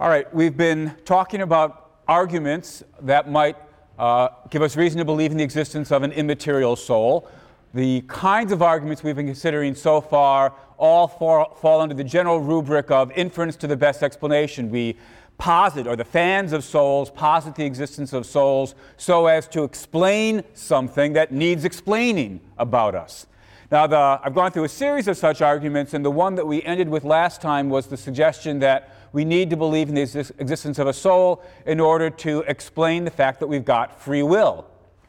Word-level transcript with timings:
All 0.00 0.08
right, 0.08 0.32
we've 0.32 0.56
been 0.56 0.94
talking 1.04 1.42
about 1.42 1.90
arguments 2.06 2.84
that 3.00 3.28
might 3.28 3.56
uh, 3.98 4.28
give 4.48 4.62
us 4.62 4.76
reason 4.76 4.98
to 4.98 5.04
believe 5.04 5.32
in 5.32 5.38
the 5.38 5.42
existence 5.42 5.90
of 5.90 6.04
an 6.04 6.12
immaterial 6.12 6.76
soul. 6.76 7.28
The 7.74 8.02
kinds 8.02 8.52
of 8.52 8.62
arguments 8.62 9.02
we've 9.02 9.16
been 9.16 9.26
considering 9.26 9.74
so 9.74 10.00
far 10.00 10.54
all 10.76 11.08
fall, 11.08 11.56
fall 11.56 11.80
under 11.80 11.96
the 11.96 12.04
general 12.04 12.38
rubric 12.38 12.92
of 12.92 13.10
inference 13.16 13.56
to 13.56 13.66
the 13.66 13.76
best 13.76 14.04
explanation. 14.04 14.70
We 14.70 14.96
posit, 15.36 15.88
or 15.88 15.96
the 15.96 16.04
fans 16.04 16.52
of 16.52 16.62
souls 16.62 17.10
posit 17.10 17.56
the 17.56 17.64
existence 17.64 18.12
of 18.12 18.24
souls 18.24 18.76
so 18.98 19.26
as 19.26 19.48
to 19.48 19.64
explain 19.64 20.44
something 20.54 21.14
that 21.14 21.32
needs 21.32 21.64
explaining 21.64 22.38
about 22.56 22.94
us. 22.94 23.26
Now, 23.72 23.88
the, 23.88 24.20
I've 24.22 24.34
gone 24.34 24.52
through 24.52 24.64
a 24.64 24.68
series 24.68 25.08
of 25.08 25.16
such 25.16 25.42
arguments, 25.42 25.92
and 25.92 26.04
the 26.04 26.10
one 26.12 26.36
that 26.36 26.46
we 26.46 26.62
ended 26.62 26.88
with 26.88 27.02
last 27.02 27.42
time 27.42 27.68
was 27.68 27.88
the 27.88 27.96
suggestion 27.96 28.60
that 28.60 28.94
we 29.12 29.24
need 29.24 29.50
to 29.50 29.56
believe 29.56 29.88
in 29.88 29.94
the 29.94 30.02
existence 30.02 30.78
of 30.78 30.86
a 30.86 30.92
soul 30.92 31.42
in 31.66 31.80
order 31.80 32.10
to 32.10 32.40
explain 32.46 33.04
the 33.04 33.10
fact 33.10 33.40
that 33.40 33.46
we've 33.46 33.64
got 33.64 34.00
free 34.00 34.22
will. 34.22 34.66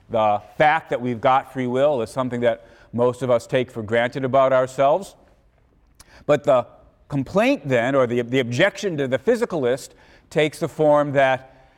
The 0.10 0.42
fact 0.58 0.90
that 0.90 1.02
we've 1.02 1.22
got 1.22 1.54
free 1.54 1.68
will 1.68 2.02
is 2.02 2.10
something 2.10 2.42
that 2.42 2.66
most 2.94 3.22
of 3.22 3.30
us 3.30 3.46
take 3.46 3.70
for 3.70 3.84
granted 3.84 4.26
about 4.26 4.54
ourselves. 4.54 5.16
But 6.26 6.44
the 6.44 6.66
complaint 7.08 7.68
then, 7.68 7.96
or 7.96 8.08
the, 8.08 8.22
the 8.22 8.40
objection 8.40 8.98
to 8.98 9.08
the 9.08 9.20
physicalist, 9.20 9.90
takes 10.30 10.60
the 10.60 10.68
form 10.68 11.12
that 11.14 11.72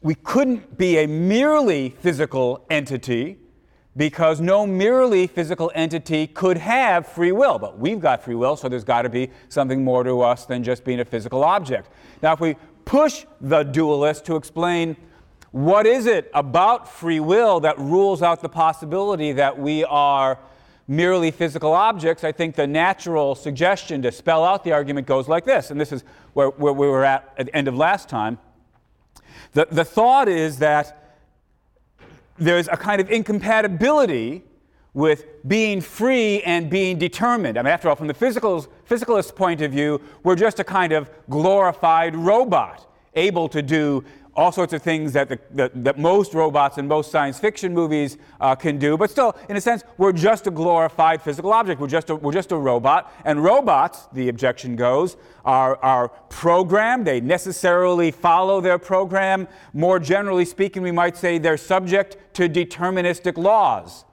we 0.00 0.14
couldn't 0.14 0.76
be 0.76 0.98
a 0.98 1.06
merely 1.06 1.90
physical 1.90 2.64
entity 2.70 3.38
because 3.96 4.40
no 4.40 4.66
merely 4.66 5.26
physical 5.26 5.70
entity 5.74 6.26
could 6.26 6.56
have 6.56 7.06
free 7.06 7.32
will. 7.32 7.58
But 7.58 7.78
we've 7.78 8.00
got 8.00 8.22
free 8.22 8.34
will, 8.34 8.56
so 8.56 8.68
there's 8.68 8.84
got 8.84 9.02
to 9.02 9.08
be 9.08 9.30
something 9.48 9.84
more 9.84 10.02
to 10.04 10.22
us 10.22 10.46
than 10.46 10.64
just 10.64 10.84
being 10.84 11.00
a 11.00 11.04
physical 11.04 11.44
object. 11.44 11.90
Now, 12.22 12.32
if 12.32 12.40
we 12.40 12.56
push 12.84 13.26
the 13.40 13.62
dualist 13.62 14.24
to 14.26 14.36
explain 14.36 14.96
what 15.50 15.86
is 15.86 16.06
it 16.06 16.30
about 16.32 16.90
free 16.90 17.20
will 17.20 17.60
that 17.60 17.78
rules 17.78 18.22
out 18.22 18.40
the 18.40 18.48
possibility 18.48 19.32
that 19.32 19.58
we 19.58 19.84
are 19.84 20.38
merely 20.88 21.30
physical 21.30 21.74
objects, 21.74 22.24
I 22.24 22.32
think 22.32 22.56
the 22.56 22.66
natural 22.66 23.34
suggestion 23.34 24.00
to 24.02 24.10
spell 24.10 24.44
out 24.44 24.64
the 24.64 24.72
argument 24.72 25.06
goes 25.06 25.28
like 25.28 25.44
this, 25.44 25.70
and 25.70 25.78
this 25.78 25.92
is 25.92 26.04
where, 26.32 26.48
where 26.48 26.72
we 26.72 26.86
were 26.86 27.04
at 27.04 27.32
at 27.36 27.46
the 27.46 27.56
end 27.56 27.68
of 27.68 27.76
last 27.76 28.08
time. 28.08 28.38
The, 29.52 29.68
the 29.70 29.84
thought 29.84 30.28
is 30.28 30.58
that 30.58 31.01
there's 32.42 32.68
a 32.68 32.76
kind 32.76 33.00
of 33.00 33.10
incompatibility 33.10 34.42
with 34.94 35.26
being 35.48 35.80
free 35.80 36.42
and 36.42 36.68
being 36.68 36.98
determined. 36.98 37.56
I 37.56 37.62
mean, 37.62 37.72
after 37.72 37.88
all, 37.88 37.96
from 37.96 38.08
the 38.08 38.14
physicalist 38.14 39.34
point 39.34 39.62
of 39.62 39.70
view, 39.70 40.00
we're 40.22 40.36
just 40.36 40.60
a 40.60 40.64
kind 40.64 40.92
of 40.92 41.10
glorified 41.30 42.14
robot, 42.14 42.86
able 43.14 43.48
to 43.48 43.62
do 43.62 44.04
all 44.34 44.50
sorts 44.50 44.72
of 44.72 44.82
things 44.82 45.12
that, 45.12 45.28
the, 45.28 45.38
that, 45.50 45.84
that 45.84 45.98
most 45.98 46.32
robots 46.32 46.78
and 46.78 46.88
most 46.88 47.10
science 47.10 47.38
fiction 47.38 47.74
movies 47.74 48.16
uh, 48.40 48.54
can 48.54 48.78
do. 48.78 48.96
But 48.96 49.10
still, 49.10 49.36
in 49.48 49.56
a 49.56 49.60
sense, 49.60 49.84
we're 49.98 50.12
just 50.12 50.46
a 50.46 50.50
glorified 50.50 51.20
physical 51.20 51.52
object. 51.52 51.80
We're 51.80 51.88
just 51.88 52.10
a, 52.10 52.16
we're 52.16 52.32
just 52.32 52.52
a 52.52 52.56
robot. 52.56 53.12
And 53.24 53.42
robots, 53.42 54.08
the 54.12 54.28
objection 54.28 54.76
goes, 54.76 55.16
are, 55.44 55.76
are 55.76 56.08
programmed. 56.28 57.06
They 57.06 57.20
necessarily 57.20 58.10
follow 58.10 58.60
their 58.60 58.78
program. 58.78 59.48
More 59.74 59.98
generally 59.98 60.46
speaking, 60.46 60.82
we 60.82 60.92
might 60.92 61.16
say 61.16 61.38
they're 61.38 61.56
subject 61.56 62.16
to 62.34 62.48
deterministic 62.48 63.36
laws 63.36 64.04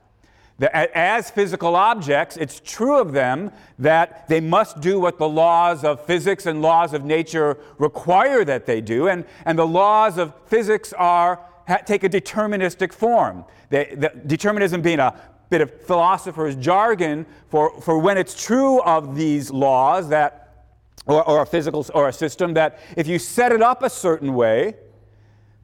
as 0.61 1.29
physical 1.29 1.75
objects, 1.75 2.37
it's 2.37 2.59
true 2.59 2.99
of 2.99 3.13
them 3.13 3.51
that 3.77 4.27
they 4.27 4.41
must 4.41 4.81
do 4.81 4.99
what 4.99 5.17
the 5.17 5.27
laws 5.27 5.83
of 5.83 6.05
physics 6.05 6.45
and 6.45 6.61
laws 6.61 6.93
of 6.93 7.05
nature 7.05 7.57
require 7.77 8.43
that 8.43 8.65
they 8.65 8.81
do, 8.81 9.07
and, 9.07 9.25
and 9.45 9.57
the 9.57 9.67
laws 9.67 10.17
of 10.17 10.33
physics 10.47 10.91
are, 10.93 11.39
take 11.85 12.03
a 12.03 12.09
deterministic 12.09 12.91
form. 12.91 13.45
They, 13.69 13.95
the, 13.95 14.11
determinism 14.25 14.81
being 14.81 14.99
a 14.99 15.19
bit 15.49 15.61
of 15.61 15.81
philosopher's 15.81 16.55
jargon 16.55 17.25
for, 17.49 17.79
for 17.81 17.97
when 17.97 18.17
it's 18.17 18.43
true 18.43 18.81
of 18.81 19.15
these 19.15 19.51
laws 19.51 20.09
that, 20.09 20.65
or, 21.05 21.23
or 21.27 21.41
a 21.41 21.45
physical 21.45 21.85
or 21.93 22.09
a 22.09 22.13
system, 22.13 22.53
that 22.55 22.79
if 22.97 23.07
you 23.07 23.17
set 23.17 23.51
it 23.51 23.61
up 23.61 23.81
a 23.81 23.89
certain 23.89 24.33
way, 24.33 24.75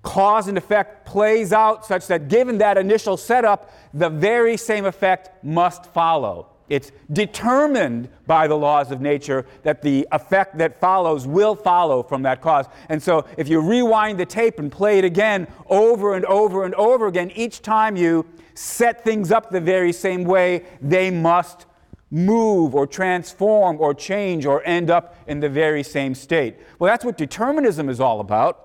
cause 0.05 0.47
and 0.47 0.57
effect 0.57 1.05
plays 1.05 1.51
out 1.51 1.85
such 1.85 2.07
that 2.07 2.29
given 2.29 2.59
that 2.59 2.77
initial 2.77 3.17
setup, 3.17 3.73
the 3.93 4.09
very 4.09 4.55
same 4.55 4.85
effect 4.85 5.43
must 5.43 5.87
follow. 5.87 6.47
It's 6.69 6.91
determined 7.11 8.09
by 8.25 8.47
the 8.47 8.55
laws 8.55 8.91
of 8.91 9.01
nature 9.01 9.45
that 9.63 9.81
the 9.81 10.07
effect 10.11 10.57
that 10.59 10.79
follows 10.79 11.27
will 11.27 11.55
follow 11.55 12.01
from 12.01 12.23
that 12.23 12.41
cause. 12.41 12.65
And 12.89 13.01
so, 13.01 13.25
if 13.37 13.47
you 13.47 13.59
rewind 13.59 14.19
the 14.19 14.25
tape 14.25 14.57
and 14.57 14.71
play 14.71 14.97
it 14.97 15.05
again 15.05 15.47
over 15.69 16.15
and 16.15 16.25
over 16.25 16.65
and 16.65 16.73
over 16.75 17.07
again, 17.07 17.31
each 17.35 17.61
time 17.61 17.95
you 17.95 18.25
set 18.55 19.03
things 19.03 19.31
up 19.31 19.51
the 19.51 19.61
very 19.61 19.91
same 19.91 20.23
way, 20.23 20.65
they 20.81 21.11
must 21.11 21.65
move 22.09 22.73
or 22.73 22.87
transform 22.87 23.77
or 23.79 23.93
change 23.93 24.45
or 24.45 24.65
end 24.65 24.89
up 24.89 25.15
in 25.27 25.39
the 25.39 25.49
very 25.49 25.83
same 25.83 26.15
state. 26.15 26.55
Well, 26.79 26.91
that's 26.91 27.05
what 27.05 27.17
determinism 27.17 27.89
is 27.89 27.99
all 27.99 28.19
about. 28.19 28.64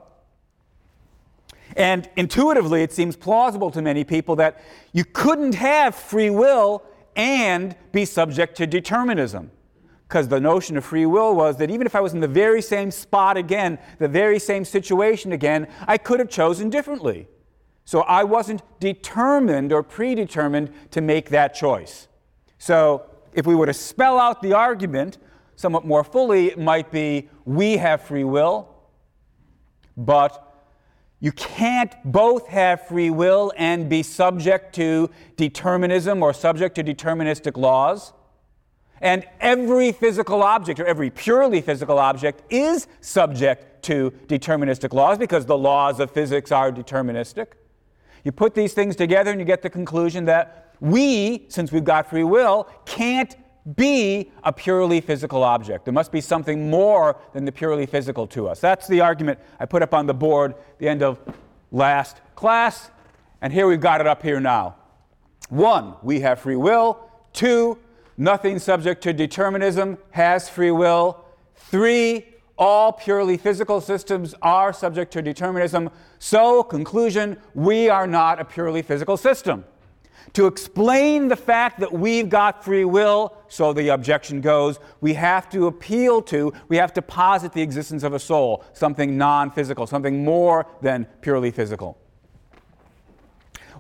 And 1.77 2.09
intuitively, 2.17 2.83
it 2.83 2.93
seems 2.93 3.17
plausible 3.17 3.71
to 3.71 3.83
many 3.83 4.05
people 4.05 4.37
that 4.37 4.61
you 4.93 5.05
couldn't 5.05 5.55
have 5.55 5.95
free 5.95 6.31
will 6.31 6.83
and 7.17 7.77
be 7.93 8.05
subject 8.05 8.57
to 8.57 8.67
determinism. 8.67 9.51
Because 10.09 10.29
the 10.29 10.41
notion 10.41 10.77
of 10.77 10.85
free 10.85 11.07
will 11.07 11.35
was 11.35 11.57
that 11.59 11.71
even 11.71 11.87
if 11.87 11.95
I 11.95 12.01
was 12.01 12.15
in 12.15 12.21
the 12.21 12.29
very 12.29 12.61
same 12.61 12.91
spot 12.91 13.37
again, 13.37 13.79
the 13.99 14.09
very 14.09 14.41
same 14.41 14.65
situation 14.65 15.33
again, 15.33 15.69
I 15.87 15.99
could 15.99 16.19
have 16.19 16.29
chosen 16.29 16.69
differently. 16.69 17.29
So 17.85 18.01
I 18.03 18.25
wasn't 18.25 18.63
determined 18.81 19.73
or 19.73 19.83
predetermined 19.83 20.73
to 20.91 21.01
make 21.01 21.31
that 21.31 21.55
choice. 21.55 22.09
So 22.59 23.07
if 23.33 23.47
we 23.47 23.55
were 23.55 23.67
to 23.67 23.73
spell 23.73 24.19
out 24.19 24.43
the 24.43 24.53
argument 24.53 25.19
somewhat 25.57 25.85
more 25.85 26.03
fully, 26.03 26.49
it 26.49 26.59
might 26.59 26.91
be 26.91 27.29
we 27.45 27.77
have 27.77 28.03
free 28.03 28.25
will, 28.25 28.69
but 29.97 30.50
you 31.21 31.33
can't 31.33 31.95
both 32.05 32.49
have 32.49 32.87
free 32.87 33.11
will 33.11 33.53
and 33.57 33.89
be 33.91 34.03
subject 34.03 34.75
to 34.77 35.11
determinism 35.37 36.23
or 36.23 36.33
subject 36.33 36.75
to 36.77 36.85
deterministic 36.85 37.59
laws. 37.59 38.15
And 39.03 39.25
every 39.41 39.93
physical 39.93 40.43
object, 40.43 40.81
or 40.81 40.87
every 40.87 41.11
purely 41.11 41.61
physical 41.61 41.99
object, 41.99 42.43
is 42.53 42.87
subject 43.01 43.83
to 43.85 44.13
deterministic 44.27 44.93
laws 44.93 45.19
because 45.19 45.47
the 45.47 45.57
laws 45.57 46.01
of 46.01 46.11
physics 46.11 46.53
are 46.53 46.73
deterministic. 46.73 47.49
You 48.25 48.33
put 48.33 48.55
these 48.55 48.75
things 48.75 48.97
together 48.97 49.31
and 49.31 49.41
you 49.41 49.47
get 49.47 49.63
the 49.63 49.71
conclusion 49.71 50.27
that 50.27 50.75
we, 50.81 51.47
since 51.49 51.73
we've 51.73 51.85
got 51.85 52.09
free 52.09 52.25
will, 52.25 52.69
can't 52.85 53.37
be 53.77 54.31
a 54.43 54.53
purely 54.53 55.01
physical 55.01 55.43
object. 55.43 55.85
There 55.85 55.95
must 55.95 56.13
be 56.13 56.21
something 56.21 56.71
more 56.71 57.17
than 57.33 57.45
the 57.45 57.53
purely 57.53 57.87
physical 57.87 58.27
to 58.29 58.49
us. 58.49 58.61
That's 58.61 58.87
the 58.87 59.01
argument 59.01 59.39
I 59.59 59.67
put 59.67 59.83
up 59.83 59.95
on 59.95 60.07
the 60.07 60.15
board 60.15 60.55
the 60.79 60.89
end 60.89 61.03
of 61.03 61.19
last 61.71 62.21
class, 62.35 62.91
and 63.43 63.53
here 63.53 63.67
we've 63.67 63.81
got 63.81 64.01
it 64.01 64.07
up 64.07 64.23
here 64.23 64.41
now. 64.41 64.77
One, 65.51 65.95
we 66.03 66.21
have 66.21 66.41
free 66.41 66.57
will. 66.57 67.11
Two, 67.33 67.79
nothing 68.17 68.59
subject 68.59 69.03
to 69.03 69.13
determinism 69.13 69.99
has 70.11 70.49
free 70.49 70.71
will. 70.71 71.25
Three, 71.55 72.27
all 72.57 72.93
purely 72.93 73.37
physical 73.37 73.81
systems 73.81 74.35
are 74.43 74.73
subject 74.73 75.13
to 75.15 75.23
determinism. 75.23 75.91
So, 76.19 76.63
conclusion, 76.63 77.39
we 77.55 77.89
are 77.89 78.07
not 78.07 78.41
a 78.41 78.45
purely 78.45 78.83
physical 78.83 79.17
system. 79.17 79.65
To 80.35 80.47
explain 80.47 81.29
the 81.29 81.37
fact 81.37 81.81
that 81.81 81.93
we've 81.93 82.29
got 82.29 82.63
free 82.63 82.85
will, 82.85 83.35
so 83.51 83.73
the 83.73 83.89
objection 83.89 84.41
goes, 84.41 84.79
we 85.01 85.15
have 85.15 85.51
to 85.51 85.67
appeal 85.67 86.23
to, 86.23 86.53
we 86.69 86.77
have 86.77 86.95
to 86.95 87.03
posit 87.03 87.53
the 87.53 87.61
existence 87.61 88.05
of 88.05 88.15
a 88.15 88.19
soul, 88.19 88.65
something 88.73 89.19
non 89.19 89.51
physical, 89.51 89.87
something 89.87 90.25
more 90.25 90.67
than 90.81 91.05
purely 91.21 91.51
physical. 91.51 91.99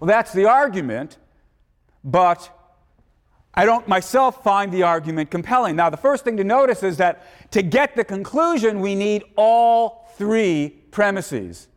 Well, 0.00 0.09
that's 0.09 0.33
the 0.33 0.47
argument, 0.47 1.19
but 2.03 2.50
I 3.55 3.65
don't 3.65 3.87
myself 3.87 4.43
find 4.43 4.73
the 4.73 4.83
argument 4.83 5.31
compelling. 5.31 5.77
Now, 5.77 5.89
the 5.89 5.97
first 5.97 6.25
thing 6.25 6.37
to 6.39 6.44
notice 6.44 6.83
is 6.83 6.97
that 6.97 7.50
to 7.53 7.62
get 7.62 7.94
the 7.94 8.05
conclusion, 8.05 8.81
we 8.81 8.97
need 8.97 9.23
all 9.37 10.11
three 10.17 10.71
premises 10.91 11.69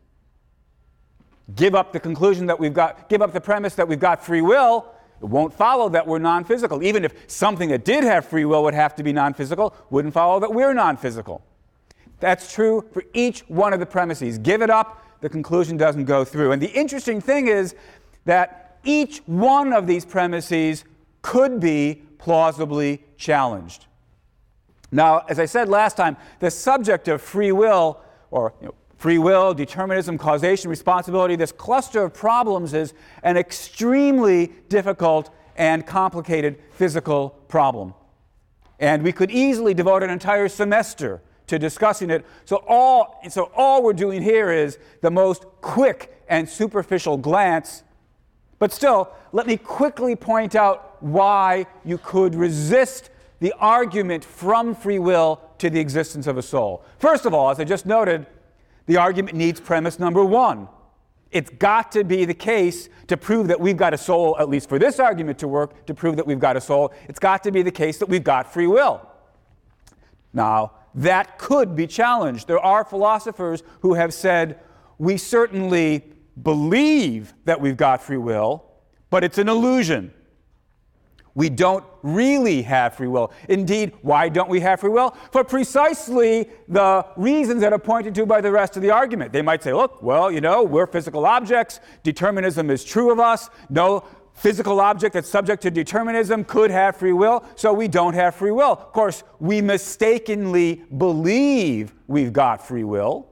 give 1.54 1.74
up 1.74 1.92
the 1.92 2.00
conclusion 2.00 2.46
that 2.46 2.58
we've 2.58 2.74
got, 2.74 3.08
give 3.08 3.22
up 3.22 3.32
the 3.32 3.40
premise 3.40 3.74
that 3.74 3.86
we've 3.86 4.00
got 4.00 4.24
free 4.24 4.40
will, 4.40 4.86
it 5.24 5.30
won't 5.30 5.54
follow 5.54 5.88
that 5.88 6.06
we're 6.06 6.18
non 6.18 6.44
physical. 6.44 6.82
Even 6.82 7.02
if 7.02 7.14
something 7.28 7.70
that 7.70 7.82
did 7.82 8.04
have 8.04 8.26
free 8.26 8.44
will 8.44 8.62
would 8.62 8.74
have 8.74 8.94
to 8.96 9.02
be 9.02 9.10
non 9.10 9.32
physical, 9.32 9.74
wouldn't 9.88 10.12
follow 10.12 10.38
that 10.40 10.52
we're 10.52 10.74
non 10.74 10.98
physical. 10.98 11.42
That's 12.20 12.52
true 12.52 12.86
for 12.92 13.02
each 13.14 13.40
one 13.48 13.72
of 13.72 13.80
the 13.80 13.86
premises. 13.86 14.36
Give 14.36 14.60
it 14.60 14.68
up, 14.68 15.02
the 15.22 15.30
conclusion 15.30 15.78
doesn't 15.78 16.04
go 16.04 16.26
through. 16.26 16.52
And 16.52 16.60
the 16.60 16.70
interesting 16.72 17.22
thing 17.22 17.48
is 17.48 17.74
that 18.26 18.78
each 18.84 19.18
one 19.24 19.72
of 19.72 19.86
these 19.86 20.04
premises 20.04 20.84
could 21.22 21.58
be 21.58 22.02
plausibly 22.18 23.02
challenged. 23.16 23.86
Now, 24.92 25.24
as 25.30 25.38
I 25.38 25.46
said 25.46 25.70
last 25.70 25.96
time, 25.96 26.18
the 26.40 26.50
subject 26.50 27.08
of 27.08 27.22
free 27.22 27.50
will 27.50 27.98
or 28.30 28.52
you 28.60 28.66
know, 28.66 28.74
free 28.96 29.18
will, 29.18 29.54
determinism, 29.54 30.18
causation, 30.18 30.70
responsibility, 30.70 31.36
this 31.36 31.52
cluster 31.52 32.04
of 32.04 32.14
problems 32.14 32.74
is 32.74 32.94
an 33.22 33.36
extremely 33.36 34.52
difficult 34.68 35.30
and 35.56 35.86
complicated 35.86 36.58
physical 36.72 37.30
problem. 37.48 37.94
And 38.78 39.02
we 39.02 39.12
could 39.12 39.30
easily 39.30 39.74
devote 39.74 40.02
an 40.02 40.10
entire 40.10 40.48
semester 40.48 41.22
to 41.46 41.58
discussing 41.58 42.10
it. 42.10 42.24
So 42.44 42.64
all, 42.66 43.20
so 43.28 43.50
all 43.54 43.82
we're 43.82 43.92
doing 43.92 44.22
here 44.22 44.50
is 44.50 44.78
the 45.00 45.10
most 45.10 45.44
quick 45.60 46.22
and 46.28 46.48
superficial 46.48 47.16
glance. 47.16 47.82
But 48.58 48.72
still, 48.72 49.10
let 49.32 49.46
me 49.46 49.56
quickly 49.56 50.16
point 50.16 50.54
out 50.54 51.02
why 51.02 51.66
you 51.84 51.98
could 51.98 52.34
resist 52.34 53.10
the 53.40 53.52
argument 53.58 54.24
from 54.24 54.74
free 54.74 54.98
will 54.98 55.40
to 55.58 55.68
the 55.68 55.80
existence 55.80 56.26
of 56.26 56.38
a 56.38 56.42
soul. 56.42 56.82
First 56.98 57.26
of 57.26 57.34
all, 57.34 57.50
as 57.50 57.60
I 57.60 57.64
just 57.64 57.84
noted, 57.84 58.26
the 58.86 58.96
argument 58.96 59.36
needs 59.36 59.60
premise 59.60 59.98
number 59.98 60.24
one. 60.24 60.68
It's 61.30 61.50
got 61.50 61.90
to 61.92 62.04
be 62.04 62.24
the 62.24 62.34
case 62.34 62.88
to 63.08 63.16
prove 63.16 63.48
that 63.48 63.58
we've 63.58 63.76
got 63.76 63.92
a 63.92 63.98
soul, 63.98 64.36
at 64.38 64.48
least 64.48 64.68
for 64.68 64.78
this 64.78 65.00
argument 65.00 65.38
to 65.40 65.48
work, 65.48 65.84
to 65.86 65.94
prove 65.94 66.16
that 66.16 66.26
we've 66.26 66.38
got 66.38 66.56
a 66.56 66.60
soul. 66.60 66.92
It's 67.08 67.18
got 67.18 67.42
to 67.44 67.50
be 67.50 67.62
the 67.62 67.72
case 67.72 67.98
that 67.98 68.08
we've 68.08 68.22
got 68.22 68.52
free 68.52 68.68
will. 68.68 69.08
Now, 70.32 70.72
that 70.94 71.38
could 71.38 71.74
be 71.74 71.88
challenged. 71.88 72.46
There 72.46 72.60
are 72.60 72.84
philosophers 72.84 73.64
who 73.80 73.94
have 73.94 74.14
said, 74.14 74.60
we 74.98 75.16
certainly 75.16 76.04
believe 76.40 77.34
that 77.46 77.60
we've 77.60 77.76
got 77.76 78.00
free 78.00 78.16
will, 78.16 78.64
but 79.10 79.24
it's 79.24 79.38
an 79.38 79.48
illusion. 79.48 80.12
We 81.34 81.48
don't 81.50 81.84
really 82.02 82.62
have 82.62 82.94
free 82.94 83.08
will. 83.08 83.32
Indeed, 83.48 83.92
why 84.02 84.28
don't 84.28 84.48
we 84.48 84.60
have 84.60 84.80
free 84.80 84.90
will? 84.90 85.16
For 85.32 85.42
precisely 85.42 86.48
the 86.68 87.04
reasons 87.16 87.60
that 87.62 87.72
are 87.72 87.78
pointed 87.78 88.14
to 88.16 88.26
by 88.26 88.40
the 88.40 88.52
rest 88.52 88.76
of 88.76 88.82
the 88.82 88.90
argument. 88.90 89.32
They 89.32 89.42
might 89.42 89.62
say, 89.62 89.72
look, 89.72 90.00
well, 90.00 90.30
you 90.30 90.40
know, 90.40 90.62
we're 90.62 90.86
physical 90.86 91.26
objects, 91.26 91.80
determinism 92.04 92.70
is 92.70 92.84
true 92.84 93.10
of 93.10 93.18
us, 93.18 93.50
no 93.68 94.04
physical 94.34 94.80
object 94.80 95.14
that's 95.14 95.28
subject 95.28 95.62
to 95.62 95.70
determinism 95.70 96.44
could 96.44 96.70
have 96.70 96.96
free 96.96 97.12
will, 97.12 97.44
so 97.56 97.72
we 97.72 97.88
don't 97.88 98.14
have 98.14 98.34
free 98.34 98.50
will. 98.50 98.72
Of 98.72 98.92
course, 98.92 99.24
we 99.40 99.60
mistakenly 99.60 100.84
believe 100.96 101.94
we've 102.06 102.32
got 102.32 102.66
free 102.66 102.84
will. 102.84 103.28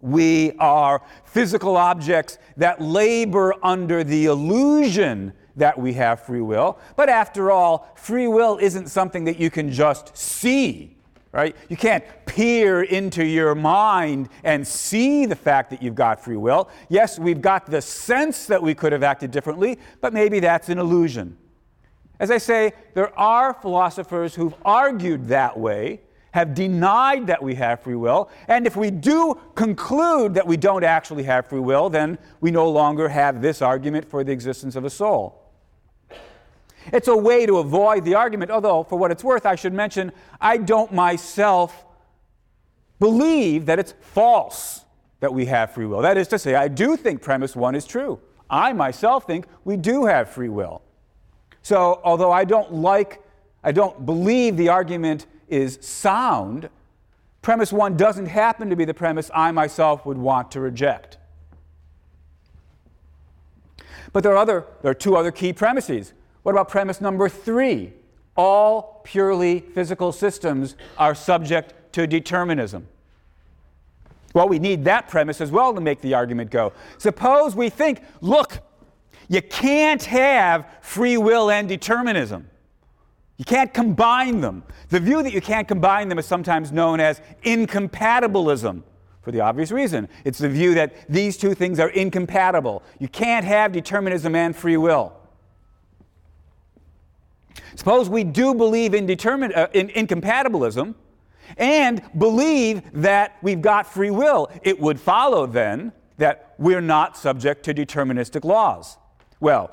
We 0.00 0.52
are 0.58 1.02
physical 1.24 1.76
objects 1.76 2.38
that 2.56 2.80
labor 2.80 3.54
under 3.62 4.04
the 4.04 4.26
illusion 4.26 5.32
that 5.56 5.78
we 5.78 5.94
have 5.94 6.20
free 6.20 6.40
will. 6.40 6.78
But 6.96 7.08
after 7.08 7.50
all, 7.50 7.90
free 7.96 8.28
will 8.28 8.58
isn't 8.58 8.88
something 8.88 9.24
that 9.24 9.38
you 9.38 9.50
can 9.50 9.72
just 9.72 10.16
see 10.16 10.96
right? 11.36 11.54
You 11.68 11.76
can't 11.76 12.02
peer 12.24 12.82
into 12.82 13.22
your 13.22 13.54
mind 13.54 14.30
and 14.42 14.66
see 14.66 15.26
the 15.26 15.36
fact 15.36 15.68
that 15.68 15.82
you've 15.82 15.94
got 15.94 16.18
free 16.18 16.38
will. 16.38 16.70
Yes, 16.88 17.18
we've 17.18 17.42
got 17.42 17.66
the 17.66 17.82
sense 17.82 18.46
that 18.46 18.62
we 18.62 18.74
could 18.74 18.90
have 18.92 19.02
acted 19.02 19.32
differently, 19.32 19.78
but 20.00 20.14
maybe 20.14 20.40
that's 20.40 20.70
an 20.70 20.78
illusion. 20.78 21.36
As 22.18 22.30
I 22.30 22.38
say, 22.38 22.72
there 22.94 23.16
are 23.18 23.52
philosophers 23.52 24.34
who've 24.34 24.54
argued 24.64 25.28
that 25.28 25.58
way, 25.58 26.00
have 26.30 26.54
denied 26.54 27.26
that 27.26 27.42
we 27.42 27.54
have 27.56 27.80
free 27.80 27.96
will, 27.96 28.30
and 28.48 28.66
if 28.66 28.74
we 28.74 28.90
do 28.90 29.38
conclude 29.54 30.32
that 30.34 30.46
we 30.46 30.56
don't 30.56 30.84
actually 30.84 31.24
have 31.24 31.46
free 31.46 31.60
will, 31.60 31.90
then 31.90 32.18
we 32.40 32.50
no 32.50 32.68
longer 32.70 33.10
have 33.10 33.42
this 33.42 33.60
argument 33.60 34.08
for 34.08 34.24
the 34.24 34.32
existence 34.32 34.74
of 34.74 34.86
a 34.86 34.90
soul. 34.90 35.45
It's 36.92 37.08
a 37.08 37.16
way 37.16 37.46
to 37.46 37.58
avoid 37.58 38.04
the 38.04 38.14
argument, 38.14 38.50
although, 38.50 38.82
for 38.82 38.98
what 38.98 39.10
it's 39.10 39.24
worth, 39.24 39.46
I 39.46 39.54
should 39.54 39.72
mention, 39.72 40.12
I 40.40 40.56
don't 40.56 40.92
myself 40.92 41.84
believe 42.98 43.66
that 43.66 43.78
it's 43.78 43.94
false 44.00 44.84
that 45.20 45.32
we 45.32 45.46
have 45.46 45.72
free 45.72 45.86
will. 45.86 46.02
That 46.02 46.16
is 46.16 46.28
to 46.28 46.38
say, 46.38 46.54
I 46.54 46.68
do 46.68 46.96
think 46.96 47.22
premise 47.22 47.56
one 47.56 47.74
is 47.74 47.86
true. 47.86 48.20
I 48.48 48.72
myself 48.72 49.26
think 49.26 49.46
we 49.64 49.76
do 49.76 50.04
have 50.04 50.30
free 50.30 50.48
will. 50.48 50.82
So, 51.62 52.00
although 52.04 52.30
I 52.30 52.44
don't 52.44 52.74
like, 52.74 53.22
I 53.64 53.72
don't 53.72 54.06
believe 54.06 54.56
the 54.56 54.68
argument 54.68 55.26
is 55.48 55.78
sound, 55.80 56.68
premise 57.42 57.72
one 57.72 57.96
doesn't 57.96 58.26
happen 58.26 58.70
to 58.70 58.76
be 58.76 58.84
the 58.84 58.94
premise 58.94 59.30
I 59.34 59.50
myself 59.50 60.06
would 60.06 60.18
want 60.18 60.52
to 60.52 60.60
reject. 60.60 61.18
But 64.12 64.22
there 64.22 64.32
are, 64.32 64.38
other, 64.38 64.64
there 64.82 64.92
are 64.92 64.94
two 64.94 65.16
other 65.16 65.32
key 65.32 65.52
premises. 65.52 66.12
What 66.46 66.52
about 66.52 66.68
premise 66.68 67.00
number 67.00 67.28
three? 67.28 67.92
All 68.36 69.00
purely 69.02 69.58
physical 69.58 70.12
systems 70.12 70.76
are 70.96 71.12
subject 71.12 71.74
to 71.94 72.06
determinism. 72.06 72.86
Well, 74.32 74.48
we 74.48 74.60
need 74.60 74.84
that 74.84 75.08
premise 75.08 75.40
as 75.40 75.50
well 75.50 75.74
to 75.74 75.80
make 75.80 76.02
the 76.02 76.14
argument 76.14 76.52
go. 76.52 76.72
Suppose 76.98 77.56
we 77.56 77.68
think, 77.68 78.00
look, 78.20 78.60
you 79.26 79.42
can't 79.42 80.04
have 80.04 80.68
free 80.82 81.16
will 81.16 81.50
and 81.50 81.68
determinism. 81.68 82.48
You 83.38 83.44
can't 83.44 83.74
combine 83.74 84.40
them. 84.40 84.62
The 84.90 85.00
view 85.00 85.24
that 85.24 85.32
you 85.32 85.40
can't 85.40 85.66
combine 85.66 86.08
them 86.08 86.20
is 86.20 86.26
sometimes 86.26 86.70
known 86.70 87.00
as 87.00 87.20
incompatibilism 87.42 88.84
for 89.20 89.32
the 89.32 89.40
obvious 89.40 89.72
reason. 89.72 90.08
It's 90.24 90.38
the 90.38 90.48
view 90.48 90.74
that 90.74 91.08
these 91.08 91.36
two 91.38 91.54
things 91.54 91.80
are 91.80 91.90
incompatible. 91.90 92.84
You 93.00 93.08
can't 93.08 93.44
have 93.44 93.72
determinism 93.72 94.36
and 94.36 94.54
free 94.54 94.76
will. 94.76 95.15
Suppose 97.74 98.08
we 98.08 98.24
do 98.24 98.54
believe 98.54 98.94
in, 98.94 99.06
determin- 99.06 99.56
uh, 99.56 99.68
in 99.72 99.90
incompatibilism 99.90 100.94
and 101.56 102.02
believe 102.16 102.82
that 102.92 103.36
we've 103.42 103.62
got 103.62 103.86
free 103.86 104.10
will. 104.10 104.50
It 104.62 104.80
would 104.80 105.00
follow 105.00 105.46
then 105.46 105.92
that 106.18 106.54
we're 106.58 106.80
not 106.80 107.16
subject 107.16 107.64
to 107.64 107.74
deterministic 107.74 108.44
laws. 108.44 108.96
Well, 109.40 109.70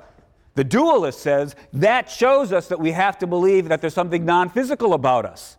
the 0.54 0.64
dualist 0.64 1.20
says 1.20 1.56
that 1.72 2.10
shows 2.10 2.52
us 2.52 2.68
that 2.68 2.78
we 2.78 2.92
have 2.92 3.18
to 3.18 3.26
believe 3.26 3.68
that 3.68 3.80
there's 3.80 3.94
something 3.94 4.24
non 4.24 4.50
physical 4.50 4.94
about 4.94 5.24
us. 5.24 5.56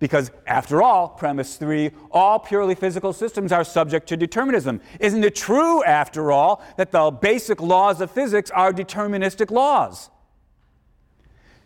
Because, 0.00 0.30
after 0.46 0.80
all, 0.80 1.08
premise 1.08 1.56
three, 1.56 1.90
all 2.12 2.38
purely 2.38 2.76
physical 2.76 3.12
systems 3.12 3.50
are 3.50 3.64
subject 3.64 4.08
to 4.10 4.16
determinism. 4.16 4.80
Isn't 5.00 5.24
it 5.24 5.34
true, 5.34 5.82
after 5.82 6.30
all, 6.30 6.62
that 6.76 6.92
the 6.92 7.10
basic 7.10 7.60
laws 7.60 8.00
of 8.00 8.10
physics 8.10 8.48
are 8.52 8.72
deterministic 8.72 9.50
laws? 9.50 10.08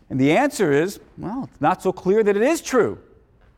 And 0.09 0.19
the 0.19 0.37
answer 0.37 0.71
is 0.71 0.99
well, 1.17 1.49
it's 1.51 1.61
not 1.61 1.81
so 1.81 1.91
clear 1.91 2.23
that 2.23 2.35
it 2.35 2.43
is 2.43 2.61
true, 2.61 2.99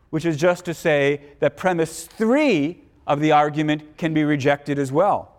which 0.10 0.26
is 0.26 0.38
just 0.38 0.66
to 0.66 0.74
say 0.74 1.22
that 1.40 1.58
premise 1.58 2.06
three 2.06 2.82
of 3.08 3.20
the 3.20 3.32
argument 3.32 3.98
can 3.98 4.14
be 4.14 4.24
rejected 4.24 4.80
as 4.80 4.92
well. 4.92 5.32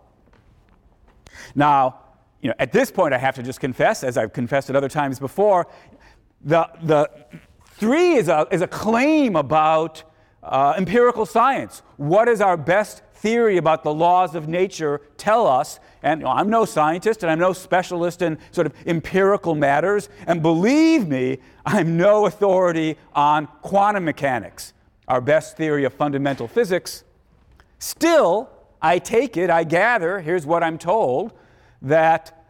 Now, 1.55 1.99
you 2.41 2.49
know, 2.49 2.55
at 2.59 2.71
this 2.71 2.91
point, 2.91 3.13
I 3.13 3.17
have 3.17 3.35
to 3.35 3.43
just 3.43 3.59
confess, 3.59 4.03
as 4.03 4.17
I've 4.17 4.33
confessed 4.33 4.69
at 4.69 4.75
other 4.75 4.89
times 4.89 5.19
before, 5.19 5.67
the, 6.41 6.69
the 6.83 7.09
three 7.71 8.13
is 8.13 8.27
a, 8.27 8.47
is 8.51 8.61
a 8.61 8.67
claim 8.67 9.35
about 9.35 10.03
uh, 10.43 10.75
empirical 10.77 11.25
science. 11.25 11.81
What 11.97 12.29
is 12.29 12.41
our 12.41 12.57
best 12.57 13.01
theory 13.15 13.57
about 13.57 13.83
the 13.83 13.93
laws 13.93 14.35
of 14.35 14.47
nature 14.47 15.01
tell 15.17 15.47
us, 15.47 15.79
and 16.03 16.21
you 16.21 16.25
know, 16.25 16.31
I'm 16.31 16.49
no 16.49 16.65
scientist 16.65 17.23
and 17.23 17.31
I'm 17.31 17.39
no 17.39 17.53
specialist 17.53 18.21
in 18.21 18.37
sort 18.51 18.67
of 18.67 18.73
empirical 18.85 19.55
matters, 19.55 20.09
and 20.25 20.41
believe 20.41 21.07
me, 21.07 21.39
I'm 21.65 21.97
no 21.97 22.25
authority 22.25 22.97
on 23.13 23.47
quantum 23.61 24.05
mechanics, 24.05 24.73
our 25.07 25.21
best 25.21 25.57
theory 25.57 25.83
of 25.83 25.93
fundamental 25.93 26.47
physics. 26.47 27.03
Still, 27.79 28.49
I 28.81 28.99
take 28.99 29.37
it, 29.37 29.49
I 29.49 29.63
gather, 29.63 30.19
here's 30.19 30.45
what 30.45 30.63
I'm 30.63 30.77
told, 30.77 31.33
that 31.81 32.45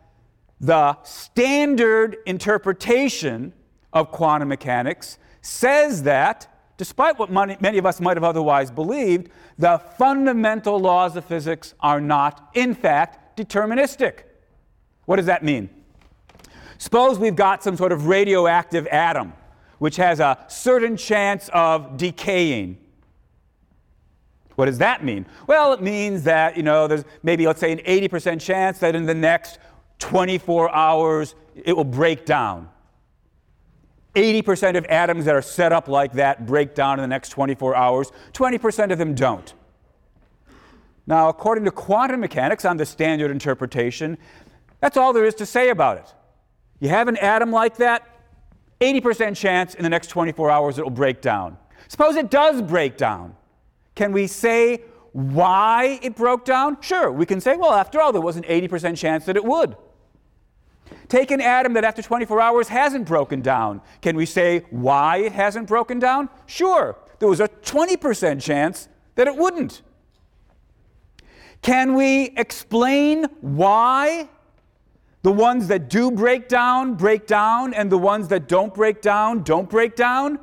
the 0.59 1.01
standard 1.03 2.17
interpretation 2.25 3.53
of 3.93 4.11
quantum 4.11 4.49
mechanics 4.49 5.17
says 5.41 6.03
that 6.03 6.47
despite 6.77 7.17
what 7.17 7.31
many 7.31 7.77
of 7.77 7.85
us 7.85 7.99
might 7.99 8.15
have 8.15 8.23
otherwise 8.23 8.69
believed, 8.69 9.29
the 9.57 9.79
fundamental 9.97 10.79
laws 10.79 11.15
of 11.15 11.25
physics 11.25 11.73
are 11.79 11.99
not, 11.99 12.51
in 12.53 12.75
fact, 12.75 13.19
deterministic. 13.37 14.23
What 15.05 15.15
does 15.15 15.27
that 15.27 15.43
mean? 15.43 15.69
Suppose 16.77 17.17
we've 17.17 17.35
got 17.35 17.63
some 17.63 17.77
sort 17.77 17.91
of 17.91 18.07
radioactive 18.07 18.85
atom 18.87 19.33
which 19.79 19.95
has 19.97 20.19
a 20.19 20.43
certain 20.47 20.97
chance 20.97 21.49
of 21.53 21.97
decaying. 21.97 22.77
What 24.55 24.65
does 24.65 24.79
that 24.79 25.03
mean? 25.03 25.27
Well, 25.45 25.73
it 25.73 25.81
means 25.81 26.23
that, 26.23 26.57
you 26.57 26.63
know, 26.63 26.87
there's 26.87 27.05
maybe, 27.21 27.45
let's 27.45 27.59
say, 27.59 27.71
an 27.71 27.79
80% 27.79 28.41
chance 28.41 28.79
that 28.79 28.95
in 28.95 29.05
the 29.05 29.13
next 29.13 29.59
24 29.99 30.73
hours 30.73 31.35
it 31.55 31.75
will 31.75 31.83
break 31.83 32.25
down. 32.25 32.69
80% 34.15 34.77
of 34.77 34.85
atoms 34.85 35.25
that 35.25 35.35
are 35.35 35.43
set 35.43 35.71
up 35.71 35.87
like 35.87 36.13
that 36.13 36.47
break 36.47 36.73
down 36.73 36.97
in 36.97 37.03
the 37.03 37.07
next 37.07 37.29
24 37.29 37.75
hours, 37.75 38.11
20% 38.33 38.91
of 38.91 38.97
them 38.97 39.13
don't. 39.13 39.53
Now, 41.07 41.29
according 41.29 41.63
to 41.65 41.71
quantum 41.71 42.19
mechanics, 42.19 42.65
on 42.65 42.75
the 42.75 42.85
standard 42.85 43.31
interpretation, 43.31 44.17
that's 44.81 44.97
all 44.97 45.13
there 45.13 45.25
is 45.25 45.35
to 45.35 45.45
say 45.45 45.69
about 45.69 45.97
it. 45.97 46.13
You 46.79 46.89
have 46.89 47.07
an 47.07 47.17
atom 47.17 47.51
like 47.51 47.77
that, 47.77 48.07
80% 48.81 49.35
chance 49.35 49.73
in 49.73 49.83
the 49.83 49.89
next 49.89 50.07
24 50.07 50.51
hours 50.51 50.77
it 50.77 50.83
will 50.83 50.91
break 50.91 51.21
down. 51.21 51.57
Suppose 51.87 52.15
it 52.15 52.29
does 52.29 52.61
break 52.61 52.97
down. 52.97 53.35
Can 53.95 54.11
we 54.11 54.27
say 54.27 54.81
why 55.13 55.99
it 56.03 56.15
broke 56.15 56.45
down? 56.45 56.79
Sure, 56.81 57.11
we 57.11 57.25
can 57.25 57.41
say, 57.41 57.55
well, 57.55 57.73
after 57.73 57.99
all, 57.99 58.11
there 58.11 58.21
was 58.21 58.35
an 58.35 58.43
80% 58.43 58.97
chance 58.97 59.25
that 59.25 59.35
it 59.35 59.43
would. 59.43 59.75
Take 61.07 61.31
an 61.31 61.41
atom 61.41 61.73
that 61.73 61.85
after 61.85 62.01
24 62.01 62.41
hours 62.41 62.67
hasn't 62.67 63.07
broken 63.07 63.41
down. 63.41 63.81
Can 64.01 64.15
we 64.15 64.25
say 64.25 64.65
why 64.69 65.17
it 65.17 65.31
hasn't 65.31 65.67
broken 65.67 65.99
down? 65.99 66.29
Sure, 66.45 66.97
there 67.19 67.29
was 67.29 67.39
a 67.39 67.47
20% 67.47 68.41
chance 68.41 68.89
that 69.15 69.27
it 69.27 69.35
wouldn't. 69.35 69.81
Can 71.61 71.95
we 71.95 72.33
explain 72.37 73.25
why 73.41 74.29
the 75.23 75.31
ones 75.31 75.67
that 75.67 75.89
do 75.89 76.11
break 76.11 76.47
down 76.47 76.95
break 76.95 77.27
down 77.27 77.73
and 77.73 77.91
the 77.91 77.97
ones 77.97 78.27
that 78.29 78.47
don't 78.47 78.73
break 78.73 79.01
down 79.01 79.43
don't 79.43 79.69
break 79.69 79.95
down? 79.95 80.39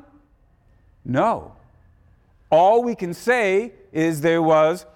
No. 1.04 1.56
All 2.50 2.82
we 2.82 2.94
can 2.94 3.14
say 3.14 3.72
is 3.92 4.20
there 4.20 4.42
was 4.42 4.86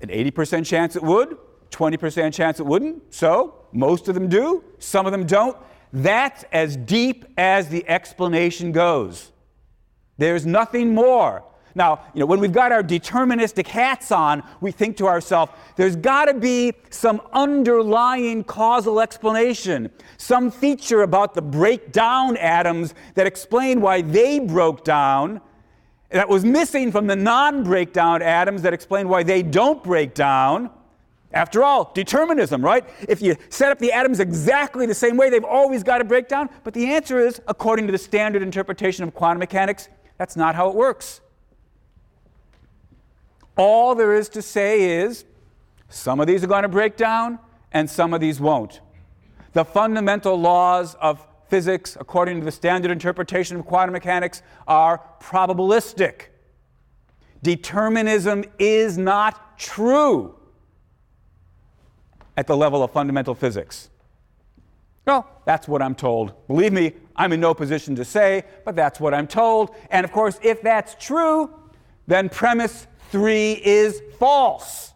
an 0.00 0.08
80% 0.08 0.66
chance 0.66 0.96
it 0.96 1.02
would, 1.02 1.36
20% 1.70 2.32
chance 2.32 2.60
it 2.60 2.66
wouldn't. 2.66 3.14
So 3.14 3.54
most 3.72 4.08
of 4.08 4.14
them 4.14 4.28
do, 4.28 4.62
some 4.78 5.06
of 5.06 5.12
them 5.12 5.26
don't. 5.26 5.56
That's 5.92 6.44
as 6.52 6.76
deep 6.76 7.24
as 7.36 7.68
the 7.68 7.86
explanation 7.88 8.72
goes. 8.72 9.32
There's 10.18 10.46
nothing 10.46 10.94
more. 10.94 11.44
Now, 11.74 12.04
you 12.14 12.20
know, 12.20 12.26
when 12.26 12.40
we've 12.40 12.52
got 12.52 12.72
our 12.72 12.82
deterministic 12.82 13.66
hats 13.66 14.12
on, 14.12 14.42
we 14.60 14.72
think 14.72 14.96
to 14.98 15.06
ourselves, 15.06 15.52
there's 15.76 15.96
got 15.96 16.26
to 16.26 16.34
be 16.34 16.74
some 16.90 17.20
underlying 17.32 18.44
causal 18.44 19.00
explanation, 19.00 19.90
some 20.18 20.50
feature 20.50 21.02
about 21.02 21.34
the 21.34 21.42
breakdown 21.42 22.36
atoms 22.36 22.94
that 23.14 23.26
explain 23.26 23.80
why 23.80 24.02
they 24.02 24.38
broke 24.38 24.84
down 24.84 25.40
that 26.10 26.28
was 26.28 26.44
missing 26.44 26.92
from 26.92 27.06
the 27.06 27.16
non 27.16 27.64
breakdown 27.64 28.22
atoms 28.22 28.62
that 28.62 28.74
explain 28.74 29.08
why 29.08 29.22
they 29.22 29.42
don't 29.42 29.82
break 29.82 30.14
down. 30.14 30.70
After 31.32 31.64
all, 31.64 31.90
determinism, 31.94 32.62
right? 32.62 32.86
If 33.08 33.22
you 33.22 33.36
set 33.48 33.72
up 33.72 33.78
the 33.78 33.90
atoms 33.90 34.20
exactly 34.20 34.84
the 34.84 34.94
same 34.94 35.16
way, 35.16 35.30
they've 35.30 35.42
always 35.42 35.82
got 35.82 35.98
to 35.98 36.04
break 36.04 36.28
down. 36.28 36.50
But 36.62 36.74
the 36.74 36.92
answer 36.92 37.18
is, 37.18 37.40
according 37.48 37.86
to 37.86 37.92
the 37.92 37.98
standard 37.98 38.42
interpretation 38.42 39.02
of 39.02 39.14
quantum 39.14 39.38
mechanics, 39.38 39.88
that's 40.18 40.36
not 40.36 40.54
how 40.54 40.68
it 40.68 40.74
works. 40.74 41.22
All 43.56 43.94
there 43.94 44.14
is 44.14 44.28
to 44.30 44.42
say 44.42 45.00
is 45.00 45.24
some 45.88 46.20
of 46.20 46.26
these 46.26 46.42
are 46.42 46.46
going 46.46 46.62
to 46.62 46.68
break 46.68 46.96
down 46.96 47.38
and 47.72 47.88
some 47.88 48.14
of 48.14 48.20
these 48.20 48.40
won't. 48.40 48.80
The 49.52 49.64
fundamental 49.64 50.36
laws 50.40 50.94
of 50.94 51.26
physics, 51.48 51.96
according 52.00 52.38
to 52.40 52.44
the 52.44 52.52
standard 52.52 52.90
interpretation 52.90 53.58
of 53.58 53.66
quantum 53.66 53.92
mechanics, 53.92 54.42
are 54.66 55.02
probabilistic. 55.20 56.28
Determinism 57.42 58.44
is 58.58 58.96
not 58.96 59.58
true 59.58 60.34
at 62.36 62.46
the 62.46 62.56
level 62.56 62.82
of 62.82 62.90
fundamental 62.90 63.34
physics? 63.34 63.90
Well, 65.06 65.28
that's 65.44 65.66
what 65.66 65.82
I'm 65.82 65.94
told. 65.94 66.32
Believe 66.46 66.72
me, 66.72 66.92
I'm 67.16 67.32
in 67.32 67.40
no 67.40 67.54
position 67.54 67.96
to 67.96 68.04
say, 68.04 68.44
but 68.64 68.76
that's 68.76 69.00
what 69.00 69.12
I'm 69.12 69.26
told. 69.26 69.74
And 69.90 70.04
of 70.04 70.12
course, 70.12 70.38
if 70.42 70.62
that's 70.62 70.94
true, 71.04 71.50
then 72.06 72.28
premise 72.28 72.86
three 73.12 73.52
is 73.52 74.02
false. 74.18 74.94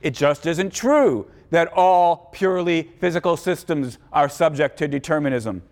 It 0.00 0.14
just 0.14 0.46
isn't 0.46 0.72
true 0.72 1.26
that 1.50 1.72
all 1.74 2.30
purely 2.32 2.82
physical 3.00 3.36
systems 3.36 3.98
are 4.12 4.28
subject 4.28 4.78
to 4.78 4.88
determinism. 4.88 5.62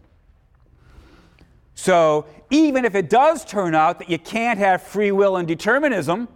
So, 1.75 2.27
even 2.51 2.85
if 2.85 2.95
it 2.95 3.09
does 3.09 3.45
turn 3.45 3.75
out 3.75 3.99
that 4.01 4.11
you 4.11 4.19
can't 4.19 4.59
have 4.59 4.83
free 4.83 5.11
will 5.11 5.37
and 5.37 5.49
determinism, 5.49 6.29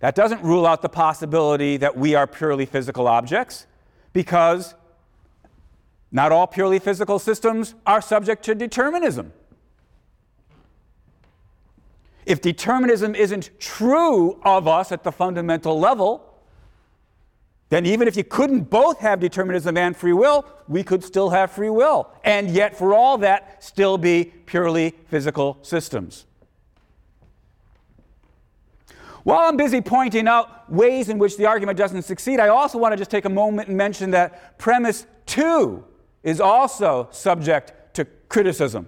that 0.00 0.14
doesn't 0.14 0.42
rule 0.42 0.66
out 0.66 0.82
the 0.82 0.88
possibility 0.88 1.76
that 1.76 1.96
we 1.96 2.14
are 2.14 2.26
purely 2.26 2.64
physical 2.64 3.06
objects, 3.06 3.66
because 4.12 4.74
not 6.10 6.32
all 6.32 6.46
purely 6.46 6.78
physical 6.78 7.18
systems 7.18 7.74
are 7.86 8.00
subject 8.00 8.44
to 8.44 8.54
determinism. 8.54 9.32
If 12.26 12.40
determinism 12.40 13.14
isn't 13.14 13.50
true 13.58 14.40
of 14.42 14.66
us 14.66 14.92
at 14.92 15.04
the 15.04 15.12
fundamental 15.12 15.78
level, 15.78 16.34
then 17.68 17.86
even 17.86 18.06
if 18.06 18.16
you 18.16 18.24
couldn't 18.24 18.70
both 18.70 18.98
have 19.00 19.20
determinism 19.20 19.76
and 19.76 19.96
free 19.96 20.12
will, 20.12 20.46
we 20.68 20.82
could 20.82 21.02
still 21.02 21.30
have 21.30 21.50
free 21.50 21.70
will. 21.70 22.10
And 22.22 22.50
yet, 22.50 22.76
for 22.76 22.94
all 22.94 23.18
that, 23.18 23.62
still 23.64 23.98
be 23.98 24.32
purely 24.46 24.94
physical 25.08 25.58
systems. 25.62 26.26
While 29.24 29.48
I'm 29.48 29.56
busy 29.56 29.80
pointing 29.80 30.28
out 30.28 30.70
ways 30.70 31.08
in 31.08 31.18
which 31.18 31.38
the 31.38 31.46
argument 31.46 31.78
doesn't 31.78 32.02
succeed, 32.02 32.38
I 32.40 32.48
also 32.48 32.76
want 32.76 32.92
to 32.92 32.96
just 32.96 33.10
take 33.10 33.24
a 33.24 33.30
moment 33.30 33.68
and 33.68 33.76
mention 33.76 34.10
that 34.10 34.58
premise 34.58 35.06
two 35.24 35.84
is 36.22 36.40
also 36.40 37.08
subject 37.10 37.94
to 37.94 38.04
criticism. 38.28 38.86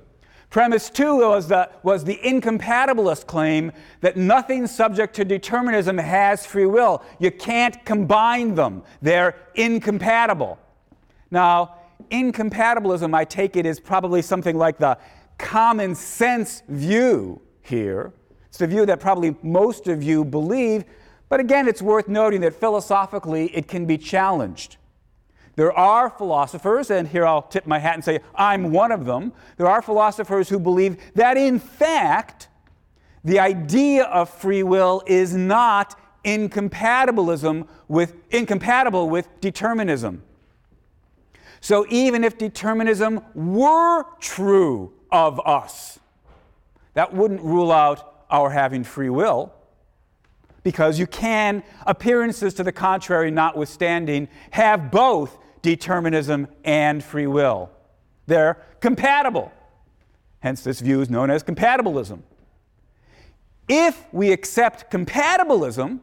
Premise 0.56 0.88
two 0.88 1.16
was 1.16 1.48
the, 1.48 1.68
was 1.82 2.02
the 2.02 2.18
incompatibilist 2.24 3.26
claim 3.26 3.72
that 4.00 4.16
nothing 4.16 4.66
subject 4.66 5.14
to 5.16 5.22
determinism 5.22 5.98
has 5.98 6.46
free 6.46 6.64
will. 6.64 7.02
You 7.18 7.30
can't 7.30 7.84
combine 7.84 8.54
them, 8.54 8.82
they're 9.02 9.36
incompatible. 9.54 10.58
Now, 11.30 11.74
incompatibilism, 12.08 13.14
I 13.14 13.26
take 13.26 13.56
it, 13.56 13.66
is 13.66 13.78
probably 13.78 14.22
something 14.22 14.56
like 14.56 14.78
the 14.78 14.96
common 15.36 15.94
sense 15.94 16.62
view 16.68 17.42
here. 17.60 18.14
It's 18.46 18.56
the 18.56 18.66
view 18.66 18.86
that 18.86 18.98
probably 18.98 19.36
most 19.42 19.88
of 19.88 20.02
you 20.02 20.24
believe, 20.24 20.84
but 21.28 21.38
again, 21.38 21.68
it's 21.68 21.82
worth 21.82 22.08
noting 22.08 22.40
that 22.40 22.54
philosophically 22.54 23.54
it 23.54 23.68
can 23.68 23.84
be 23.84 23.98
challenged. 23.98 24.78
There 25.56 25.72
are 25.72 26.10
philosophers, 26.10 26.90
and 26.90 27.08
here 27.08 27.26
I'll 27.26 27.42
tip 27.42 27.66
my 27.66 27.78
hat 27.78 27.94
and 27.94 28.04
say 28.04 28.20
I'm 28.34 28.70
one 28.72 28.92
of 28.92 29.06
them. 29.06 29.32
There 29.56 29.66
are 29.66 29.82
philosophers 29.82 30.50
who 30.50 30.58
believe 30.58 30.98
that 31.14 31.36
in 31.36 31.58
fact, 31.58 32.48
the 33.24 33.40
idea 33.40 34.04
of 34.04 34.30
free 34.30 34.62
will 34.62 35.02
is 35.06 35.34
not 35.34 35.98
incompatibilism 36.24 37.66
with, 37.88 38.14
incompatible 38.30 39.08
with 39.08 39.28
determinism. 39.40 40.22
So 41.60 41.86
even 41.88 42.22
if 42.22 42.36
determinism 42.36 43.22
were 43.34 44.04
true 44.20 44.92
of 45.10 45.40
us, 45.46 45.98
that 46.94 47.14
wouldn't 47.14 47.40
rule 47.40 47.72
out 47.72 48.24
our 48.30 48.50
having 48.50 48.84
free 48.84 49.10
will, 49.10 49.52
because 50.62 50.98
you 50.98 51.06
can, 51.06 51.62
appearances 51.86 52.52
to 52.54 52.62
the 52.62 52.72
contrary 52.72 53.30
notwithstanding, 53.30 54.28
have 54.50 54.90
both 54.90 55.38
determinism 55.66 56.46
and 56.62 57.02
free 57.02 57.26
will. 57.26 57.68
They're 58.26 58.54
compatible. 58.78 59.50
Hence, 60.38 60.62
this 60.62 60.78
view 60.78 61.00
is 61.00 61.10
known 61.10 61.28
as 61.28 61.42
compatibilism. 61.42 62.20
If 63.68 64.06
we 64.12 64.30
accept 64.30 64.92
compatibilism, 64.92 65.98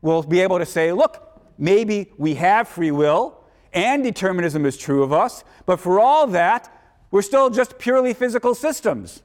we'll 0.00 0.22
be 0.22 0.40
able 0.40 0.58
to 0.58 0.64
say, 0.64 0.92
look, 0.92 1.42
maybe 1.58 2.10
we 2.16 2.36
have 2.36 2.68
free 2.68 2.90
will 2.90 3.44
and 3.74 4.02
determinism 4.02 4.64
is 4.64 4.78
true 4.78 5.02
of 5.02 5.12
us, 5.12 5.44
but 5.66 5.78
for 5.78 6.00
all 6.00 6.26
that, 6.28 6.74
we're 7.10 7.20
still 7.20 7.50
just 7.50 7.78
purely 7.78 8.14
physical 8.14 8.54
systems. 8.54 9.22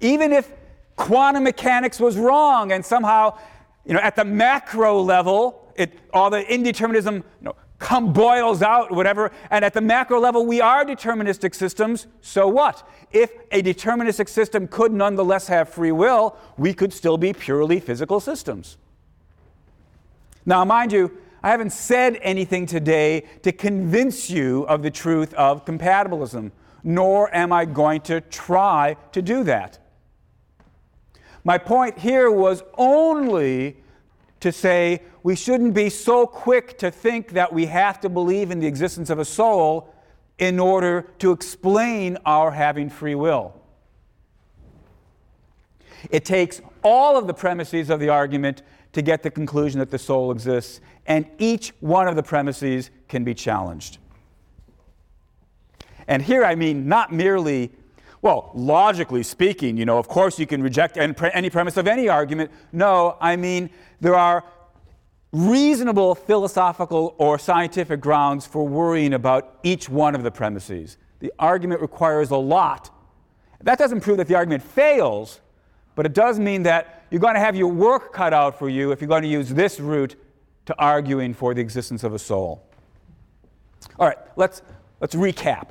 Even 0.00 0.34
if 0.34 0.52
quantum 0.96 1.44
mechanics 1.44 1.98
was 1.98 2.18
wrong 2.18 2.72
and 2.72 2.84
somehow, 2.84 3.38
you 3.86 3.94
know, 3.94 4.00
at 4.00 4.16
the 4.16 4.24
macro 4.24 5.00
level, 5.00 5.61
it, 5.76 5.98
all 6.12 6.30
the 6.30 6.42
indeterminism 6.44 7.16
you 7.16 7.22
know, 7.40 7.56
come 7.78 8.12
boils 8.12 8.62
out, 8.62 8.92
whatever, 8.92 9.32
and 9.50 9.64
at 9.64 9.74
the 9.74 9.80
macro 9.80 10.20
level, 10.20 10.46
we 10.46 10.60
are 10.60 10.84
deterministic 10.84 11.54
systems, 11.54 12.06
so 12.20 12.46
what? 12.46 12.88
If 13.10 13.32
a 13.50 13.62
deterministic 13.62 14.28
system 14.28 14.68
could 14.68 14.92
nonetheless 14.92 15.48
have 15.48 15.68
free 15.68 15.92
will, 15.92 16.36
we 16.56 16.74
could 16.74 16.92
still 16.92 17.18
be 17.18 17.32
purely 17.32 17.80
physical 17.80 18.20
systems. 18.20 18.78
Now, 20.46 20.64
mind 20.64 20.92
you, 20.92 21.18
I 21.42 21.50
haven't 21.50 21.70
said 21.70 22.18
anything 22.22 22.66
today 22.66 23.24
to 23.42 23.50
convince 23.50 24.30
you 24.30 24.62
of 24.64 24.82
the 24.82 24.90
truth 24.90 25.34
of 25.34 25.64
compatibilism, 25.64 26.52
nor 26.84 27.34
am 27.34 27.52
I 27.52 27.64
going 27.64 28.00
to 28.02 28.20
try 28.20 28.96
to 29.10 29.20
do 29.20 29.42
that. 29.44 29.78
My 31.44 31.58
point 31.58 31.98
here 31.98 32.30
was 32.30 32.62
only 32.78 33.81
to 34.42 34.52
say 34.52 35.02
we 35.22 35.34
shouldn't 35.36 35.72
be 35.72 35.88
so 35.88 36.26
quick 36.26 36.76
to 36.78 36.90
think 36.90 37.30
that 37.30 37.52
we 37.52 37.66
have 37.66 38.00
to 38.00 38.08
believe 38.08 38.50
in 38.50 38.58
the 38.58 38.66
existence 38.66 39.08
of 39.08 39.18
a 39.18 39.24
soul 39.24 39.92
in 40.38 40.58
order 40.58 41.08
to 41.20 41.30
explain 41.30 42.18
our 42.26 42.50
having 42.50 42.90
free 42.90 43.14
will. 43.14 43.54
It 46.10 46.24
takes 46.24 46.60
all 46.82 47.16
of 47.16 47.28
the 47.28 47.34
premises 47.34 47.88
of 47.88 48.00
the 48.00 48.08
argument 48.08 48.62
to 48.92 49.02
get 49.02 49.22
the 49.22 49.30
conclusion 49.30 49.78
that 49.78 49.90
the 49.90 49.98
soul 49.98 50.32
exists, 50.32 50.80
and 51.06 51.26
each 51.38 51.72
one 51.78 52.08
of 52.08 52.16
the 52.16 52.22
premises 52.22 52.90
can 53.08 53.22
be 53.22 53.34
challenged. 53.34 53.98
And 56.08 56.20
here 56.20 56.44
I 56.44 56.56
mean 56.56 56.88
not 56.88 57.12
merely 57.12 57.70
Well, 58.22 58.52
logically 58.54 59.24
speaking, 59.24 59.76
you 59.76 59.84
know, 59.84 59.98
of 59.98 60.06
course 60.06 60.38
you 60.38 60.46
can 60.46 60.62
reject 60.62 60.96
any 60.96 61.50
premise 61.50 61.76
of 61.76 61.88
any 61.88 62.08
argument. 62.08 62.52
No, 62.72 63.16
I 63.20 63.34
mean, 63.34 63.68
there 64.00 64.14
are 64.14 64.44
reasonable 65.32 66.14
philosophical 66.14 67.16
or 67.18 67.36
scientific 67.38 68.00
grounds 68.00 68.46
for 68.46 68.66
worrying 68.66 69.14
about 69.14 69.58
each 69.64 69.88
one 69.88 70.14
of 70.14 70.22
the 70.22 70.30
premises. 70.30 70.98
The 71.18 71.32
argument 71.38 71.80
requires 71.80 72.30
a 72.30 72.36
lot. 72.36 72.90
That 73.60 73.78
doesn't 73.78 74.02
prove 74.02 74.18
that 74.18 74.28
the 74.28 74.36
argument 74.36 74.62
fails, 74.62 75.40
but 75.96 76.06
it 76.06 76.12
does 76.12 76.38
mean 76.38 76.62
that 76.62 77.04
you're 77.10 77.20
going 77.20 77.34
to 77.34 77.40
have 77.40 77.56
your 77.56 77.68
work 77.68 78.12
cut 78.12 78.32
out 78.32 78.56
for 78.56 78.68
you 78.68 78.92
if 78.92 79.00
you're 79.00 79.08
going 79.08 79.22
to 79.22 79.28
use 79.28 79.48
this 79.48 79.80
route 79.80 80.14
to 80.66 80.74
arguing 80.78 81.34
for 81.34 81.54
the 81.54 81.60
existence 81.60 82.04
of 82.04 82.14
a 82.14 82.18
soul. 82.18 82.62
All 83.98 84.06
right, 84.06 84.18
let's, 84.36 84.62
let's 85.00 85.16
recap. 85.16 85.70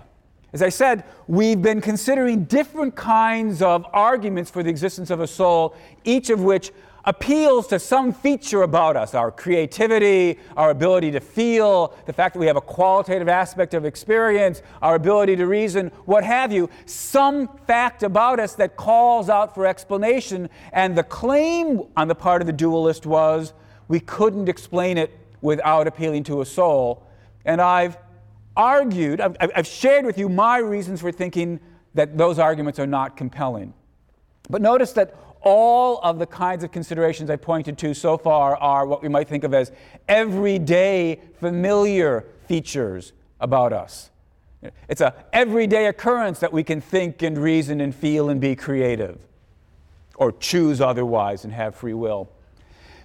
As 0.53 0.61
I 0.61 0.69
said, 0.69 1.05
we've 1.27 1.61
been 1.61 1.79
considering 1.79 2.43
different 2.43 2.95
kinds 2.95 3.61
of 3.61 3.85
arguments 3.93 4.51
for 4.51 4.63
the 4.63 4.69
existence 4.69 5.09
of 5.09 5.21
a 5.21 5.27
soul, 5.27 5.75
each 6.03 6.29
of 6.29 6.41
which 6.41 6.71
appeals 7.05 7.67
to 7.67 7.79
some 7.79 8.13
feature 8.13 8.61
about 8.63 8.95
us 8.95 9.15
our 9.15 9.31
creativity, 9.31 10.37
our 10.57 10.69
ability 10.69 11.11
to 11.11 11.19
feel, 11.19 11.95
the 12.05 12.13
fact 12.13 12.33
that 12.33 12.39
we 12.39 12.47
have 12.47 12.57
a 12.57 12.61
qualitative 12.61 13.27
aspect 13.27 13.73
of 13.73 13.85
experience, 13.85 14.61
our 14.81 14.95
ability 14.95 15.35
to 15.35 15.47
reason, 15.47 15.87
what 16.05 16.23
have 16.23 16.51
you, 16.51 16.69
some 16.85 17.47
fact 17.65 18.03
about 18.03 18.39
us 18.39 18.53
that 18.55 18.75
calls 18.75 19.29
out 19.29 19.55
for 19.55 19.65
explanation. 19.65 20.49
And 20.73 20.97
the 20.97 21.03
claim 21.03 21.83
on 21.95 22.07
the 22.07 22.15
part 22.15 22.41
of 22.41 22.45
the 22.45 22.53
dualist 22.53 23.05
was 23.05 23.53
we 23.87 23.99
couldn't 23.99 24.49
explain 24.49 24.97
it 24.97 25.17
without 25.41 25.87
appealing 25.87 26.23
to 26.25 26.41
a 26.41 26.45
soul. 26.45 27.07
And 27.45 27.61
I've 27.61 27.97
argued, 28.55 29.21
I've, 29.21 29.35
I've 29.39 29.67
shared 29.67 30.05
with 30.05 30.17
you 30.17 30.29
my 30.29 30.57
reasons 30.57 31.01
for 31.01 31.11
thinking 31.11 31.59
that 31.93 32.17
those 32.17 32.39
arguments 32.39 32.79
are 32.79 32.87
not 32.87 33.17
compelling. 33.17 33.73
But 34.49 34.61
notice 34.61 34.91
that 34.93 35.15
all 35.41 35.99
of 36.03 36.19
the 36.19 36.25
kinds 36.27 36.63
of 36.63 36.71
considerations 36.71 37.29
I 37.29 37.35
pointed 37.35 37.77
to 37.79 37.93
so 37.93 38.17
far 38.17 38.55
are 38.57 38.85
what 38.85 39.01
we 39.01 39.09
might 39.09 39.27
think 39.27 39.43
of 39.43 39.53
as 39.53 39.71
everyday, 40.07 41.19
familiar 41.39 42.25
features 42.47 43.13
about 43.39 43.73
us. 43.73 44.11
It's 44.87 45.01
an 45.01 45.13
everyday 45.33 45.87
occurrence 45.87 46.39
that 46.39 46.53
we 46.53 46.63
can 46.63 46.81
think 46.81 47.23
and 47.23 47.37
reason 47.37 47.81
and 47.81 47.95
feel 47.95 48.29
and 48.29 48.39
be 48.39 48.55
creative, 48.55 49.19
or 50.15 50.31
choose 50.31 50.79
otherwise 50.79 51.43
and 51.43 51.53
have 51.53 51.75
free 51.75 51.95
will. 51.95 52.29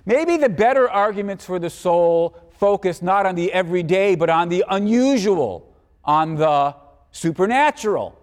Maybe 0.04 0.36
the 0.36 0.50
better 0.50 0.90
arguments 0.90 1.46
for 1.46 1.58
the 1.58 1.70
soul 1.70 2.36
focus 2.58 3.02
not 3.02 3.26
on 3.26 3.34
the 3.34 3.52
everyday, 3.52 4.14
but 4.14 4.30
on 4.30 4.48
the 4.48 4.64
unusual, 4.68 5.72
on 6.04 6.36
the 6.36 6.74
supernatural. 7.10 8.18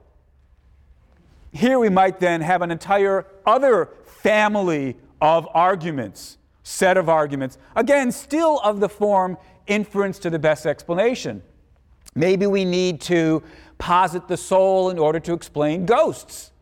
Here 1.52 1.78
we 1.78 1.90
might 1.90 2.20
then 2.20 2.42
have 2.42 2.62
an 2.62 2.72
entire 2.72 3.28
other 3.46 3.90
family 4.06 4.98
of 5.22 5.48
arguments, 5.54 6.38
set 6.63 6.98
of 6.98 7.10
arguments, 7.10 7.58
again, 7.75 8.12
still 8.12 8.60
of 8.63 8.80
the 8.80 8.90
form 8.90 9.38
inference 9.68 10.20
to 10.20 10.30
the 10.30 10.40
best 10.40 10.66
explanation. 10.66 11.44
Maybe 12.16 12.48
we 12.48 12.66
need 12.66 13.02
to 13.02 13.44
posit 13.78 14.28
the 14.28 14.38
soul 14.38 14.90
in 14.90 14.98
order 14.98 15.20
to 15.20 15.34
explain 15.34 15.86
ghosts. 15.86 16.52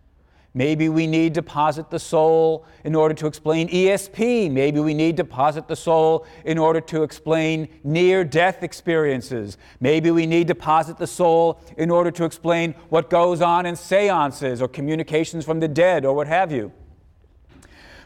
Maybe 0.53 0.89
we 0.89 1.08
need 1.08 1.34
to 1.36 1.41
posit 1.41 1.89
the 1.89 2.00
soul 2.00 2.65
in 2.84 2.93
order 2.93 3.13
to 3.15 3.27
explain 3.27 3.70
ESP. 3.70 4.51
Maybe 4.51 4.81
we 4.81 4.93
need 4.93 5.15
to 5.17 5.24
posit 5.24 5.70
the 5.70 5.77
soul 5.77 6.25
in 6.43 6.58
order 6.58 6.81
to 6.81 7.03
explain 7.03 7.70
near 7.86 8.25
death 8.25 8.62
experiences. 8.62 9.58
Maybe 9.79 10.12
we 10.12 10.25
need 10.25 10.48
to 10.50 10.55
posit 10.55 10.98
the 10.98 11.08
soul 11.08 11.62
in 11.77 11.89
order 11.89 12.12
to 12.12 12.25
explain 12.25 12.74
what 12.89 13.10
goes 13.10 13.41
on 13.41 13.65
in 13.65 13.77
seances 13.77 14.62
or 14.62 14.67
communications 14.67 15.46
from 15.46 15.62
the 15.62 15.70
dead 15.70 16.03
or 16.03 16.13
what 16.13 16.27
have 16.27 16.51
you. 16.51 16.74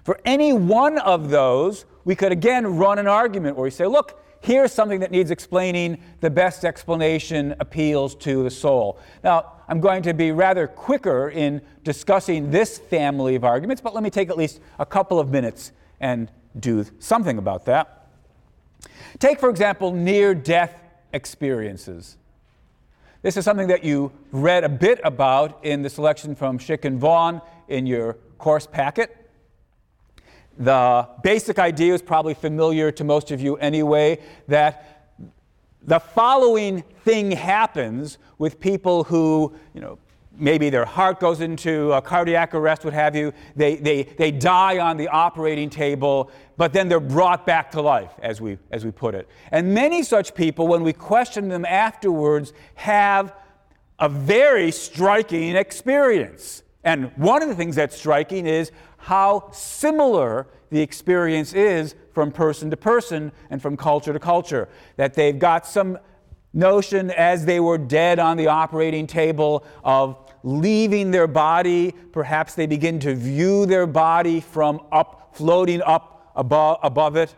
For 0.03 0.19
any 0.23 0.53
one 0.53 0.99
of 0.99 1.31
those, 1.31 1.85
we 2.03 2.15
could 2.15 2.31
again 2.31 2.77
run 2.77 2.99
an 2.99 3.07
argument 3.07 3.57
where 3.57 3.63
we 3.63 3.71
say, 3.71 3.87
look, 3.87 4.21
here's 4.45 4.71
something 4.71 4.99
that 4.99 5.09
needs 5.09 5.31
explaining. 5.31 5.97
The 6.21 6.29
best 6.29 6.63
explanation 6.63 7.55
appeals 7.59 8.13
to 8.15 8.43
the 8.43 8.51
soul. 8.51 8.99
Now, 9.23 9.53
I'm 9.67 9.79
going 9.79 10.03
to 10.03 10.13
be 10.13 10.31
rather 10.31 10.67
quicker 10.67 11.29
in 11.29 11.61
discussing 11.83 12.51
this 12.51 12.77
family 12.77 13.33
of 13.35 13.43
arguments, 13.43 13.81
but 13.81 13.95
let 13.95 14.03
me 14.03 14.11
take 14.11 14.29
at 14.29 14.37
least 14.37 14.59
a 14.77 14.85
couple 14.85 15.19
of 15.19 15.29
minutes 15.29 15.71
and 15.99 16.31
do 16.59 16.85
something 16.99 17.39
about 17.39 17.65
that. 17.65 18.07
Take, 19.17 19.39
for 19.39 19.49
example, 19.49 19.91
near 19.91 20.35
death 20.35 20.79
experiences. 21.11 22.17
This 23.23 23.37
is 23.37 23.45
something 23.45 23.69
that 23.69 23.83
you 23.83 24.11
read 24.31 24.63
a 24.63 24.69
bit 24.69 24.99
about 25.03 25.65
in 25.65 25.81
the 25.81 25.89
selection 25.89 26.35
from 26.35 26.59
Schick 26.59 26.85
and 26.85 26.99
Vaughn 26.99 27.41
in 27.67 27.87
your 27.87 28.13
course 28.37 28.67
packet. 28.67 29.24
The 30.57 31.07
basic 31.23 31.59
idea 31.59 31.93
is 31.93 32.01
probably 32.01 32.33
familiar 32.33 32.91
to 32.91 33.03
most 33.03 33.31
of 33.31 33.41
you 33.41 33.57
anyway 33.57 34.19
that 34.47 34.91
the 35.81 35.99
following 35.99 36.81
thing 37.03 37.31
happens 37.31 38.17
with 38.37 38.59
people 38.59 39.03
who, 39.03 39.53
you 39.73 39.81
know, 39.81 39.99
maybe 40.37 40.69
their 40.69 40.85
heart 40.85 41.19
goes 41.19 41.41
into 41.41 41.91
a 41.93 42.01
cardiac 42.01 42.53
arrest, 42.53 42.83
what 42.83 42.93
have 42.93 43.15
you. 43.15 43.33
They, 43.55 43.75
they, 43.75 44.03
they 44.03 44.31
die 44.31 44.79
on 44.79 44.97
the 44.97 45.07
operating 45.07 45.69
table, 45.69 46.31
but 46.57 46.73
then 46.73 46.89
they're 46.89 46.99
brought 46.99 47.45
back 47.45 47.71
to 47.71 47.81
life, 47.81 48.11
as 48.21 48.41
we, 48.41 48.57
as 48.71 48.83
we 48.83 48.91
put 48.91 49.15
it. 49.15 49.29
And 49.51 49.73
many 49.73 50.03
such 50.03 50.35
people, 50.35 50.67
when 50.67 50.83
we 50.83 50.93
question 50.93 51.47
them 51.47 51.65
afterwards, 51.65 52.53
have 52.75 53.33
a 53.99 54.09
very 54.09 54.71
striking 54.71 55.55
experience. 55.55 56.63
And 56.83 57.11
one 57.17 57.41
of 57.41 57.49
the 57.49 57.55
things 57.55 57.75
that's 57.75 57.95
striking 57.95 58.45
is 58.45 58.71
how 59.05 59.47
similar 59.51 60.47
the 60.71 60.81
experience 60.81 61.53
is 61.53 61.93
from 62.11 62.31
person 62.31 62.71
to 62.71 62.75
person 62.75 63.31
and 63.51 63.61
from 63.61 63.77
culture 63.77 64.11
to 64.11 64.17
culture. 64.17 64.67
That 64.97 65.13
they've 65.13 65.37
got 65.37 65.67
some 65.67 65.99
notion 66.53 67.11
as 67.11 67.45
they 67.45 67.59
were 67.59 67.77
dead 67.77 68.17
on 68.17 68.35
the 68.35 68.47
operating 68.47 69.05
table 69.05 69.63
of 69.83 70.17
leaving 70.41 71.11
their 71.11 71.27
body. 71.27 71.93
Perhaps 72.13 72.55
they 72.55 72.65
begin 72.65 72.99
to 73.01 73.13
view 73.13 73.67
their 73.67 73.85
body 73.85 74.39
from 74.39 74.81
up, 74.91 75.35
floating 75.35 75.83
up 75.83 76.31
above, 76.35 76.79
above 76.81 77.15
it. 77.15 77.35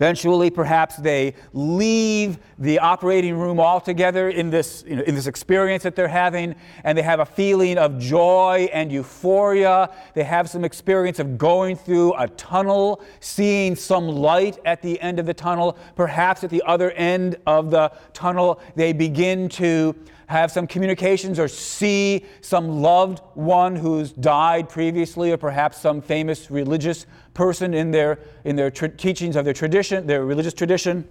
Eventually, 0.00 0.50
perhaps 0.50 0.96
they 0.96 1.34
leave 1.52 2.38
the 2.58 2.78
operating 2.78 3.36
room 3.36 3.60
altogether 3.60 4.28
in 4.28 4.50
this, 4.50 4.84
you 4.86 4.96
know, 4.96 5.02
in 5.02 5.14
this 5.14 5.26
experience 5.26 5.82
that 5.84 5.94
they're 5.94 6.08
having, 6.08 6.54
and 6.82 6.98
they 6.98 7.02
have 7.02 7.20
a 7.20 7.26
feeling 7.26 7.78
of 7.78 7.98
joy 7.98 8.68
and 8.72 8.90
euphoria. 8.90 9.90
They 10.14 10.24
have 10.24 10.50
some 10.50 10.64
experience 10.64 11.18
of 11.18 11.38
going 11.38 11.76
through 11.76 12.14
a 12.14 12.28
tunnel, 12.28 13.02
seeing 13.20 13.76
some 13.76 14.08
light 14.08 14.58
at 14.64 14.82
the 14.82 15.00
end 15.00 15.18
of 15.18 15.26
the 15.26 15.34
tunnel. 15.34 15.76
Perhaps 15.94 16.44
at 16.44 16.50
the 16.50 16.62
other 16.66 16.90
end 16.92 17.36
of 17.46 17.70
the 17.70 17.92
tunnel, 18.12 18.60
they 18.74 18.92
begin 18.92 19.48
to 19.50 19.94
have 20.26 20.50
some 20.50 20.66
communications 20.66 21.38
or 21.38 21.48
see 21.48 22.24
some 22.40 22.82
loved 22.82 23.20
one 23.34 23.76
who's 23.76 24.12
died 24.12 24.68
previously, 24.68 25.32
or 25.32 25.36
perhaps 25.36 25.80
some 25.80 26.00
famous 26.00 26.50
religious 26.50 27.06
person 27.34 27.74
in 27.74 27.90
their, 27.90 28.18
in 28.44 28.56
their 28.56 28.70
tra- 28.70 28.88
teachings 28.88 29.36
of 29.36 29.44
their 29.44 29.54
tradition, 29.54 30.06
their 30.06 30.24
religious 30.24 30.54
tradition. 30.54 31.08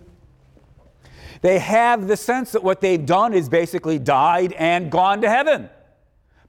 They 1.41 1.59
have 1.59 2.07
the 2.07 2.17
sense 2.17 2.51
that 2.53 2.63
what 2.63 2.79
they've 2.79 3.05
done 3.05 3.33
is 3.33 3.49
basically 3.49 3.99
died 3.99 4.53
and 4.53 4.89
gone 4.89 5.21
to 5.21 5.29
heaven. 5.29 5.69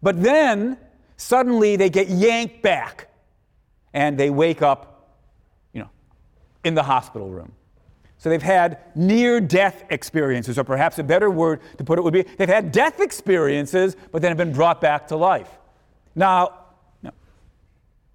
But 0.03 0.23
then 0.23 0.79
suddenly 1.17 1.77
they 1.77 1.91
get 1.91 2.09
yanked 2.09 2.63
back 2.63 3.09
and 3.93 4.17
they 4.19 4.31
wake 4.31 4.63
up, 4.63 5.17
you 5.73 5.81
know, 5.81 5.91
in 6.63 6.75
the 6.75 6.83
hospital 6.83 7.31
room. 7.31 7.53
So 8.25 8.31
they've 8.31 8.41
had 8.41 8.79
near 8.95 9.39
death 9.39 9.85
experiences, 9.91 10.59
or 10.59 10.65
perhaps 10.65 10.99
a 10.99 11.05
better 11.05 11.29
word 11.29 11.61
to 11.77 11.85
put 11.85 11.99
it 11.99 12.03
would 12.03 12.15
be 12.15 12.23
they've 12.23 12.49
had 12.49 12.73
death 12.73 12.99
experiences, 12.99 13.99
but 14.13 14.23
then 14.23 14.31
have 14.31 14.39
been 14.39 14.55
brought 14.55 14.81
back 14.81 15.09
to 15.09 15.17
life. 15.17 15.51
Now, 16.15 16.61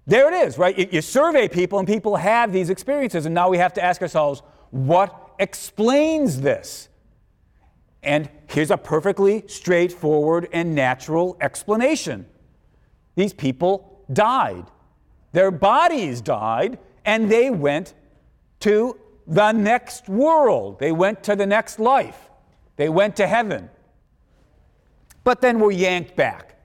there 0.08 0.34
it 0.34 0.48
is, 0.48 0.58
right? 0.58 0.92
You, 0.92 1.00
survey 1.00 1.46
people, 1.46 1.78
and 1.78 1.86
people 1.86 2.16
have 2.16 2.52
these 2.52 2.70
experiences, 2.70 3.24
and 3.24 3.32
now 3.32 3.50
we 3.50 3.58
have 3.58 3.72
to 3.74 3.84
ask 3.84 4.02
ourselves, 4.02 4.42
what 4.72 5.30
explains 5.38 6.40
this? 6.40 6.88
And 8.02 8.28
here's 8.48 8.72
a 8.72 8.76
perfectly 8.76 9.44
straightforward 9.46 10.48
and 10.52 10.74
natural 10.74 11.36
explanation 11.40 12.26
these 13.14 13.32
people 13.32 14.04
died. 14.12 14.66
Their 15.30 15.52
bodies 15.52 16.20
died, 16.20 16.80
and 17.04 17.30
they 17.30 17.48
went 17.48 17.94
to 18.58 18.98
the 19.26 19.52
next 19.52 20.08
world. 20.08 20.78
They 20.78 20.92
went 20.92 21.22
to 21.24 21.36
the 21.36 21.46
next 21.46 21.78
life. 21.78 22.30
They 22.76 22.88
went 22.88 23.16
to 23.16 23.26
heaven. 23.26 23.70
But 25.24 25.40
then 25.40 25.60
were 25.60 25.72
yanked 25.72 26.16
back. 26.16 26.56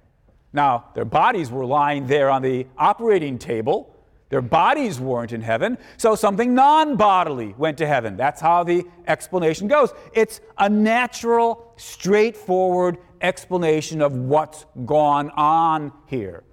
Now, 0.54 0.86
their 0.94 1.06
bodies 1.06 1.52
were 1.52 1.66
lying 1.66 2.08
there 2.08 2.30
on 2.30 2.42
the 2.42 2.68
operating 2.78 3.38
table. 3.38 3.94
Their 4.30 4.42
bodies 4.42 5.00
weren't 5.00 5.34
in 5.34 5.42
heaven, 5.42 5.78
so 5.98 6.16
something 6.16 6.56
non 6.56 6.96
bodily 6.96 7.54
went 7.58 7.78
to 7.78 7.88
heaven. 7.88 8.18
That's 8.18 8.42
how 8.42 8.64
the 8.64 8.86
explanation 9.08 9.68
goes. 9.68 9.94
It's 10.14 10.42
a 10.58 10.70
natural, 10.70 11.74
straightforward 11.76 12.98
explanation 13.22 14.02
of 14.02 14.14
what's 14.14 14.66
gone 14.86 15.30
on 15.32 15.92
here. 16.08 16.44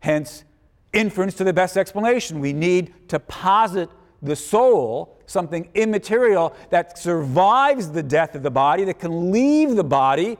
Hence, 0.00 0.44
inference 0.92 1.34
to 1.34 1.44
the 1.44 1.52
best 1.52 1.76
explanation. 1.76 2.40
We 2.40 2.52
need 2.52 3.08
to 3.08 3.20
posit 3.20 3.90
the 4.22 4.36
soul, 4.36 5.18
something 5.26 5.68
immaterial 5.74 6.54
that 6.70 6.98
survives 6.98 7.90
the 7.90 8.02
death 8.02 8.34
of 8.34 8.42
the 8.42 8.50
body, 8.50 8.84
that 8.84 8.98
can 8.98 9.30
leave 9.30 9.76
the 9.76 9.84
body, 9.84 10.38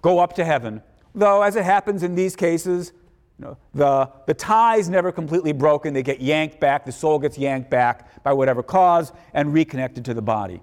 go 0.00 0.18
up 0.18 0.34
to 0.34 0.44
heaven. 0.44 0.82
Though, 1.14 1.42
as 1.42 1.56
it 1.56 1.64
happens 1.64 2.02
in 2.02 2.14
these 2.14 2.34
cases, 2.36 2.92
you 3.38 3.46
know, 3.46 3.56
the, 3.74 4.10
the 4.26 4.34
tie 4.34 4.76
is 4.76 4.88
never 4.88 5.12
completely 5.12 5.52
broken. 5.52 5.94
They 5.94 6.02
get 6.02 6.20
yanked 6.20 6.60
back, 6.60 6.86
the 6.86 6.92
soul 6.92 7.18
gets 7.18 7.36
yanked 7.36 7.70
back 7.70 8.22
by 8.22 8.32
whatever 8.32 8.62
cause 8.62 9.12
and 9.34 9.52
reconnected 9.52 10.04
to 10.06 10.14
the 10.14 10.22
body. 10.22 10.60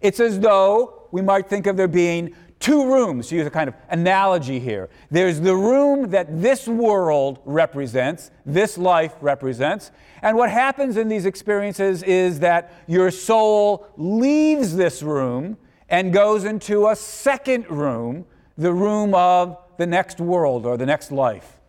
It's 0.00 0.20
as 0.20 0.38
though 0.38 1.08
we 1.10 1.22
might 1.22 1.48
think 1.48 1.66
of 1.66 1.76
there 1.76 1.88
being 1.88 2.34
two 2.60 2.92
rooms, 2.92 3.28
to 3.28 3.36
use 3.36 3.46
a 3.46 3.50
kind 3.50 3.68
of 3.68 3.74
analogy 3.88 4.58
here. 4.58 4.88
There's 5.10 5.40
the 5.40 5.54
room 5.54 6.10
that 6.10 6.42
this 6.42 6.66
world 6.66 7.38
represents, 7.44 8.30
this 8.44 8.76
life 8.76 9.14
represents, 9.20 9.90
and 10.22 10.36
what 10.36 10.50
happens 10.50 10.96
in 10.96 11.08
these 11.08 11.26
experiences 11.26 12.02
is 12.02 12.40
that 12.40 12.72
your 12.86 13.10
soul 13.10 13.86
leaves 13.96 14.74
this 14.74 15.02
room 15.02 15.56
and 15.88 16.12
goes 16.12 16.44
into 16.44 16.88
a 16.88 16.96
second 16.96 17.70
room, 17.70 18.26
the 18.56 18.72
room 18.72 19.14
of 19.14 19.56
the 19.76 19.86
next 19.86 20.20
world 20.20 20.66
or 20.66 20.76
the 20.76 20.86
next 20.86 21.12
life. 21.12 21.60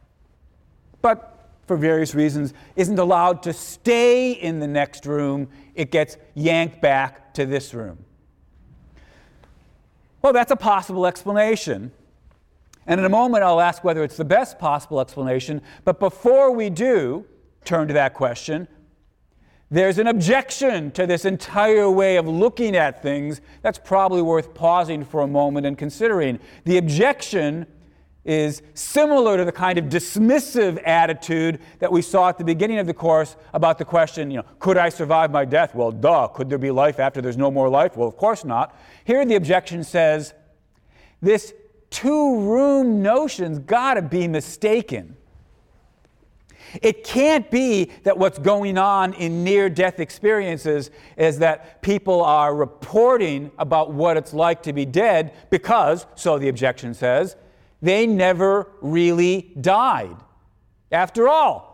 But 1.02 1.52
for 1.68 1.78
various 1.78 2.16
reasons, 2.16 2.56
isn't 2.76 2.98
allowed 2.98 3.44
to 3.44 3.54
stay 3.54 4.32
in 4.32 4.60
the 4.60 4.68
next 4.68 5.06
room, 5.06 5.48
it 5.76 5.92
gets 5.92 6.18
yanked 6.34 6.82
back 6.82 7.32
to 7.36 7.46
this 7.46 7.76
room. 7.76 8.00
Well, 10.22 10.34
that's 10.34 10.52
a 10.52 10.56
possible 10.56 11.06
explanation. 11.06 11.92
And 12.86 13.00
in 13.00 13.06
a 13.06 13.10
moment, 13.10 13.44
I'll 13.44 13.62
ask 13.62 13.84
whether 13.84 14.04
it's 14.04 14.18
the 14.18 14.26
best 14.26 14.58
possible 14.60 15.00
explanation. 15.00 15.62
But 15.86 16.00
before 16.00 16.52
we 16.52 16.70
do 16.70 17.26
turn 17.64 17.88
to 17.88 17.94
that 17.94 18.14
question, 18.14 18.68
there's 19.72 20.00
an 20.00 20.08
objection 20.08 20.90
to 20.92 21.06
this 21.06 21.26
entire 21.26 21.90
way 21.90 22.18
of 22.18 22.28
looking 22.28 22.76
at 22.76 23.04
things 23.04 23.42
that's 23.62 23.78
probably 23.78 24.24
worth 24.24 24.56
pausing 24.56 25.06
for 25.06 25.22
a 25.22 25.28
moment 25.28 25.68
and 25.68 25.78
considering. 25.78 26.40
The 26.66 26.78
objection 26.78 27.68
is 28.26 28.62
similar 28.74 29.38
to 29.38 29.46
the 29.46 29.52
kind 29.52 29.80
of 29.80 29.86
dismissive 29.86 30.82
attitude 30.86 31.60
that 31.80 31.92
we 31.92 32.02
saw 32.02 32.30
at 32.30 32.38
the 32.38 32.44
beginning 32.44 32.78
of 32.78 32.86
the 32.86 32.94
course 32.94 33.36
about 33.54 33.78
the 33.78 33.86
question, 33.86 34.30
you 34.30 34.38
know, 34.38 34.46
could 34.60 34.78
I 34.78 34.90
survive 34.90 35.32
my 35.32 35.46
death? 35.46 35.74
Well, 35.74 35.92
duh. 35.92 36.28
Could 36.28 36.50
there 36.50 36.58
be 36.58 36.72
life 36.72 37.00
after 37.00 37.22
there's 37.22 37.38
no 37.38 37.50
more 37.50 37.70
life? 37.70 37.96
Well, 37.96 38.08
of 38.08 38.18
course 38.18 38.44
not. 38.44 38.76
Here 39.06 39.26
the 39.26 39.36
objection 39.36 39.84
says 39.84 40.34
this 41.22 41.54
two 41.90 42.42
room 42.42 43.02
notion's 43.02 43.60
got 43.60 43.96
to 43.96 44.02
be 44.02 44.28
mistaken. 44.28 45.16
It 46.82 47.04
can't 47.04 47.50
be 47.50 47.86
that 48.04 48.18
what's 48.18 48.38
going 48.38 48.78
on 48.78 49.14
in 49.14 49.44
near 49.44 49.70
death 49.70 50.00
experiences 50.00 50.92
is 51.18 51.40
that 51.40 51.82
people 51.82 52.22
are 52.22 52.54
reporting 52.54 53.52
about 53.58 53.92
what 53.92 54.18
it's 54.18 54.34
like 54.34 54.62
to 54.64 54.74
be 54.74 54.86
dead 54.86 55.34
because, 55.50 56.06
so 56.16 56.38
the 56.38 56.50
objection 56.50 56.94
says, 56.94 57.36
they 57.82 58.08
never 58.08 58.68
really 58.82 59.54
died. 59.60 60.16
After 60.92 61.28
all, 61.28 61.70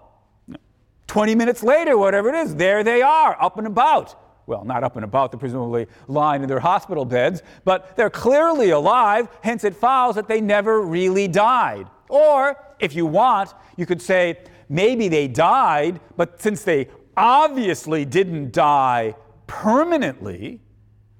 20 1.07 1.35
minutes 1.35 1.63
later, 1.63 1.97
whatever 1.97 2.29
it 2.29 2.35
is, 2.35 2.55
there 2.55 2.83
they 2.83 3.01
are, 3.01 3.41
up 3.41 3.57
and 3.57 3.67
about. 3.67 4.15
Well, 4.47 4.63
not 4.63 4.83
up 4.83 4.95
and 4.95 5.03
about, 5.03 5.31
they're 5.31 5.39
presumably 5.39 5.87
lying 6.07 6.43
in 6.43 6.49
their 6.49 6.59
hospital 6.59 7.05
beds, 7.05 7.41
but 7.63 7.95
they're 7.95 8.09
clearly 8.09 8.69
alive, 8.69 9.27
hence 9.41 9.63
it 9.63 9.75
follows 9.75 10.15
that 10.15 10.27
they 10.27 10.41
never 10.41 10.81
really 10.81 11.27
died. 11.27 11.87
Or, 12.09 12.55
if 12.79 12.93
you 12.93 13.05
want, 13.05 13.53
you 13.77 13.85
could 13.85 14.01
say 14.01 14.39
maybe 14.69 15.07
they 15.07 15.27
died, 15.27 15.99
but 16.15 16.41
since 16.41 16.63
they 16.63 16.89
obviously 17.17 18.05
didn't 18.05 18.51
die 18.51 19.15
permanently, 19.47 20.61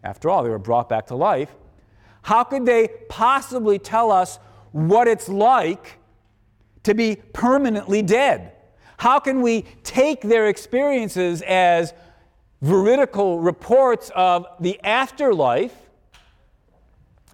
after 0.03 0.29
all, 0.29 0.43
they 0.43 0.49
were 0.49 0.59
brought 0.59 0.87
back 0.87 1.07
to 1.07 1.15
life, 1.15 1.55
how 2.21 2.43
could 2.43 2.65
they 2.65 2.89
possibly 3.09 3.79
tell 3.79 4.11
us 4.11 4.39
what 4.75 5.07
it's 5.07 5.29
like 5.29 5.99
to 6.83 6.93
be 6.93 7.15
permanently 7.31 8.01
dead. 8.01 8.51
How 8.97 9.19
can 9.19 9.41
we 9.41 9.61
take 9.83 10.19
their 10.19 10.49
experiences 10.49 11.41
as 11.43 11.93
veridical 12.61 13.39
reports 13.39 14.11
of 14.13 14.45
the 14.59 14.77
afterlife? 14.83 15.73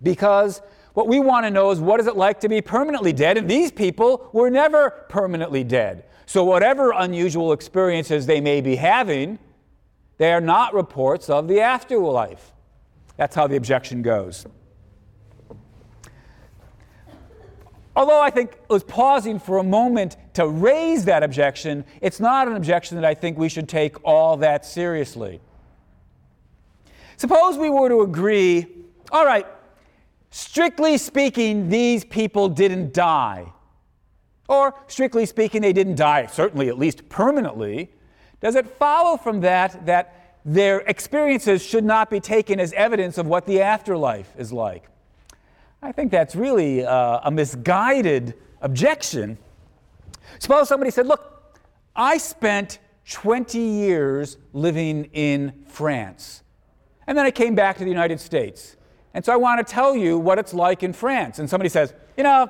Because 0.03 0.61
what 0.93 1.07
we 1.07 1.19
want 1.19 1.47
to 1.47 1.49
know 1.49 1.71
is 1.71 1.79
what 1.79 1.99
is 1.99 2.05
it 2.05 2.15
like 2.15 2.41
to 2.41 2.49
be 2.49 2.61
permanently 2.61 3.11
dead? 3.11 3.37
And 3.37 3.49
these 3.49 3.71
people 3.71 4.29
were 4.33 4.51
never 4.51 4.91
permanently 5.09 5.63
dead. 5.63 6.05
So, 6.27 6.43
whatever 6.43 6.91
unusual 6.95 7.53
experiences 7.53 8.27
they 8.27 8.39
may 8.39 8.61
be 8.61 8.75
having, 8.75 9.39
they 10.19 10.31
are 10.31 10.41
not 10.41 10.75
reports 10.75 11.27
of 11.27 11.47
the 11.47 11.59
afterlife. 11.59 12.53
That's 13.17 13.33
how 13.33 13.47
the 13.47 13.55
objection 13.55 14.03
goes. 14.03 14.45
Although 17.95 18.21
I 18.21 18.29
think 18.29 18.51
it 18.53 18.69
was 18.69 18.83
pausing 18.83 19.39
for 19.39 19.57
a 19.57 19.63
moment 19.63 20.15
to 20.33 20.47
raise 20.47 21.05
that 21.05 21.23
objection, 21.23 21.83
it's 21.99 22.19
not 22.19 22.47
an 22.47 22.55
objection 22.55 22.95
that 22.95 23.05
I 23.05 23.13
think 23.13 23.37
we 23.37 23.49
should 23.49 23.67
take 23.67 24.01
all 24.05 24.37
that 24.37 24.65
seriously. 24.65 25.41
Suppose 27.17 27.57
we 27.57 27.69
were 27.69 27.89
to 27.89 28.01
agree 28.01 28.81
all 29.11 29.25
right, 29.25 29.45
strictly 30.29 30.97
speaking, 30.97 31.67
these 31.67 32.05
people 32.05 32.47
didn't 32.47 32.93
die. 32.93 33.51
Or, 34.47 34.73
strictly 34.87 35.25
speaking, 35.25 35.61
they 35.61 35.73
didn't 35.73 35.95
die, 35.95 36.27
certainly 36.27 36.69
at 36.69 36.77
least 36.77 37.07
permanently. 37.09 37.91
Does 38.39 38.55
it 38.55 38.65
follow 38.67 39.17
from 39.17 39.41
that 39.41 39.85
that 39.85 40.37
their 40.45 40.79
experiences 40.79 41.63
should 41.63 41.83
not 41.83 42.09
be 42.09 42.19
taken 42.19 42.59
as 42.59 42.73
evidence 42.73 43.17
of 43.17 43.27
what 43.27 43.45
the 43.45 43.61
afterlife 43.61 44.33
is 44.37 44.51
like? 44.53 44.85
I 45.83 45.91
think 45.91 46.11
that's 46.11 46.35
really 46.35 46.85
uh, 46.85 47.21
a 47.23 47.31
misguided 47.31 48.35
objection. 48.61 49.37
Suppose 50.37 50.67
somebody 50.67 50.91
said, 50.91 51.07
Look, 51.07 51.59
I 51.95 52.17
spent 52.17 52.77
20 53.09 53.57
years 53.57 54.37
living 54.53 55.05
in 55.13 55.65
France, 55.67 56.43
and 57.07 57.17
then 57.17 57.25
I 57.25 57.31
came 57.31 57.55
back 57.55 57.77
to 57.77 57.83
the 57.83 57.89
United 57.89 58.19
States. 58.19 58.77
And 59.13 59.25
so 59.25 59.33
I 59.33 59.37
want 59.37 59.65
to 59.65 59.69
tell 59.73 59.95
you 59.95 60.17
what 60.19 60.37
it's 60.37 60.53
like 60.53 60.83
in 60.83 60.93
France. 60.93 61.39
And 61.39 61.49
somebody 61.49 61.69
says, 61.69 61.93
You 62.15 62.23
know, 62.23 62.49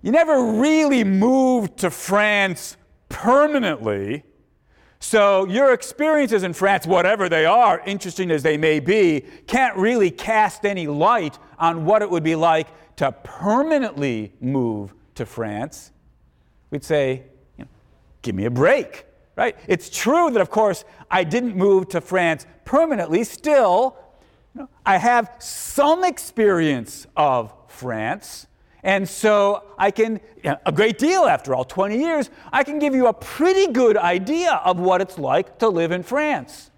you 0.00 0.12
never 0.12 0.52
really 0.60 1.02
moved 1.02 1.78
to 1.78 1.90
France 1.90 2.76
permanently. 3.08 4.22
So, 5.00 5.46
your 5.46 5.72
experiences 5.72 6.42
in 6.42 6.52
France, 6.52 6.84
whatever 6.86 7.28
they 7.28 7.46
are, 7.46 7.80
interesting 7.86 8.32
as 8.32 8.42
they 8.42 8.56
may 8.56 8.80
be, 8.80 9.24
can't 9.46 9.76
really 9.76 10.10
cast 10.10 10.64
any 10.64 10.88
light 10.88 11.38
on 11.58 11.84
what 11.84 12.02
it 12.02 12.10
would 12.10 12.22
be 12.22 12.34
like 12.34 12.68
to 12.96 13.12
permanently 13.12 14.32
move 14.40 14.94
to 15.14 15.26
France. 15.26 15.92
We'd 16.70 16.84
say, 16.84 17.22
you 17.56 17.64
know, 17.64 17.70
give 18.22 18.34
me 18.34 18.44
a 18.44 18.50
break, 18.50 19.06
right? 19.36 19.56
It's 19.66 19.88
true 19.90 20.30
that, 20.30 20.40
of 20.40 20.50
course, 20.50 20.84
I 21.10 21.24
didn't 21.24 21.56
move 21.56 21.88
to 21.90 22.00
France 22.00 22.46
permanently. 22.64 23.24
Still, 23.24 23.96
you 24.54 24.62
know, 24.62 24.68
I 24.84 24.98
have 24.98 25.30
some 25.38 26.04
experience 26.04 27.06
of 27.16 27.52
France. 27.68 28.46
And 28.82 29.08
so 29.08 29.64
I 29.76 29.90
can, 29.90 30.20
a 30.44 30.72
great 30.72 30.98
deal 30.98 31.24
after 31.24 31.54
all, 31.54 31.64
20 31.64 31.98
years, 31.98 32.30
I 32.52 32.62
can 32.62 32.78
give 32.78 32.94
you 32.94 33.08
a 33.08 33.12
pretty 33.12 33.72
good 33.72 33.96
idea 33.96 34.54
of 34.64 34.78
what 34.78 35.00
it's 35.00 35.18
like 35.18 35.58
to 35.58 35.68
live 35.68 35.90
in 35.90 36.02
France, 36.02 36.70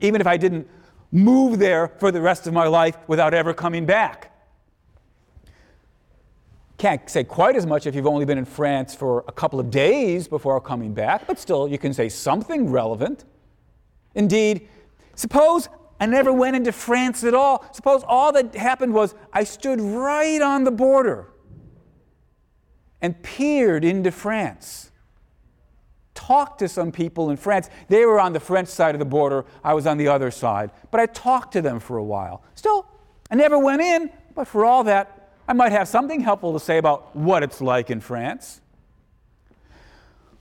even 0.00 0.20
if 0.20 0.26
I 0.26 0.36
didn't 0.36 0.68
move 1.12 1.58
there 1.58 1.88
for 1.98 2.10
the 2.10 2.20
rest 2.20 2.46
of 2.46 2.54
my 2.54 2.66
life 2.66 2.96
without 3.06 3.34
ever 3.34 3.54
coming 3.54 3.86
back. 3.86 4.30
Can't 6.78 7.08
say 7.08 7.22
quite 7.22 7.54
as 7.54 7.66
much 7.66 7.86
if 7.86 7.94
you've 7.94 8.06
only 8.06 8.24
been 8.24 8.38
in 8.38 8.44
France 8.44 8.94
for 8.94 9.24
a 9.28 9.32
couple 9.32 9.60
of 9.60 9.70
days 9.70 10.26
before 10.26 10.60
coming 10.60 10.94
back, 10.94 11.26
but 11.26 11.38
still 11.38 11.68
you 11.68 11.78
can 11.78 11.92
say 11.92 12.08
something 12.08 12.70
relevant. 12.70 13.24
Indeed, 14.14 14.68
suppose 15.14 15.68
I 16.00 16.06
never 16.06 16.32
went 16.32 16.56
into 16.56 16.72
France 16.72 17.22
at 17.22 17.34
all. 17.34 17.64
Suppose 17.72 18.02
all 18.08 18.32
that 18.32 18.56
happened 18.56 18.94
was 18.94 19.14
I 19.32 19.44
stood 19.44 19.80
right 19.80 20.40
on 20.40 20.64
the 20.64 20.72
border 20.72 21.28
and 23.00 23.22
peered 23.22 23.84
into 23.84 24.10
France. 24.10 24.91
Talked 26.26 26.58
to 26.60 26.68
some 26.68 26.92
people 26.92 27.30
in 27.30 27.36
France. 27.36 27.68
They 27.88 28.04
were 28.04 28.20
on 28.20 28.32
the 28.32 28.40
French 28.40 28.68
side 28.68 28.94
of 28.94 28.98
the 28.98 29.04
border, 29.04 29.44
I 29.64 29.74
was 29.74 29.86
on 29.86 29.98
the 29.98 30.08
other 30.08 30.30
side. 30.30 30.70
But 30.90 31.00
I 31.00 31.06
talked 31.06 31.52
to 31.54 31.62
them 31.62 31.80
for 31.80 31.96
a 31.96 32.04
while. 32.04 32.42
Still, 32.54 32.86
I 33.30 33.34
never 33.34 33.58
went 33.58 33.82
in, 33.82 34.10
but 34.34 34.46
for 34.46 34.64
all 34.64 34.84
that, 34.84 35.30
I 35.48 35.52
might 35.52 35.72
have 35.72 35.88
something 35.88 36.20
helpful 36.20 36.52
to 36.52 36.60
say 36.60 36.78
about 36.78 37.16
what 37.16 37.42
it's 37.42 37.60
like 37.60 37.90
in 37.90 38.00
France. 38.00 38.60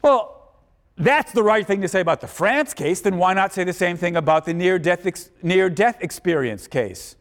Well, 0.01 0.53
that's 0.97 1.31
the 1.31 1.43
right 1.43 1.65
thing 1.65 1.81
to 1.81 1.87
say 1.87 2.01
about 2.01 2.21
the 2.21 2.27
France 2.27 2.73
case, 2.73 3.01
then 3.01 3.17
why 3.17 3.33
not 3.33 3.53
say 3.53 3.63
the 3.63 3.73
same 3.73 3.97
thing 3.97 4.15
about 4.15 4.45
the 4.45 4.53
near 4.53 4.77
death, 4.77 5.05
ex- 5.05 5.29
near 5.41 5.69
death 5.69 5.97
experience 6.01 6.67
case? 6.67 7.15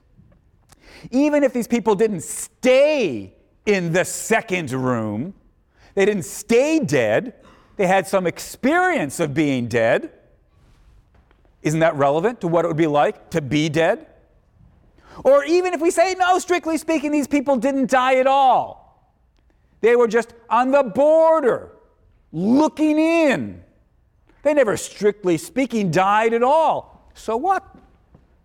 even 1.11 1.43
if 1.43 1.53
these 1.53 1.67
people 1.67 1.95
didn't 1.95 2.23
stay 2.23 3.35
in 3.67 3.93
the 3.93 4.05
second 4.05 4.73
room, 4.73 5.35
they 5.95 6.05
didn't 6.05 6.25
stay 6.25 6.81
dead, 6.81 7.35
they 7.81 7.87
had 7.87 8.07
some 8.07 8.27
experience 8.27 9.21
of 9.21 9.33
being 9.33 9.67
dead. 9.67 10.13
Isn't 11.63 11.81
that 11.81 11.97
relevant 11.97 12.43
to 12.43 12.47
what 12.47 12.67
it 12.67 12.69
would 12.69 12.77
be 12.77 12.87
like 12.87 13.31
to 13.31 13.41
be 13.41 13.71
dead? 13.71 14.07
Or 15.25 15.47
even 15.47 15.73
if 15.73 15.81
we 15.81 15.91
say, 15.91 16.15
no, 16.19 16.39
strictly 16.41 16.77
speaking, 16.77 17.11
these 17.11 17.27
people 17.27 17.57
didn't 17.57 17.89
die 17.89 18.17
at 18.17 18.27
all. 18.27 19.17
They 19.81 19.97
were 19.97 20.09
just 20.09 20.35
on 20.51 20.73
the 20.73 20.83
border, 20.83 21.73
looking 22.33 22.99
in. 22.99 23.63
They 24.43 24.53
never, 24.53 24.77
strictly 24.77 25.39
speaking, 25.39 25.91
died 25.91 26.35
at 26.35 26.43
all. 26.43 27.11
So 27.15 27.35
what? 27.39 27.65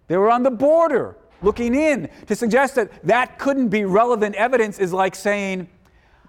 They 0.08 0.16
were 0.16 0.32
on 0.32 0.44
the 0.44 0.52
border, 0.52 1.18
looking 1.42 1.76
in. 1.76 2.08
To 2.28 2.38
suggest 2.38 2.76
that 2.76 3.04
that 3.04 3.38
couldn't 3.38 3.68
be 3.68 3.84
relevant 3.84 4.36
evidence 4.36 4.80
is 4.80 4.94
like 4.94 5.14
saying, 5.14 5.68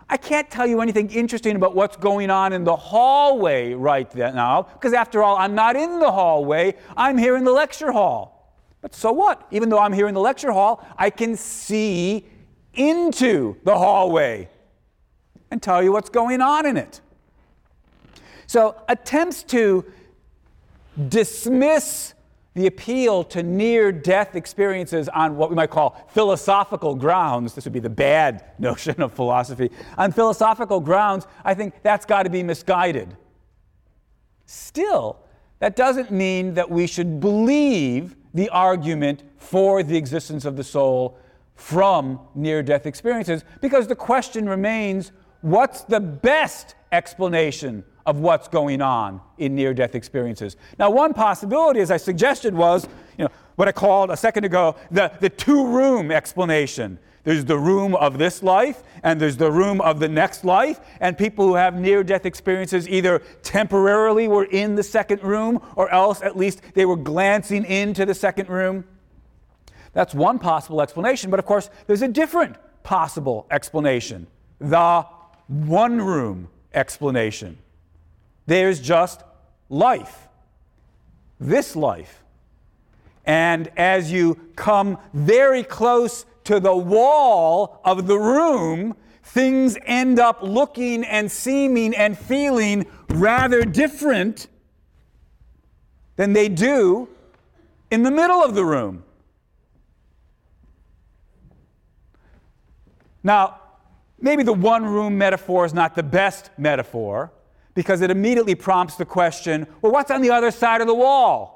I 0.09 0.17
can't 0.17 0.49
tell 0.51 0.67
you 0.67 0.81
anything 0.81 1.11
interesting 1.11 1.57
about 1.57 1.75
what's 1.75 1.97
going 1.97 2.31
on 2.31 2.53
in 2.53 2.63
the 2.63 2.77
hallway 2.77 3.75
right 3.75 4.15
now, 4.15 4.63
because 4.63 4.93
after 4.93 5.23
all, 5.23 5.37
I'm 5.37 5.55
not 5.55 5.75
in 5.75 5.99
the 5.99 6.13
hallway, 6.13 6.77
I'm 6.97 7.19
here 7.19 7.37
in 7.37 7.45
the 7.45 7.53
lecture 7.53 7.91
hall. 7.91 8.55
But 8.83 8.95
so 8.95 9.11
what? 9.11 9.47
Even 9.51 9.69
though 9.69 9.81
I'm 9.81 9.93
here 9.93 10.07
in 10.07 10.15
the 10.15 10.21
lecture 10.21 10.53
hall, 10.53 10.87
I 10.97 11.11
can 11.11 11.37
see 11.37 12.25
into 12.75 13.57
the 13.65 13.77
hallway 13.77 14.49
and 15.51 15.61
tell 15.61 15.83
you 15.83 15.91
what's 15.91 16.11
going 16.11 16.41
on 16.41 16.67
in 16.67 16.77
it. 16.77 17.01
So, 18.47 18.81
attempts 18.89 19.43
to 19.45 19.85
dismiss 21.09 22.15
the 22.57 22.67
appeal 22.67 23.23
to 23.23 23.43
near 23.43 23.93
death 23.93 24.35
experiences 24.35 25.11
on 25.11 25.37
what 25.37 25.51
we 25.51 25.57
might 25.57 25.69
call 25.69 26.03
philosophical 26.09 26.95
grounds, 26.95 27.53
this 27.53 27.65
would 27.65 27.73
be 27.75 27.81
the 27.81 27.91
bad 27.91 28.47
notion 28.59 29.01
of 29.03 29.13
philosophy, 29.13 29.71
on 29.99 30.11
philosophical 30.11 30.81
grounds, 30.81 31.27
I 31.45 31.53
think 31.53 31.75
that's 31.83 32.07
got 32.07 32.23
to 32.23 32.31
be 32.31 32.43
misguided. 32.43 33.15
Still, 34.47 35.19
that 35.59 35.77
doesn't 35.77 36.11
mean 36.11 36.55
that 36.55 36.71
we 36.71 36.87
should 36.87 37.21
believe 37.21 38.17
the 38.33 38.49
argument 38.49 39.23
for 39.37 39.83
the 39.83 39.99
existence 39.99 40.47
of 40.47 40.57
the 40.57 40.65
soul 40.65 41.19
from 41.57 42.19
near 42.35 42.63
death 42.63 42.87
experiences, 42.87 43.45
because 43.61 43.87
the 43.87 43.97
question 43.97 44.49
remains 44.49 45.13
what's 45.43 45.83
the 45.83 46.01
best 46.01 46.75
explanation 46.91 47.85
of 48.07 48.21
what's 48.21 48.49
going 48.49 48.81
on 48.81 49.21
in 49.37 49.55
near 49.55 49.75
death 49.75 49.95
experiences. 49.95 50.57
Now, 50.79 50.91
one 50.91 51.13
possibility, 51.13 51.81
as 51.81 51.91
I 51.91 51.97
suggested, 51.97 52.55
was 52.55 52.89
you 53.19 53.25
know, 53.25 53.31
what 53.57 53.69
I 53.69 53.73
called 53.73 54.11
a 54.11 54.17
second 54.17 54.45
ago 54.45 54.77
the, 54.91 55.13
the 55.21 55.29
two 55.29 55.67
room 55.67 56.11
explanation. 56.11 56.99
There's 57.25 57.45
the 57.45 57.59
room 57.59 57.97
of 57.97 58.19
this 58.19 58.41
life, 58.41 58.85
and 59.03 59.21
there's 59.21 59.37
the 59.37 59.51
room 59.51 59.81
of 59.81 59.99
the 59.99 60.09
next 60.09 60.45
life. 60.45 60.79
And 61.01 61.19
people 61.19 61.45
who 61.49 61.55
have 61.57 61.75
near 61.75 62.05
death 62.05 62.25
experiences 62.25 62.89
either 62.89 63.19
temporarily 63.43 64.29
were 64.29 64.45
in 64.45 64.77
the 64.77 64.85
second 64.85 65.25
room, 65.25 65.61
or 65.75 65.91
else 65.91 66.23
at 66.23 66.37
least 66.37 66.63
they 66.75 66.87
were 66.87 66.97
glancing 66.97 67.65
into 67.65 68.07
the 68.07 68.15
second 68.15 68.49
room. 68.49 68.85
That's 69.93 70.15
one 70.15 70.39
possible 70.39 70.81
explanation. 70.81 71.31
But 71.31 71.41
of 71.41 71.47
course, 71.47 71.69
there's 71.89 72.03
a 72.03 72.09
different 72.09 72.57
possible 72.85 73.49
explanation 73.51 74.29
the 74.61 75.05
one 75.49 76.01
room 76.01 76.49
explanation. 76.73 77.59
There's 78.47 78.81
just 78.81 79.23
life, 79.69 80.29
this 81.41 81.77
life. 81.77 82.23
And 83.25 83.71
as 83.77 84.13
you 84.13 84.39
come 84.55 84.99
very 85.13 85.65
close 85.65 86.25
to 86.45 86.61
the 86.61 86.77
wall 86.77 87.81
of 87.85 88.07
the 88.07 88.19
room, 88.19 88.95
things 89.23 89.77
end 89.85 90.21
up 90.21 90.43
looking 90.43 91.05
and 91.05 91.31
seeming 91.31 91.95
and 91.95 92.17
feeling 92.17 92.87
rather 93.11 93.65
different 93.65 94.47
than 96.15 96.33
they 96.33 96.49
do 96.49 97.09
in 97.91 98.05
the 98.05 98.11
middle 98.11 98.43
of 98.43 98.55
the 98.55 98.65
room. 98.65 99.03
Now, 103.25 103.61
maybe 104.21 104.45
the 104.45 104.53
one 104.53 104.85
room 104.85 105.19
metaphor 105.19 105.65
is 105.65 105.75
not 105.75 105.97
the 105.97 106.05
best 106.05 106.51
metaphor 106.57 107.33
because 107.77 108.01
it 108.01 108.11
immediately 108.11 108.57
prompts 108.57 108.97
the 108.97 109.05
question 109.05 109.69
well, 109.81 109.93
what's 109.93 110.11
on 110.11 110.23
the 110.23 110.31
other 110.31 110.51
side 110.51 110.81
of 110.81 110.89
the 110.89 110.95
wall? 110.95 111.55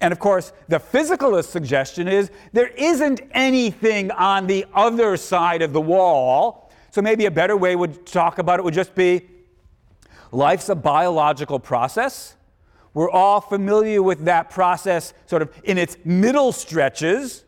And 0.00 0.12
of 0.12 0.18
course, 0.18 0.52
the 0.68 0.78
physicalist 0.78 1.46
suggestion 1.46 2.06
is 2.06 2.30
there 2.52 2.68
isn't 2.68 3.20
anything 3.32 4.10
on 4.12 4.46
the 4.46 4.64
other 4.72 5.16
side 5.16 5.62
of 5.62 5.72
the 5.72 5.80
wall. 5.80 6.70
So 6.90 7.02
maybe 7.02 7.26
a 7.26 7.30
better 7.30 7.56
way 7.56 7.76
would 7.76 8.06
talk 8.06 8.38
about 8.38 8.58
it 8.58 8.64
would 8.64 8.74
just 8.74 8.94
be 8.94 9.28
life's 10.32 10.68
a 10.68 10.74
biological 10.74 11.58
process. 11.58 12.36
We're 12.94 13.10
all 13.10 13.40
familiar 13.40 14.02
with 14.02 14.24
that 14.24 14.50
process 14.50 15.12
sort 15.26 15.42
of 15.42 15.52
in 15.64 15.78
its 15.78 15.96
middle 16.04 16.52
stretches. 16.52 17.44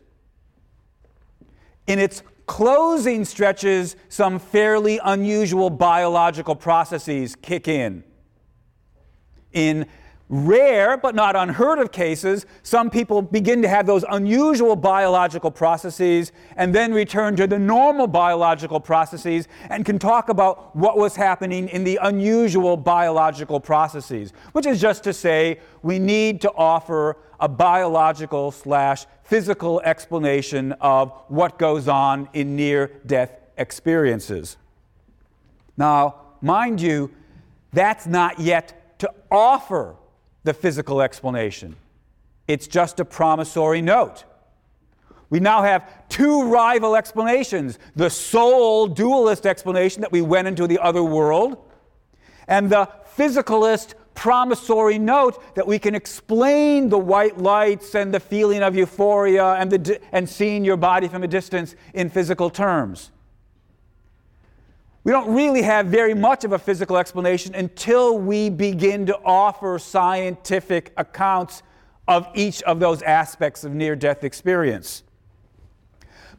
In 1.87 1.99
its 1.99 2.23
closing 2.45 3.25
stretches, 3.25 3.95
some 4.09 4.39
fairly 4.39 4.99
unusual 5.03 5.69
biological 5.69 6.55
processes 6.55 7.35
kick 7.35 7.67
in. 7.67 8.03
In 9.51 9.87
rare 10.33 10.97
but 10.97 11.13
not 11.13 11.35
unheard 11.35 11.77
of 11.77 11.91
cases, 11.91 12.47
some 12.63 12.89
people 12.89 13.21
begin 13.21 13.61
to 13.61 13.67
have 13.67 13.85
those 13.85 14.03
unusual 14.09 14.75
biological 14.75 15.51
processes 15.51 16.31
and 16.57 16.73
then 16.73 16.91
return 16.91 17.35
to 17.35 17.45
the 17.45 17.59
normal 17.59 18.07
biological 18.07 18.79
processes 18.79 19.47
and 19.69 19.85
can 19.85 19.99
talk 19.99 20.29
about 20.29 20.75
what 20.75 20.97
was 20.97 21.15
happening 21.15 21.69
in 21.69 21.83
the 21.83 21.99
unusual 22.01 22.75
biological 22.75 23.59
processes, 23.59 24.33
which 24.53 24.65
is 24.65 24.81
just 24.81 25.03
to 25.03 25.13
say 25.13 25.59
we 25.83 25.99
need 25.99 26.41
to 26.41 26.51
offer 26.53 27.15
a 27.39 27.47
biological 27.47 28.49
slash 28.49 29.05
physical 29.21 29.81
explanation 29.81 30.71
of 30.81 31.11
what 31.27 31.59
goes 31.59 31.87
on 31.87 32.27
in 32.33 32.55
near 32.55 32.87
death 33.05 33.37
experiences. 33.57 34.57
Now, 35.77 36.15
mind 36.41 36.81
you, 36.81 37.11
that's 37.71 38.07
not 38.07 38.39
yet 38.39 38.97
to 38.97 39.13
offer 39.29 39.95
the 40.43 40.53
physical 40.53 41.01
explanation. 41.01 41.75
It's 42.47 42.67
just 42.67 42.99
a 42.99 43.05
promissory 43.05 43.81
note. 43.81 44.25
We 45.29 45.39
now 45.39 45.63
have 45.63 46.07
two 46.09 46.43
rival 46.43 46.95
explanations 46.95 47.79
the 47.95 48.09
soul 48.09 48.87
dualist 48.87 49.45
explanation 49.45 50.01
that 50.01 50.11
we 50.11 50.21
went 50.21 50.47
into 50.47 50.67
the 50.67 50.79
other 50.79 51.03
world, 51.03 51.57
and 52.47 52.69
the 52.69 52.89
physicalist 53.17 53.93
promissory 54.15 54.99
note 54.99 55.55
that 55.55 55.65
we 55.65 55.79
can 55.79 55.95
explain 55.95 56.89
the 56.89 56.99
white 56.99 57.37
lights 57.37 57.95
and 57.95 58.13
the 58.13 58.19
feeling 58.19 58.61
of 58.61 58.75
euphoria 58.75 59.53
and, 59.53 59.71
the, 59.71 59.99
and 60.11 60.29
seeing 60.29 60.63
your 60.63 60.77
body 60.77 61.07
from 61.07 61.23
a 61.23 61.27
distance 61.27 61.75
in 61.93 62.09
physical 62.09 62.49
terms. 62.49 63.11
We 65.03 65.11
don't 65.11 65.33
really 65.33 65.63
have 65.63 65.87
very 65.87 66.13
much 66.13 66.45
of 66.45 66.53
a 66.53 66.59
physical 66.59 66.97
explanation 66.97 67.53
until 67.55 68.17
we 68.17 68.49
begin 68.49 69.05
to 69.07 69.17
offer 69.25 69.77
scientific 69.77 70.93
accounts 70.95 71.61
of 72.07 72.27
each 72.33 72.61
of 72.63 72.79
those 72.79 73.01
aspects 73.01 73.63
of 73.63 73.73
near 73.73 73.95
death 73.97 74.23
experience. 74.23 75.03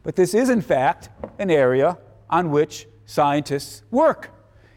But 0.01 0.15
this 0.15 0.33
is, 0.33 0.49
in 0.49 0.61
fact, 0.61 1.09
an 1.37 1.51
area 1.51 1.97
on 2.29 2.49
which 2.49 2.87
scientists 3.05 3.83
work. 3.91 4.31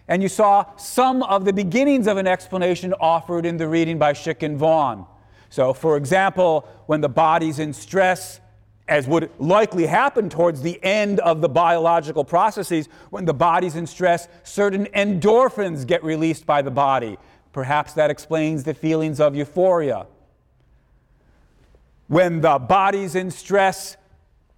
And 0.07 0.23
you 0.23 0.29
saw 0.29 0.77
some 0.77 1.23
of 1.23 1.45
the 1.45 1.53
beginnings 1.53 2.07
of 2.07 2.17
an 2.17 2.27
explanation 2.27 2.95
offered 3.01 3.47
in 3.47 3.57
the 3.57 3.69
reading 3.69 3.99
by 3.99 4.13
Schick 4.13 4.43
and 4.43 4.59
Vaughn. 4.59 5.07
So, 5.51 5.73
for 5.73 5.97
example, 5.97 6.69
when 6.87 7.01
the 7.01 7.09
body's 7.09 7.59
in 7.59 7.73
stress, 7.73 8.41
as 8.89 9.07
would 9.07 9.31
likely 9.39 9.87
happen 9.87 10.31
towards 10.31 10.63
the 10.63 10.83
end 10.83 11.21
of 11.21 11.41
the 11.41 11.49
biological 11.49 12.25
processes, 12.25 12.89
when 13.11 13.27
the 13.27 13.35
body's 13.35 13.77
in 13.77 13.87
stress, 13.87 14.29
certain 14.43 14.87
endorphins 14.87 15.87
get 15.87 16.03
released 16.03 16.47
by 16.47 16.63
the 16.63 16.71
body. 16.71 17.19
Perhaps 17.53 17.93
that 17.95 18.11
explains 18.11 18.65
the 18.65 18.75
feelings 18.75 19.21
of 19.21 19.37
euphoria. 19.37 20.07
When 22.07 22.41
the 22.41 22.59
body's 22.59 23.15
in 23.15 23.31
stress, 23.31 23.99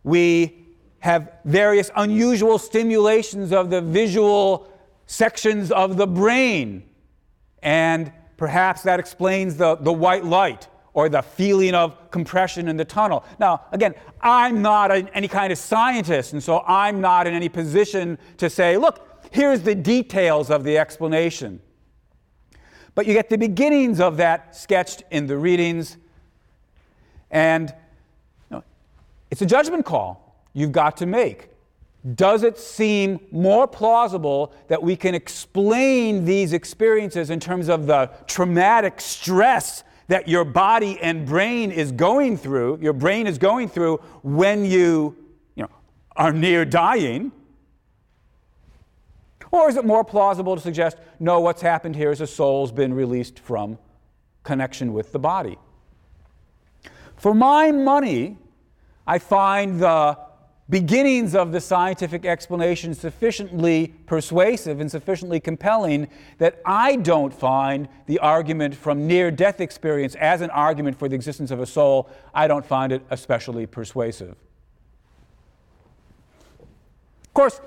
we 0.05 0.67
have 1.01 1.33
various 1.45 1.91
unusual 1.97 2.59
stimulations 2.59 3.53
of 3.53 3.71
the 3.71 3.81
visual 3.81 4.69
sections 5.07 5.73
of 5.73 5.97
the 5.97 6.07
brain. 6.07 6.85
And 7.63 8.13
perhaps 8.37 8.83
that 8.83 9.01
explains 9.01 9.57
the, 9.57 9.75
the 9.77 9.93
white 9.93 10.25
light 10.25 10.69
or 10.93 11.09
the 11.09 11.23
feeling 11.23 11.75
of 11.75 12.11
compression 12.11 12.69
in 12.69 12.77
the 12.77 12.85
tunnel. 12.85 13.25
Now, 13.39 13.63
again, 13.73 13.95
I'm 14.21 14.61
not 14.61 14.91
any 14.91 15.29
kind 15.29 15.53
of 15.53 15.59
scientist, 15.59 16.33
and 16.33 16.43
so 16.43 16.65
I'm 16.67 17.01
not 17.01 17.27
in 17.27 17.35
any 17.35 17.49
position 17.49 18.19
to 18.39 18.51
say, 18.51 18.77
look, 18.77 19.07
here's 19.31 19.63
the 19.63 19.75
details 19.75 20.51
of 20.51 20.65
the 20.65 20.79
explanation. 20.79 21.61
But 22.95 23.07
you 23.07 23.15
get 23.15 23.31
the 23.31 23.39
beginnings 23.39 24.01
of 24.01 24.17
that 24.17 24.57
sketched 24.57 25.05
in 25.11 25.27
the 25.27 25.39
readings. 25.39 25.97
And 27.31 27.71
you 28.51 28.57
know, 28.57 28.65
It's 29.31 29.43
a 29.43 29.47
judgment 29.47 29.85
call 29.85 30.45
you've 30.53 30.73
got 30.73 30.97
to 30.99 31.07
make. 31.07 31.49
Does 32.15 32.43
it 32.43 32.59
seem 32.59 33.21
more 33.31 33.67
plausible 33.69 34.55
that 34.69 34.83
we 34.83 34.97
can 34.97 35.15
explain 35.15 36.25
these 36.25 36.53
experiences 36.53 37.31
in 37.31 37.39
terms 37.39 37.69
of 37.69 37.87
the 37.87 38.11
traumatic 38.27 39.01
stress 39.01 39.85
that 40.11 40.27
your 40.27 40.45
body 40.45 40.99
and 41.01 41.25
brain 41.25 41.71
is 41.71 41.93
going 41.93 42.37
through, 42.37 42.81
your 42.83 42.93
brain 42.93 43.29
is 43.29 43.39
going 43.39 43.69
through 43.69 43.97
when 44.25 44.65
you, 44.65 45.17
you 45.55 45.63
know, 45.63 45.69
are 46.17 46.33
near 46.33 46.65
dying? 46.65 47.31
Or 49.53 49.69
is 49.69 49.77
it 49.77 49.85
more 49.85 50.03
plausible 50.03 50.57
to 50.57 50.61
suggest, 50.61 50.97
no, 51.21 51.39
what's 51.39 51.63
happened 51.63 51.95
here 51.95 52.11
is 52.11 52.21
a 52.21 52.27
soul's 52.27 52.73
been 52.73 52.93
released 52.93 53.39
from 53.39 53.79
connection 54.43 54.93
with 54.93 55.13
the 55.13 55.21
body? 55.21 55.57
For 57.17 57.33
my 57.33 57.71
money, 57.71 58.37
I 59.07 59.21
find 59.21 59.79
the 59.79 60.19
beginnings 60.71 61.35
of 61.35 61.51
the 61.51 61.61
scientific 61.61 62.25
explanation 62.25 62.95
sufficiently 62.95 63.89
persuasive 64.07 64.81
and 64.81 64.91
sufficiently 64.91 65.41
compelling 65.41 66.09
that 66.39 66.61
I 66.65 66.97
don't 66.97 67.35
find 67.35 67.89
the 68.07 68.21
argument 68.21 68.75
from 68.75 69.07
near 69.07 69.31
death 69.31 69.61
experience 69.61 70.15
as 70.15 70.41
an 70.41 70.51
argument 70.51 70.99
for 70.99 71.09
the 71.09 71.17
existence 71.17 71.51
of 71.51 71.61
a 71.61 71.67
soul, 71.67 72.09
I 72.33 72.47
don't 72.47 72.65
find 72.65 72.93
it 72.93 73.03
especially 73.11 73.67
persuasive. 73.67 74.37
Of 77.25 77.35
course, 77.35 77.61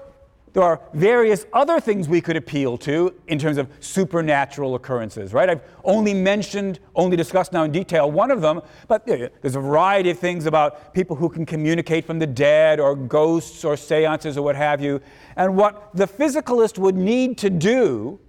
there 0.54 0.64
are 0.64 0.80
various 0.94 1.46
other 1.52 1.80
things 1.80 2.08
we 2.08 2.22
could 2.22 2.38
appeal 2.38 2.78
to 2.78 3.14
in 3.28 3.40
terms 3.40 3.58
of 3.58 3.68
supernatural 3.80 4.76
occurrences, 4.76 5.34
right? 5.34 5.50
I've 5.50 5.62
only 5.84 6.14
mentioned, 6.14 6.80
only 6.96 7.18
discussed 7.18 7.54
now 7.54 7.64
in 7.64 7.72
detail 7.72 8.10
one 8.12 8.30
of 8.30 8.42
them, 8.42 8.62
but 8.88 9.06
there's 9.06 9.56
a 9.56 9.60
variety 9.60 10.12
of 10.12 10.20
things 10.20 10.46
about 10.46 10.94
people 10.94 11.16
who 11.16 11.28
can 11.28 11.46
communicate 11.46 12.06
from 12.06 12.20
the 12.20 12.28
dead 12.28 12.80
or 12.80 12.96
ghosts 12.96 13.66
or 13.66 13.76
seances 13.76 14.38
or 14.38 14.44
what 14.44 14.56
have 14.56 14.80
you. 14.80 15.02
And 15.36 15.58
what 15.58 15.90
the 15.96 16.08
physicalist 16.08 16.78
would 16.78 16.96
need 16.96 17.40
to 17.40 17.50
do 17.50 18.20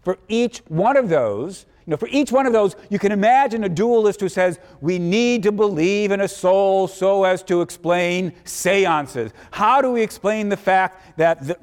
for 0.00 0.18
each 0.28 0.62
one 0.68 0.96
of 0.96 1.10
those 1.10 1.66
you 1.86 1.90
know, 1.90 1.96
for 1.98 2.08
each 2.08 2.32
one 2.32 2.46
of 2.46 2.54
those, 2.54 2.76
you 2.88 2.98
can 2.98 3.12
imagine 3.12 3.64
a 3.64 3.68
dualist 3.68 4.20
who 4.20 4.28
says, 4.30 4.58
we 4.80 4.98
need 4.98 5.42
to 5.42 5.52
believe 5.52 6.12
in 6.12 6.22
a 6.22 6.28
soul 6.28 6.88
so 6.88 7.24
as 7.24 7.42
to 7.44 7.60
explain 7.60 8.32
seances. 8.44 9.32
How 9.50 9.82
do 9.82 9.92
we 9.92 10.02
explain 10.02 10.48
the 10.48 10.56
fact 10.56 11.18
that 11.18 11.46
the, 11.46 11.58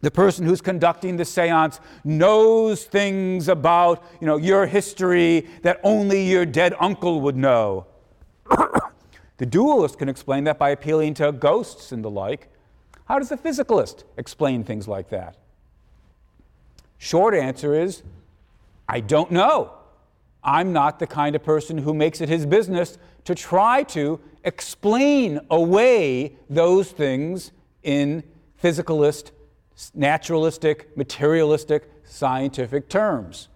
the 0.00 0.10
person 0.10 0.46
who's 0.46 0.62
conducting 0.62 1.18
the 1.18 1.26
seance 1.26 1.80
knows 2.02 2.84
things 2.84 3.48
about, 3.48 4.02
you 4.22 4.26
know, 4.26 4.38
your 4.38 4.64
history 4.64 5.46
that 5.60 5.80
only 5.84 6.22
your 6.22 6.46
dead 6.46 6.74
uncle 6.80 7.20
would 7.20 7.36
know? 7.36 7.86
the 9.36 9.46
dualist 9.46 9.98
can 9.98 10.08
explain 10.08 10.44
that 10.44 10.58
by 10.58 10.70
appealing 10.70 11.12
to 11.14 11.30
ghosts 11.30 11.92
and 11.92 12.02
the 12.02 12.10
like. 12.10 12.48
How 13.04 13.18
does 13.18 13.28
the 13.28 13.36
physicalist 13.36 14.04
explain 14.16 14.64
things 14.64 14.88
like 14.88 15.10
that? 15.10 15.36
Short 16.96 17.34
answer 17.34 17.74
is 17.74 18.02
I 18.92 19.00
don't 19.00 19.30
know. 19.30 19.72
I'm 20.44 20.74
not 20.74 20.98
the 20.98 21.06
kind 21.06 21.34
of 21.34 21.42
person 21.42 21.78
who 21.78 21.94
makes 21.94 22.20
it 22.20 22.28
his 22.28 22.44
business 22.44 22.98
to 23.24 23.34
try 23.34 23.84
to 23.84 24.20
explain 24.44 25.40
away 25.50 26.36
those 26.50 26.90
things 26.90 27.52
in 27.82 28.22
physicalist, 28.62 29.30
naturalistic, 29.94 30.94
materialistic, 30.94 31.90
scientific 32.04 32.90
terms. 32.90 33.48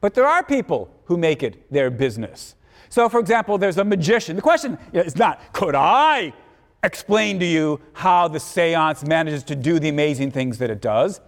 But 0.00 0.14
there 0.14 0.26
are 0.26 0.44
people 0.44 0.88
who 1.06 1.16
make 1.16 1.42
it 1.42 1.68
their 1.72 1.90
business. 1.90 2.54
So, 2.90 3.08
for 3.08 3.18
example, 3.18 3.58
there's 3.58 3.78
a 3.78 3.84
magician. 3.84 4.36
The 4.36 4.42
question 4.42 4.78
is 4.92 5.16
not, 5.16 5.52
could 5.52 5.74
I 5.74 6.32
explain 6.84 7.40
to 7.40 7.44
you 7.44 7.80
how 7.92 8.28
the 8.28 8.38
seance 8.38 9.04
manages 9.04 9.42
to 9.44 9.56
do 9.56 9.80
the 9.80 9.88
amazing 9.88 10.30
things 10.30 10.58
that 10.58 10.70
it 10.70 10.80
does? 10.80 11.20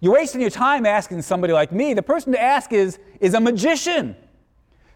You're 0.00 0.14
wasting 0.14 0.40
your 0.40 0.50
time 0.50 0.86
asking 0.86 1.22
somebody 1.22 1.52
like 1.52 1.72
me. 1.72 1.92
The 1.94 2.02
person 2.02 2.32
to 2.32 2.40
ask 2.40 2.72
is, 2.72 2.98
is 3.20 3.34
a 3.34 3.40
magician, 3.40 4.16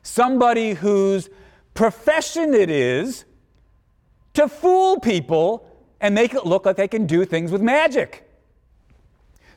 somebody 0.03 0.73
whose 0.73 1.29
profession 1.75 2.55
it 2.55 2.71
is 2.71 3.25
to 4.33 4.49
fool 4.49 4.99
people 4.99 5.71
and 6.01 6.15
make 6.15 6.35
it 6.35 6.47
look 6.47 6.67
like 6.67 6.77
they 6.77 6.89
can 6.89 7.07
do 7.07 7.25
things 7.25 7.53
with 7.53 7.61
magic. 7.61 8.29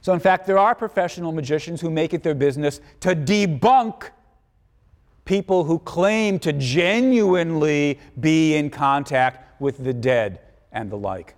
So, 0.02 0.14
in 0.14 0.20
fact, 0.20 0.48
there 0.48 0.58
are 0.58 0.76
professional 0.76 1.32
magicians 1.32 1.82
who 1.82 1.90
make 1.90 2.14
it 2.14 2.24
their 2.24 2.36
business 2.36 2.80
to 3.02 3.16
debunk 3.16 4.10
people 5.26 5.66
who 5.66 5.80
claim 5.80 6.40
to 6.40 6.54
genuinely 6.54 8.00
be 8.20 8.56
in 8.56 8.70
contact 8.70 9.60
with 9.60 9.84
the 9.84 9.94
dead 9.94 10.40
and 10.72 10.90
the 10.90 10.96
like. 10.96 11.36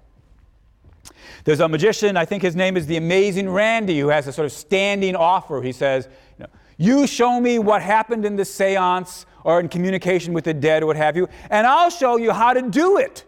There's 1.44 1.60
a 1.60 1.68
magician, 1.68 2.18
I 2.18 2.26
think 2.26 2.44
his 2.44 2.56
name 2.56 2.78
is 2.78 2.88
the 2.88 2.98
Amazing 2.98 3.50
Randi, 3.50 4.00
who 4.00 4.08
has 4.10 4.28
a 4.28 4.34
sort 4.34 4.46
of 4.46 4.52
standing 4.52 5.16
offer. 5.16 5.62
He 5.62 5.72
says, 5.72 6.08
you, 6.38 6.44
know, 6.44 6.50
you 6.78 7.08
show 7.08 7.40
me 7.40 7.60
what 7.60 7.82
happened 7.82 8.26
in 8.26 8.36
the 8.36 8.46
seance 8.46 9.26
or 9.44 9.60
in 9.60 9.70
communication 9.70 10.34
with 10.34 10.46
the 10.46 10.54
dead 10.54 10.84
or 10.84 10.88
what 10.88 10.98
have 10.98 11.16
you, 11.16 11.28
and 11.50 11.66
I'll 11.66 11.90
show 11.90 12.18
you 12.18 12.32
how 12.32 12.54
to 12.54 12.62
do 12.62 12.98
it. 12.98 13.24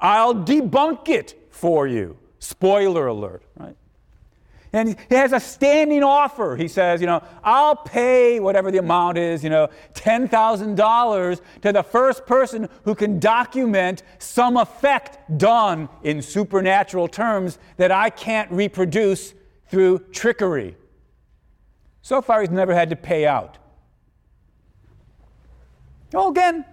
I'll 0.00 0.34
debunk 0.34 1.08
it 1.08 1.48
for 1.50 1.86
you. 1.86 2.18
Spoiler 2.38 3.06
alert, 3.06 3.42
right? 3.56 3.76
And 4.74 4.96
he 5.08 5.14
has 5.14 5.32
a 5.32 5.40
standing 5.40 6.02
offer. 6.02 6.56
He 6.56 6.66
says, 6.66 7.02
you 7.02 7.06
know, 7.06 7.22
I'll 7.44 7.76
pay 7.76 8.40
whatever 8.40 8.70
the 8.70 8.78
amount 8.78 9.18
is, 9.18 9.44
you 9.44 9.50
know, 9.50 9.68
$10,000 9.94 11.40
to 11.60 11.72
the 11.72 11.82
first 11.82 12.24
person 12.24 12.68
who 12.84 12.94
can 12.94 13.20
document 13.20 14.02
some 14.18 14.56
effect 14.56 15.18
done 15.36 15.90
in 16.02 16.22
supernatural 16.22 17.06
terms 17.08 17.58
that 17.76 17.92
I 17.92 18.08
can't 18.08 18.50
reproduce 18.50 19.34
through 19.68 19.98
trickery. 20.10 20.76
So 22.00 22.22
far, 22.22 22.40
he's 22.40 22.50
never 22.50 22.74
had 22.74 22.88
to 22.90 22.96
pay 22.96 23.26
out. 23.26 23.58
Well, 26.12 26.28
again, 26.28 26.64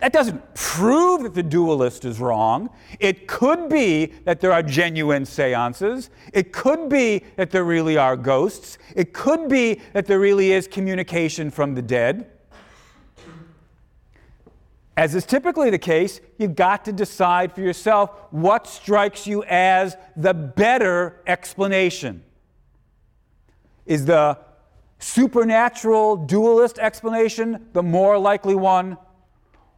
that 0.00 0.12
doesn't 0.12 0.54
prove 0.54 1.22
that 1.22 1.34
the 1.34 1.42
dualist 1.42 2.04
is 2.04 2.20
wrong. 2.20 2.68
It 3.00 3.26
could 3.26 3.68
be 3.68 4.06
that 4.24 4.40
there 4.40 4.52
are 4.52 4.62
genuine 4.62 5.24
seances. 5.24 6.10
It 6.34 6.52
could 6.52 6.88
be 6.88 7.24
that 7.36 7.50
there 7.50 7.64
really 7.64 7.96
are 7.96 8.16
ghosts. 8.16 8.76
It 8.94 9.14
could 9.14 9.48
be 9.48 9.80
that 9.94 10.06
there 10.06 10.18
really 10.20 10.52
is 10.52 10.68
communication 10.68 11.50
from 11.50 11.74
the 11.74 11.82
dead. 11.82 12.30
As 14.98 15.14
is 15.14 15.26
typically 15.26 15.70
the 15.70 15.78
case, 15.78 16.20
you've 16.38 16.56
got 16.56 16.84
to 16.86 16.92
decide 16.92 17.52
for 17.54 17.60
yourself 17.60 18.10
what 18.30 18.66
strikes 18.66 19.26
you 19.26 19.44
as 19.44 19.96
the 20.16 20.32
better 20.32 21.20
explanation. 21.26 22.22
Is 23.84 24.06
the 24.06 24.38
supernatural 24.98 26.16
dualist 26.16 26.78
explanation 26.78 27.68
the 27.72 27.82
more 27.82 28.18
likely 28.18 28.54
one? 28.54 28.96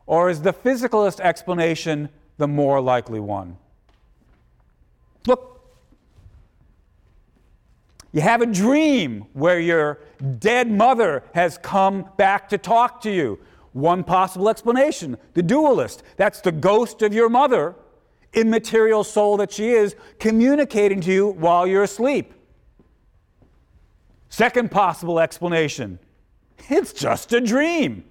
Or 0.08 0.30
is 0.30 0.40
the 0.40 0.54
physicalist 0.54 1.20
explanation 1.20 2.08
the 2.38 2.48
more 2.48 2.80
likely 2.80 3.20
one? 3.20 3.58
Look, 5.26 5.62
you 8.10 8.22
have 8.22 8.40
a 8.40 8.46
dream 8.46 9.26
where 9.34 9.60
your 9.60 10.00
dead 10.38 10.70
mother 10.70 11.24
has 11.34 11.58
come 11.58 12.08
back 12.16 12.48
to 12.48 12.56
talk 12.56 13.02
to 13.02 13.10
you. 13.10 13.38
One 13.74 14.02
possible 14.02 14.48
explanation 14.48 15.18
the 15.34 15.42
dualist. 15.42 16.02
That's 16.16 16.40
the 16.40 16.52
ghost 16.52 17.02
of 17.02 17.12
your 17.12 17.28
mother, 17.28 17.76
immaterial 18.32 19.04
soul 19.04 19.36
that 19.36 19.52
she 19.52 19.72
is, 19.72 19.94
communicating 20.18 21.02
to 21.02 21.12
you 21.12 21.28
while 21.28 21.66
you're 21.66 21.82
asleep. 21.82 22.32
Second 24.30 24.70
possible 24.70 25.20
explanation 25.20 25.98
it's 26.70 26.94
just 26.94 27.34
a 27.34 27.42
dream. 27.42 28.04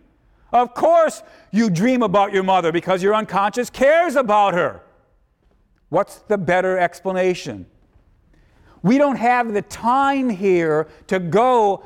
Of 0.51 0.73
course, 0.73 1.23
you 1.51 1.69
dream 1.69 2.01
about 2.01 2.33
your 2.33 2.43
mother 2.43 2.71
because 2.71 3.04
your 3.04 3.13
unconscious 3.13 3.69
cares 3.69 4.15
about 4.15 4.54
her. 4.54 4.81
What's 5.89 6.17
the 6.19 6.37
better 6.37 6.77
explanation? 6.77 7.65
We 8.81 8.98
don't 8.98 9.17
have 9.17 9.54
the 9.54 9.62
time 9.62 10.29
here 10.29 10.87
to 11.08 11.19
go 11.19 11.83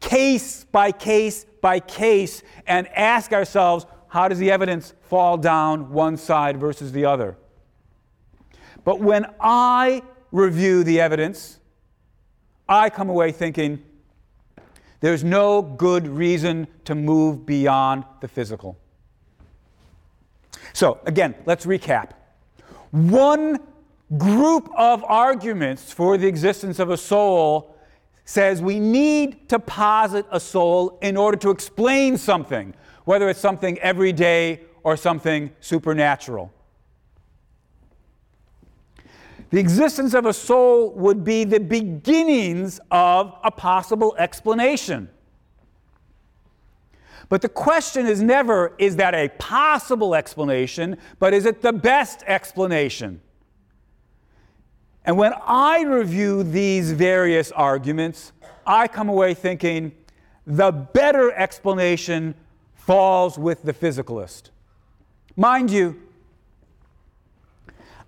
case 0.00 0.64
by 0.64 0.92
case 0.92 1.46
by 1.60 1.80
case 1.80 2.42
and 2.66 2.86
ask 2.88 3.32
ourselves 3.32 3.86
how 4.08 4.28
does 4.28 4.38
the 4.38 4.50
evidence 4.50 4.94
fall 5.02 5.36
down 5.36 5.90
one 5.92 6.16
side 6.16 6.58
versus 6.58 6.92
the 6.92 7.04
other? 7.04 7.36
But 8.84 9.00
when 9.00 9.26
I 9.40 10.02
review 10.30 10.84
the 10.84 11.00
evidence, 11.00 11.58
I 12.68 12.88
come 12.90 13.08
away 13.08 13.32
thinking 13.32 13.82
there's 15.00 15.24
no 15.24 15.62
good 15.62 16.06
reason 16.06 16.66
to 16.84 16.94
move 16.94 17.46
beyond 17.46 18.04
the 18.20 18.28
physical. 18.28 18.78
So, 20.72 21.00
again, 21.06 21.34
let's 21.46 21.66
recap. 21.66 22.10
One 22.90 23.58
group 24.16 24.70
of 24.76 25.04
arguments 25.04 25.92
for 25.92 26.16
the 26.16 26.26
existence 26.26 26.78
of 26.78 26.90
a 26.90 26.96
soul 26.96 27.76
says 28.24 28.60
we 28.60 28.80
need 28.80 29.48
to 29.48 29.58
posit 29.58 30.26
a 30.30 30.40
soul 30.40 30.98
in 31.00 31.16
order 31.16 31.36
to 31.38 31.50
explain 31.50 32.16
something, 32.18 32.74
whether 33.04 33.28
it's 33.28 33.40
something 33.40 33.78
everyday 33.78 34.60
or 34.82 34.96
something 34.96 35.50
supernatural. 35.60 36.52
The 39.56 39.60
existence 39.60 40.12
of 40.12 40.26
a 40.26 40.34
soul 40.34 40.90
would 40.96 41.24
be 41.24 41.44
the 41.44 41.60
beginnings 41.60 42.78
of 42.90 43.32
a 43.42 43.50
possible 43.50 44.14
explanation. 44.18 45.08
But 47.30 47.40
the 47.40 47.48
question 47.48 48.04
is 48.04 48.20
never, 48.20 48.74
is 48.76 48.96
that 48.96 49.14
a 49.14 49.30
possible 49.38 50.14
explanation, 50.14 50.98
but 51.18 51.32
is 51.32 51.46
it 51.46 51.62
the 51.62 51.72
best 51.72 52.22
explanation? 52.26 53.22
And 55.06 55.16
when 55.16 55.32
I 55.46 55.84
review 55.84 56.42
these 56.42 56.92
various 56.92 57.50
arguments, 57.50 58.32
I 58.66 58.86
come 58.86 59.08
away 59.08 59.32
thinking 59.32 59.92
the 60.46 60.70
better 60.70 61.32
explanation 61.32 62.34
falls 62.74 63.38
with 63.38 63.62
the 63.62 63.72
physicalist. 63.72 64.50
Mind 65.34 65.70
you, 65.70 66.02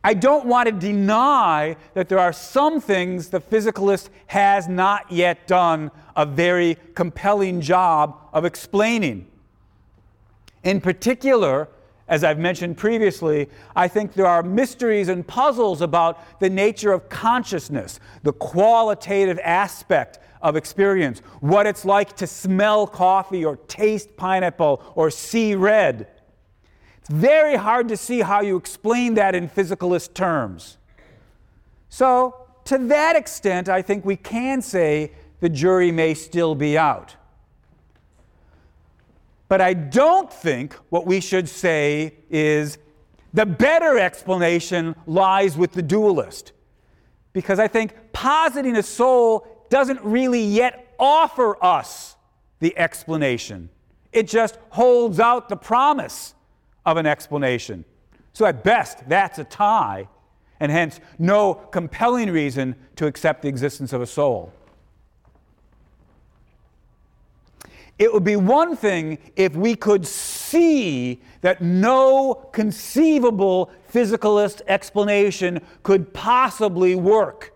I 0.05 0.15
don't 0.15 0.47
want 0.47 0.69
to 0.69 0.73
deny 0.73 1.77
that 1.95 2.09
there 2.09 2.19
are 2.19 2.33
some 2.33 2.81
things 2.81 3.29
the 3.29 3.41
physicalist 3.41 4.11
has 4.29 4.69
not 4.69 5.11
yet 5.11 5.47
done 5.47 5.91
a 6.17 6.25
very 6.25 6.77
compelling 6.95 7.61
job 7.61 8.17
of 8.33 8.45
explaining. 8.45 9.27
In 10.63 10.81
particular, 10.81 11.69
as 12.09 12.25
I've 12.25 12.39
mentioned 12.39 12.77
previously, 12.77 13.49
I 13.77 13.87
think 13.89 14.15
there 14.15 14.27
are 14.27 14.43
mysteries 14.43 15.09
and 15.09 15.27
puzzles 15.27 15.83
about 15.83 16.41
the 16.41 16.49
nature 16.49 16.93
of 16.93 17.09
consciousness, 17.09 18.01
the 18.23 18.33
qualitative 18.33 19.39
aspect 19.45 20.19
of 20.41 20.57
experience, 20.57 21.21
what 21.41 21.67
it's 21.67 21.85
like 21.85 22.17
to 22.17 22.27
smell 22.27 22.87
coffee 22.87 23.45
or 23.45 23.57
taste 23.57 24.17
pineapple 24.17 24.83
or 24.95 25.11
see 25.11 25.55
red. 25.55 26.07
It's 27.09 27.19
very 27.19 27.57
hard 27.57 27.89
to 27.89 27.97
see 27.97 28.21
how 28.21 28.43
you 28.43 28.57
explain 28.57 29.15
that 29.15 29.35
in 29.35 29.49
physicalist 29.49 30.13
terms. 30.13 30.77
So, 31.89 32.35
to 32.67 32.77
that 32.77 33.17
extent, 33.17 33.71
I 33.71 33.81
think 33.81 34.05
we 34.05 34.17
can 34.17 34.61
say 34.61 35.13
the 35.41 35.49
jury 35.49 35.91
may 35.91 36.13
still 36.13 36.55
be 36.55 36.77
out. 36.77 37.17
But 39.49 39.63
I 39.63 39.73
don't 39.73 40.31
think 40.31 40.75
what 40.91 41.07
we 41.07 41.21
should 41.21 41.49
say 41.49 42.13
is 42.29 42.77
the 43.33 43.47
better 43.47 43.99
explanation 43.99 44.95
lies 45.07 45.57
with 45.57 45.73
the 45.73 45.81
dualist. 45.81 46.53
Because 47.33 47.59
I 47.59 47.69
think 47.69 47.95
positing 48.13 48.77
a 48.77 48.83
soul 48.83 49.47
doesn't 49.71 50.03
really 50.03 50.43
yet 50.43 50.95
offer 50.99 51.57
us 51.65 52.17
the 52.61 52.77
explanation, 52.77 53.71
it 54.13 54.29
just 54.29 54.59
holds 54.71 55.19
out 55.19 55.49
the 55.49 55.57
promise 55.57 56.35
of 56.89 56.97
an 56.97 57.07
explanation. 57.07 57.85
So, 58.33 58.47
at 58.47 58.65
best, 58.65 59.09
that's 59.09 59.39
a 59.39 59.45
tie, 59.45 60.09
and 60.59 60.73
hence 60.73 61.01
no 61.19 61.55
compelling 61.55 62.31
reason 62.31 62.77
to 62.97 63.07
accept 63.07 63.43
the 63.43 63.49
existence 63.49 63.93
of 63.93 64.01
a 64.01 64.07
soul. 64.07 64.53
It 67.99 68.13
would 68.13 68.25
be 68.25 68.37
one 68.37 68.77
thing 68.77 69.19
if 69.35 69.57
we 69.57 69.75
could 69.75 70.07
see 70.07 71.21
that 71.41 71.61
no 71.61 72.35
conceivable 72.53 73.71
physicalist 73.93 74.63
explanation 74.69 75.61
could 75.83 76.15
possibly 76.15 76.95
work. 76.95 77.53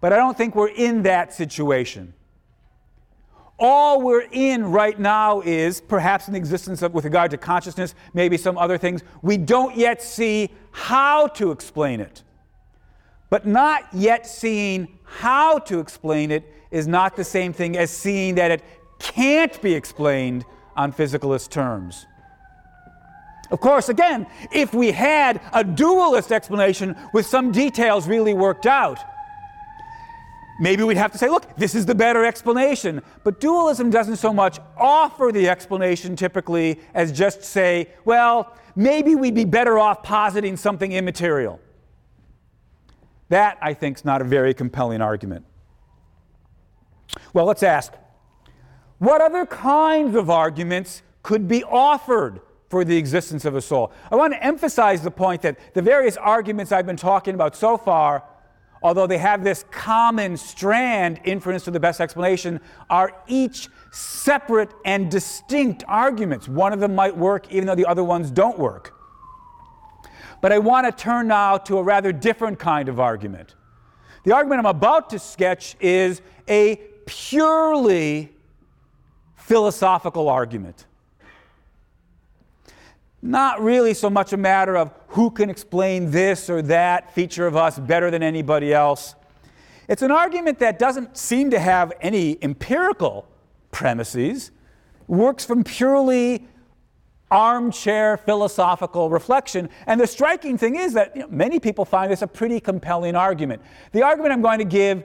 But 0.00 0.12
I 0.12 0.16
don't 0.16 0.36
think 0.36 0.54
we're 0.54 0.68
in 0.68 1.02
that 1.02 1.32
situation. 1.32 2.12
All 3.58 4.00
we're 4.02 4.26
in 4.30 4.66
right 4.66 4.98
now 4.98 5.40
is 5.40 5.80
perhaps 5.80 6.28
an 6.28 6.36
existence 6.36 6.80
of, 6.82 6.94
with 6.94 7.04
regard 7.04 7.32
to 7.32 7.36
consciousness, 7.36 7.94
maybe 8.14 8.36
some 8.36 8.56
other 8.56 8.78
things. 8.78 9.02
We 9.20 9.36
don't 9.36 9.76
yet 9.76 10.00
see 10.00 10.50
how 10.70 11.26
to 11.28 11.50
explain 11.50 12.00
it. 12.00 12.22
But 13.30 13.46
not 13.46 13.82
yet 13.92 14.26
seeing 14.26 14.98
how 15.04 15.58
to 15.60 15.80
explain 15.80 16.30
it 16.30 16.44
is 16.70 16.86
not 16.86 17.16
the 17.16 17.24
same 17.24 17.52
thing 17.52 17.76
as 17.76 17.90
seeing 17.90 18.36
that 18.36 18.50
it 18.50 18.62
can't 19.00 19.60
be 19.60 19.74
explained 19.74 20.44
on 20.76 20.92
physicalist 20.92 21.50
terms. 21.50 22.06
Of 23.50 23.60
course, 23.60 23.88
again, 23.88 24.26
if 24.52 24.74
we 24.74 24.92
had 24.92 25.40
a 25.52 25.64
dualist 25.64 26.30
explanation 26.30 26.94
with 27.12 27.26
some 27.26 27.50
details 27.50 28.06
really 28.06 28.34
worked 28.34 28.66
out, 28.66 28.98
maybe 30.58 30.82
we'd 30.82 30.96
have 30.96 31.12
to 31.12 31.18
say, 31.18 31.28
look, 31.28 31.56
this 31.56 31.74
is 31.74 31.86
the 31.86 31.94
better 31.94 32.24
explanation. 32.24 33.02
But 33.24 33.40
dualism 33.40 33.90
doesn't 33.90 34.16
so 34.16 34.32
much 34.32 34.58
offer 34.76 35.30
the 35.32 35.48
explanation 35.48 36.16
typically 36.16 36.80
as 36.94 37.12
just 37.12 37.42
say, 37.42 37.88
well, 38.04 38.56
maybe 38.76 39.14
we'd 39.14 39.34
be 39.34 39.44
better 39.44 39.78
off 39.78 40.02
positing 40.02 40.56
something 40.56 40.92
immaterial. 40.92 41.60
That, 43.28 43.58
I 43.60 43.74
think, 43.74 43.98
is 43.98 44.04
not 44.04 44.20
a 44.22 44.24
very 44.24 44.54
compelling 44.54 45.02
argument. 45.02 45.44
Well, 47.32 47.44
let's 47.44 47.62
ask 47.62 47.92
what 48.98 49.20
other 49.20 49.46
kinds 49.46 50.16
of 50.16 50.28
arguments 50.28 51.02
could 51.22 51.46
be 51.46 51.62
offered 51.62 52.40
for 52.68 52.84
the 52.84 52.96
existence 52.96 53.44
of 53.44 53.54
a 53.54 53.60
soul? 53.60 53.92
I 54.10 54.16
want 54.16 54.32
to 54.34 54.44
emphasize 54.44 55.02
the 55.02 55.10
point 55.10 55.42
that 55.42 55.74
the 55.74 55.82
various 55.82 56.16
arguments 56.16 56.72
I've 56.72 56.86
been 56.86 56.96
talking 56.96 57.34
about 57.34 57.56
so 57.56 57.76
far 57.76 58.24
although 58.82 59.06
they 59.06 59.18
have 59.18 59.44
this 59.44 59.64
common 59.70 60.36
strand, 60.36 61.20
inference 61.24 61.64
to 61.64 61.70
the 61.70 61.80
best 61.80 62.00
explanation, 62.00 62.60
are 62.88 63.14
each 63.26 63.68
separate 63.90 64.70
and 64.84 65.10
distinct 65.10 65.84
arguments. 65.88 66.48
One 66.48 66.72
of 66.72 66.80
them 66.80 66.94
might 66.94 67.16
work 67.16 67.52
even 67.52 67.66
though 67.66 67.74
the 67.74 67.86
other 67.86 68.04
ones 68.04 68.30
don't 68.30 68.58
work. 68.58 68.94
But 70.40 70.52
I 70.52 70.58
want 70.58 70.86
to 70.86 70.92
turn 70.92 71.28
now 71.28 71.58
to 71.58 71.78
a 71.78 71.82
rather 71.82 72.12
different 72.12 72.58
kind 72.58 72.88
of 72.88 73.00
argument. 73.00 73.54
The 74.24 74.32
argument 74.32 74.60
I'm 74.60 74.66
about 74.66 75.10
to 75.10 75.18
sketch 75.18 75.76
is 75.80 76.22
a 76.48 76.76
purely 77.06 78.30
philosophical 79.36 80.28
argument 80.28 80.84
not 83.20 83.60
really 83.60 83.94
so 83.94 84.08
much 84.08 84.32
a 84.32 84.36
matter 84.36 84.76
of 84.76 84.92
who 85.08 85.30
can 85.30 85.50
explain 85.50 86.10
this 86.10 86.48
or 86.48 86.62
that 86.62 87.14
feature 87.14 87.46
of 87.46 87.56
us 87.56 87.78
better 87.78 88.10
than 88.10 88.22
anybody 88.22 88.72
else. 88.72 89.14
It's 89.88 90.02
an 90.02 90.10
argument 90.10 90.58
that 90.60 90.78
doesn't 90.78 91.16
seem 91.16 91.50
to 91.50 91.58
have 91.58 91.92
any 92.00 92.38
empirical 92.42 93.26
premises, 93.70 94.50
works 95.06 95.44
from 95.44 95.64
purely 95.64 96.46
armchair 97.30 98.16
philosophical 98.16 99.10
reflection. 99.10 99.68
And 99.86 100.00
the 100.00 100.06
striking 100.06 100.56
thing 100.56 100.76
is 100.76 100.94
that 100.94 101.14
you 101.14 101.22
know, 101.22 101.28
many 101.30 101.58
people 101.58 101.84
find 101.84 102.10
this 102.10 102.22
a 102.22 102.26
pretty 102.26 102.60
compelling 102.60 103.16
argument. 103.16 103.62
The 103.92 104.02
argument 104.02 104.32
I'm 104.32 104.42
going 104.42 104.58
to 104.58 104.64
give 104.64 105.04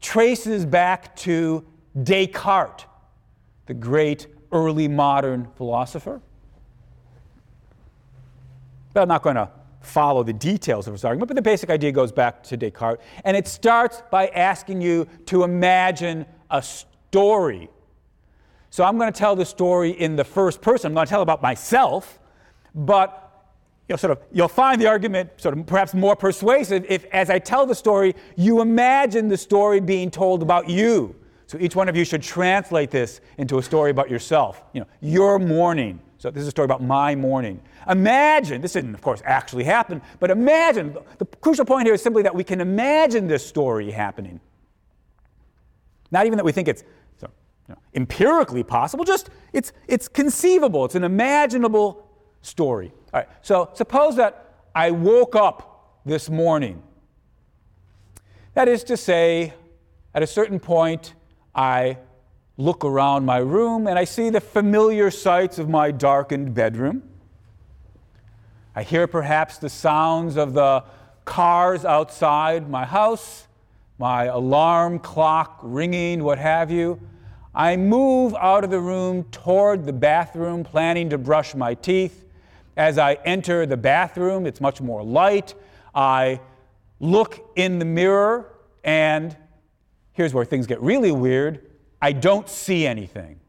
traces 0.00 0.64
back 0.64 1.16
to 1.16 1.64
Descartes, 2.02 2.84
the 3.66 3.74
great 3.74 4.26
early 4.52 4.88
modern 4.88 5.48
philosopher. 5.56 6.20
But 8.96 9.02
I'm 9.02 9.08
not 9.08 9.20
going 9.20 9.36
to 9.36 9.50
follow 9.82 10.22
the 10.22 10.32
details 10.32 10.86
of 10.86 10.94
his 10.94 11.04
argument, 11.04 11.28
but 11.28 11.34
the 11.34 11.42
basic 11.42 11.68
idea 11.68 11.92
goes 11.92 12.10
back 12.10 12.42
to 12.44 12.56
Descartes. 12.56 13.02
And 13.26 13.36
it 13.36 13.46
starts 13.46 14.02
by 14.10 14.28
asking 14.28 14.80
you 14.80 15.06
to 15.26 15.44
imagine 15.44 16.24
a 16.50 16.62
story. 16.62 17.68
So 18.70 18.84
I'm 18.84 18.96
going 18.96 19.12
to 19.12 19.18
tell 19.18 19.36
the 19.36 19.44
story 19.44 19.90
in 19.90 20.16
the 20.16 20.24
first 20.24 20.62
person. 20.62 20.92
I'm 20.92 20.94
going 20.94 21.06
to 21.06 21.10
tell 21.10 21.20
about 21.20 21.42
myself, 21.42 22.18
but 22.74 23.44
you 23.86 23.92
know, 23.92 23.96
sort 23.98 24.12
of, 24.12 24.22
you'll 24.32 24.48
find 24.48 24.80
the 24.80 24.86
argument 24.86 25.28
sort 25.36 25.58
of 25.58 25.66
perhaps 25.66 25.92
more 25.92 26.16
persuasive 26.16 26.86
if, 26.88 27.04
as 27.12 27.28
I 27.28 27.38
tell 27.38 27.66
the 27.66 27.74
story, 27.74 28.14
you 28.34 28.62
imagine 28.62 29.28
the 29.28 29.36
story 29.36 29.78
being 29.80 30.10
told 30.10 30.40
about 30.40 30.70
you. 30.70 31.14
So 31.48 31.58
each 31.60 31.76
one 31.76 31.90
of 31.90 31.96
you 31.96 32.04
should 32.06 32.22
translate 32.22 32.90
this 32.90 33.20
into 33.36 33.58
a 33.58 33.62
story 33.62 33.90
about 33.90 34.08
yourself. 34.08 34.64
You 34.72 34.80
know, 34.80 34.86
your 35.02 35.38
morning. 35.38 36.00
So 36.18 36.30
this 36.30 36.42
is 36.42 36.48
a 36.48 36.50
story 36.50 36.64
about 36.64 36.82
my 36.82 37.14
morning. 37.14 37.60
Imagine, 37.88 38.62
this 38.62 38.72
didn't, 38.72 38.94
of 38.94 39.02
course, 39.02 39.22
actually 39.24 39.64
happen, 39.64 40.00
but 40.18 40.30
imagine, 40.30 40.96
the 41.18 41.26
crucial 41.26 41.64
point 41.64 41.86
here 41.86 41.94
is 41.94 42.02
simply 42.02 42.22
that 42.22 42.34
we 42.34 42.42
can 42.42 42.60
imagine 42.60 43.26
this 43.26 43.46
story 43.46 43.90
happening. 43.90 44.40
Not 46.10 46.26
even 46.26 46.38
that 46.38 46.44
we 46.44 46.52
think 46.52 46.68
it's 46.68 46.84
so, 47.18 47.28
you 47.68 47.74
know, 47.74 47.80
empirically 47.94 48.62
possible, 48.62 49.04
just 49.04 49.28
it's, 49.52 49.72
it's 49.88 50.08
conceivable, 50.08 50.84
it's 50.84 50.94
an 50.94 51.04
imaginable 51.04 52.08
story. 52.40 52.92
All 53.12 53.20
right, 53.20 53.28
so 53.42 53.70
suppose 53.74 54.16
that 54.16 54.54
I 54.74 54.92
woke 54.92 55.36
up 55.36 56.00
this 56.06 56.30
morning. 56.30 56.82
That 58.54 58.68
is 58.68 58.84
to 58.84 58.96
say, 58.96 59.52
at 60.14 60.22
a 60.22 60.26
certain 60.26 60.60
point, 60.60 61.12
I 61.54 61.98
look 62.58 62.84
around 62.84 63.24
my 63.24 63.38
room 63.38 63.86
and 63.86 63.98
I 63.98 64.04
see 64.04 64.30
the 64.30 64.40
familiar 64.40 65.10
sights 65.10 65.58
of 65.58 65.68
my 65.68 65.90
darkened 65.90 66.54
bedroom. 66.54 67.02
I 68.74 68.82
hear 68.82 69.06
perhaps 69.06 69.58
the 69.58 69.68
sounds 69.68 70.36
of 70.36 70.54
the 70.54 70.84
cars 71.24 71.84
outside 71.84 72.68
my 72.68 72.84
house, 72.84 73.46
my 73.98 74.24
alarm 74.24 74.98
clock 74.98 75.58
ringing, 75.62 76.22
what 76.22 76.38
have 76.38 76.70
you. 76.70 77.00
I 77.54 77.76
move 77.76 78.34
out 78.34 78.64
of 78.64 78.70
the 78.70 78.80
room 78.80 79.24
toward 79.24 79.86
the 79.86 79.92
bathroom, 79.92 80.62
planning 80.62 81.10
to 81.10 81.18
brush 81.18 81.54
my 81.54 81.74
teeth. 81.74 82.24
As 82.76 82.98
I 82.98 83.14
enter 83.24 83.64
the 83.64 83.78
bathroom, 83.78 84.46
it's 84.46 84.60
much 84.60 84.82
more 84.82 85.02
light. 85.02 85.54
I 85.94 86.40
look 87.00 87.50
in 87.56 87.78
the 87.78 87.86
mirror, 87.86 88.52
and 88.84 89.34
here's 90.12 90.34
where 90.34 90.44
things 90.44 90.66
get 90.66 90.80
really 90.82 91.12
weird 91.12 91.65
I 92.00 92.12
don't 92.12 92.48
see 92.48 92.86
anything. 92.86 93.40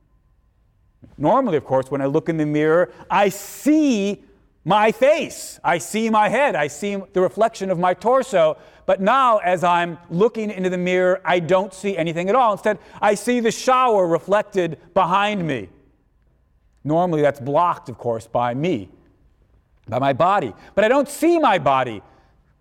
Normally, 1.17 1.57
of 1.57 1.65
course, 1.65 1.89
when 1.91 2.01
I 2.01 2.05
look 2.05 2.29
in 2.29 2.37
the 2.37 2.45
mirror, 2.45 2.91
I 3.09 3.29
see 3.29 4.23
my 4.63 4.91
face. 4.91 5.59
I 5.63 5.77
see 5.77 6.09
my 6.09 6.29
head. 6.29 6.55
I 6.55 6.67
see 6.67 6.97
the 7.13 7.21
reflection 7.21 7.71
of 7.71 7.79
my 7.79 7.93
torso. 7.93 8.57
But 8.85 9.01
now, 9.01 9.37
as 9.39 9.63
I'm 9.63 9.97
looking 10.09 10.51
into 10.51 10.69
the 10.69 10.77
mirror, 10.77 11.21
I 11.25 11.39
don't 11.39 11.73
see 11.73 11.97
anything 11.97 12.29
at 12.29 12.35
all. 12.35 12.53
Instead, 12.53 12.79
I 13.01 13.15
see 13.15 13.39
the 13.39 13.51
shower 13.51 14.07
reflected 14.07 14.77
behind 14.93 15.45
me. 15.45 15.69
Normally, 16.83 17.21
that's 17.21 17.39
blocked, 17.39 17.89
of 17.89 17.97
course, 17.97 18.27
by 18.27 18.53
me, 18.53 18.89
by 19.87 19.99
my 19.99 20.13
body. 20.13 20.53
But 20.75 20.85
I 20.85 20.87
don't 20.87 21.09
see 21.09 21.39
my 21.39 21.59
body. 21.59 22.01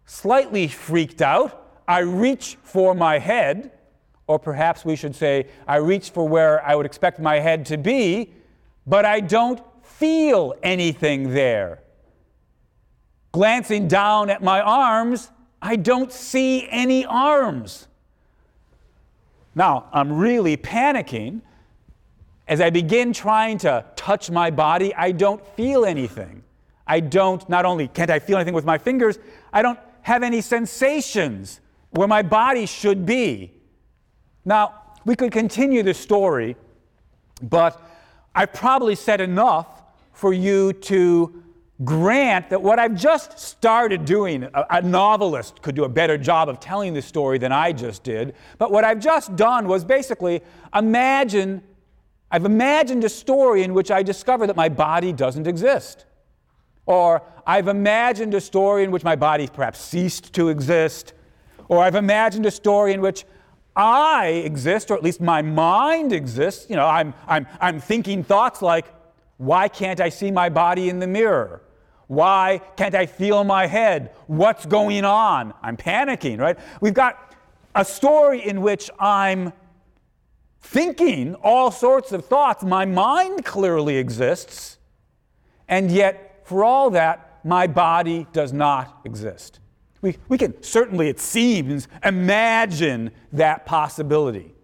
Slightly 0.04 0.68
freaked 0.68 1.20
out, 1.20 1.80
I 1.86 2.00
reach 2.00 2.56
for 2.62 2.94
my 2.94 3.18
head, 3.18 3.72
or 4.26 4.38
perhaps 4.38 4.84
we 4.84 4.96
should 4.96 5.14
say, 5.14 5.46
I 5.66 5.76
reach 5.76 6.10
for 6.10 6.28
where 6.28 6.64
I 6.64 6.74
would 6.74 6.86
expect 6.86 7.20
my 7.20 7.38
head 7.38 7.66
to 7.66 7.78
be, 7.78 8.32
but 8.86 9.04
I 9.04 9.20
don't 9.20 9.60
feel 9.84 10.54
anything 10.62 11.32
there. 11.32 11.82
Glancing 13.32 13.86
down 13.88 14.30
at 14.30 14.42
my 14.42 14.60
arms, 14.60 15.30
I 15.62 15.76
don't 15.76 16.12
see 16.12 16.66
any 16.70 17.04
arms. 17.04 17.86
Now, 19.54 19.86
I'm 19.92 20.12
really 20.12 20.56
panicking. 20.56 21.40
As 22.48 22.60
I 22.60 22.70
begin 22.70 23.12
trying 23.12 23.58
to 23.58 23.84
touch 23.96 24.30
my 24.30 24.50
body, 24.50 24.94
I 24.94 25.12
don't 25.12 25.44
feel 25.56 25.84
anything. 25.84 26.42
I 26.86 27.00
don't, 27.00 27.46
not 27.48 27.64
only 27.64 27.88
can't 27.88 28.10
I 28.10 28.18
feel 28.18 28.36
anything 28.36 28.54
with 28.54 28.64
my 28.64 28.78
fingers, 28.78 29.18
I 29.52 29.62
don't 29.62 29.78
have 30.02 30.22
any 30.22 30.40
sensations 30.40 31.60
where 31.90 32.06
my 32.06 32.22
body 32.22 32.66
should 32.66 33.04
be. 33.04 33.55
Now, 34.46 34.74
we 35.04 35.16
could 35.16 35.32
continue 35.32 35.82
the 35.82 35.92
story, 35.92 36.56
but 37.42 37.82
I've 38.34 38.52
probably 38.52 38.94
said 38.94 39.20
enough 39.20 39.82
for 40.12 40.32
you 40.32 40.72
to 40.72 41.42
grant 41.84 42.48
that 42.50 42.62
what 42.62 42.78
I've 42.78 42.94
just 42.94 43.38
started 43.38 44.04
doing, 44.04 44.44
a, 44.44 44.66
a, 44.70 44.82
novelist 44.82 45.60
could 45.60 45.74
do 45.74 45.84
a 45.84 45.88
better 45.88 46.16
job 46.16 46.48
of 46.48 46.58
telling 46.58 46.94
the 46.94 47.02
story 47.02 47.38
than 47.38 47.52
I 47.52 47.72
just 47.72 48.02
did, 48.02 48.34
but 48.56 48.70
what 48.70 48.84
I've 48.84 49.00
just 49.00 49.36
done 49.36 49.68
was 49.68 49.84
basically 49.84 50.42
imagine, 50.74 51.62
I've 52.30 52.46
imagined 52.46 53.04
a 53.04 53.10
story 53.10 53.62
in 53.62 53.74
which 53.74 53.90
I 53.90 54.02
discover 54.02 54.46
that 54.46 54.56
my 54.56 54.70
body 54.70 55.12
doesn't 55.12 55.46
exist. 55.46 56.06
Or 56.86 57.22
I've 57.46 57.68
imagined 57.68 58.32
a 58.32 58.40
story 58.40 58.84
in 58.84 58.92
which 58.92 59.02
my 59.02 59.16
body 59.16 59.48
perhaps 59.52 59.80
ceased 59.80 60.32
to 60.34 60.48
exist. 60.48 61.14
Or 61.68 61.82
I've 61.82 61.96
imagined 61.96 62.46
a 62.46 62.50
story 62.50 62.92
in 62.92 63.00
which 63.00 63.24
I 63.76 64.28
exist, 64.44 64.90
or 64.90 64.94
at 64.94 65.02
least 65.02 65.20
my 65.20 65.42
mind 65.42 66.12
exists. 66.12 66.68
You 66.70 66.76
know, 66.76 66.86
I'm, 66.86 67.12
I'm, 67.28 67.46
I'm 67.60 67.78
thinking 67.78 68.24
thoughts 68.24 68.62
like, 68.62 68.86
why 69.36 69.68
can't 69.68 70.00
I 70.00 70.08
see 70.08 70.30
my 70.30 70.48
body 70.48 70.88
in 70.88 70.98
the 70.98 71.06
mirror? 71.06 71.62
Why 72.06 72.62
can't 72.76 72.94
I 72.94 73.06
feel 73.06 73.44
my 73.44 73.66
head? 73.66 74.12
What's 74.26 74.64
going 74.64 75.04
on? 75.04 75.52
I'm 75.62 75.76
panicking, 75.76 76.38
right? 76.40 76.58
We've 76.80 76.94
got 76.94 77.34
a 77.74 77.84
story 77.84 78.46
in 78.46 78.62
which 78.62 78.90
I'm 78.98 79.52
thinking 80.60 81.34
all 81.36 81.70
sorts 81.70 82.12
of 82.12 82.24
thoughts. 82.24 82.62
My 82.64 82.86
mind 82.86 83.44
clearly 83.44 83.96
exists, 83.96 84.78
and 85.68 85.90
yet, 85.90 86.40
for 86.44 86.64
all 86.64 86.90
that, 86.90 87.40
my 87.44 87.66
body 87.66 88.26
does 88.32 88.52
not 88.52 89.00
exist. 89.04 89.60
We, 90.06 90.16
we 90.28 90.38
can 90.38 90.62
certainly, 90.62 91.08
it 91.08 91.18
seems, 91.18 91.88
imagine 92.04 93.10
that 93.32 93.66
possibility. 93.66 94.54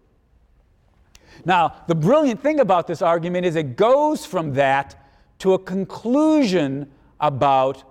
Now, 1.45 1.82
the 1.88 1.97
brilliant 1.97 2.40
thing 2.40 2.61
about 2.61 2.86
this 2.86 3.03
argument 3.03 3.45
is 3.45 3.57
it 3.57 3.74
goes 3.74 4.24
from 4.24 4.55
that 4.55 5.05
to 5.40 5.55
a 5.55 5.59
conclusion 5.59 6.93
about 7.18 7.82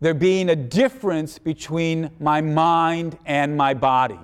there 0.00 0.12
being 0.12 0.50
a 0.50 0.56
difference 0.56 1.38
between 1.38 2.10
my 2.20 2.42
mind 2.42 3.16
and 3.24 3.56
my 3.56 3.72
body. 3.72 4.20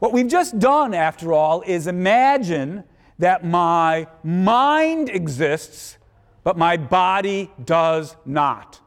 What 0.00 0.12
we've 0.12 0.26
just 0.26 0.58
done, 0.58 0.94
after 0.94 1.32
all, 1.32 1.62
is 1.62 1.86
imagine 1.86 2.82
that 3.20 3.44
my 3.44 4.08
mind 4.24 5.10
exists, 5.10 5.96
but 6.42 6.58
my 6.58 6.76
body 6.76 7.52
does 7.64 8.16
not. 8.24 8.80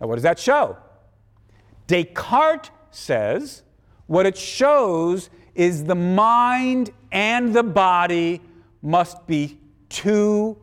Now, 0.00 0.08
what 0.08 0.16
does 0.16 0.24
that 0.24 0.40
show? 0.40 0.78
Descartes 1.86 2.70
says 2.90 3.62
what 4.06 4.26
it 4.26 4.36
shows 4.36 5.30
is 5.54 5.84
the 5.84 5.94
mind 5.94 6.90
and 7.12 7.54
the 7.54 7.62
body 7.62 8.40
must 8.82 9.26
be 9.26 9.58
two 9.88 10.56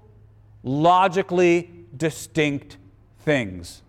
logically 0.64 1.70
distinct 1.96 2.78
things. 3.20 3.82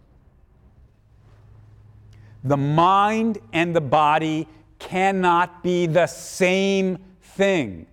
The 2.45 2.57
mind 2.57 3.39
and 3.53 3.75
the 3.75 3.81
body 3.81 4.49
cannot 4.79 5.63
be 5.63 5.87
the 5.87 6.07
same 6.07 6.99
thing. 7.21 7.87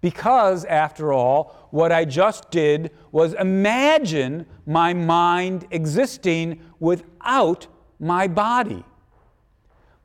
Because, 0.00 0.64
after 0.64 1.12
all, 1.12 1.68
what 1.70 1.92
I 1.92 2.04
just 2.04 2.50
did 2.50 2.90
was 3.12 3.34
imagine 3.34 4.46
my 4.66 4.92
mind 4.92 5.66
existing 5.70 6.60
without 6.80 7.66
my 8.02 8.26
body. 8.26 8.84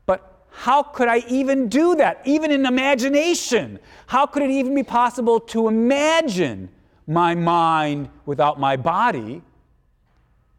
But 0.06 0.46
how 0.52 0.84
could 0.84 1.08
I 1.08 1.24
even 1.28 1.68
do 1.68 1.96
that, 1.96 2.22
even 2.26 2.52
in 2.52 2.66
imagination? 2.66 3.80
How 4.06 4.28
could 4.28 4.44
it 4.44 4.52
even 4.52 4.76
be 4.76 4.84
possible 4.84 5.40
to 5.42 5.68
imagine 5.68 6.70
my 7.08 7.34
mind 7.34 8.10
without 8.26 8.60
my 8.60 8.78
body 8.78 9.42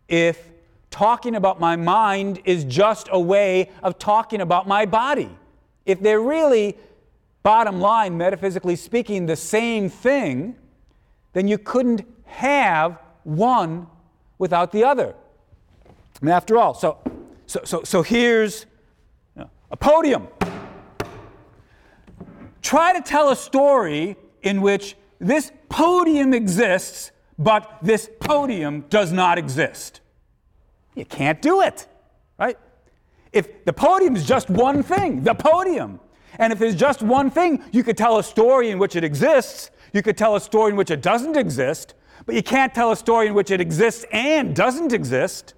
if 0.09 0.51
talking 0.91 1.37
about 1.37 1.61
my 1.61 1.77
mind 1.77 2.41
is 2.45 2.65
just 2.65 3.09
a 3.13 3.21
way 3.21 3.71
of 3.83 3.99
talking 3.99 4.41
about 4.41 4.67
my 4.67 4.85
body? 4.85 5.31
If 5.87 6.01
they're 6.01 6.21
really, 6.21 6.77
bottom 7.45 7.81
line, 7.81 8.19
metaphysically 8.19 8.77
speaking, 8.77 9.27
the 9.27 9.37
same 9.37 9.89
thing, 9.89 10.57
then 11.35 11.47
you 11.47 11.57
couldn't 11.57 12.03
have 12.25 12.99
one 13.23 13.87
without 14.39 14.73
the 14.73 14.83
other. 14.83 15.15
And 16.21 16.31
after 16.31 16.59
all, 16.59 16.75
so 16.75 16.99
so, 17.49 17.61
so, 17.65 17.83
so 17.83 18.03
here's 18.03 18.67
a 19.71 19.77
podium. 19.77 20.29
Try 22.63 22.93
to 22.93 23.01
tell 23.01 23.31
a 23.31 23.37
story 23.37 24.17
in 24.43 24.61
which 24.61 24.97
this 25.19 25.51
podium 25.71 26.35
exists, 26.35 27.11
but 27.39 27.79
this 27.83 28.11
podium 28.21 28.83
does 28.91 29.13
not 29.13 29.39
exist. 29.39 30.03
You 30.95 31.07
can't 31.07 31.41
do 31.41 31.63
it, 31.63 31.87
right? 32.39 32.59
If 33.33 33.65
the 33.65 33.73
podium 33.73 34.15
is 34.15 34.27
just 34.27 34.51
one 34.51 34.83
thing, 34.83 35.23
the 35.23 35.35
podium, 35.35 36.01
and 36.39 36.53
if 36.53 36.59
there's 36.59 36.77
just 36.77 37.03
one 37.03 37.31
thing, 37.31 37.65
you 37.73 37.83
could 37.83 37.97
tell 37.97 38.19
a 38.19 38.23
story 38.23 38.71
in 38.71 38.79
which 38.79 38.95
it 38.95 39.05
exists, 39.05 39.71
you 39.95 40.03
could 40.03 40.19
tell 40.19 40.37
a 40.37 40.41
story 40.41 40.71
in 40.71 40.77
which 40.77 40.91
it 40.91 41.01
doesn't 41.01 41.37
exist, 41.37 41.95
but 42.27 42.35
you 42.35 42.43
can't 42.43 42.75
tell 42.75 42.93
a 42.93 42.97
story 42.97 43.29
in 43.29 43.35
which 43.35 43.51
it 43.51 43.61
exists 43.61 44.05
and 44.13 44.55
doesn't 44.55 44.93
exist. 44.93 45.55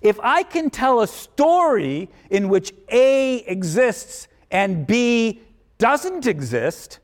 If 0.00 0.18
I 0.22 0.42
can 0.42 0.70
tell 0.70 1.00
a 1.00 1.06
story 1.06 2.08
in 2.30 2.48
which 2.48 2.72
A 2.88 3.38
exists 3.44 4.28
and 4.50 4.86
B 4.86 5.42
doesn't 5.78 6.26
exist, 6.26 6.98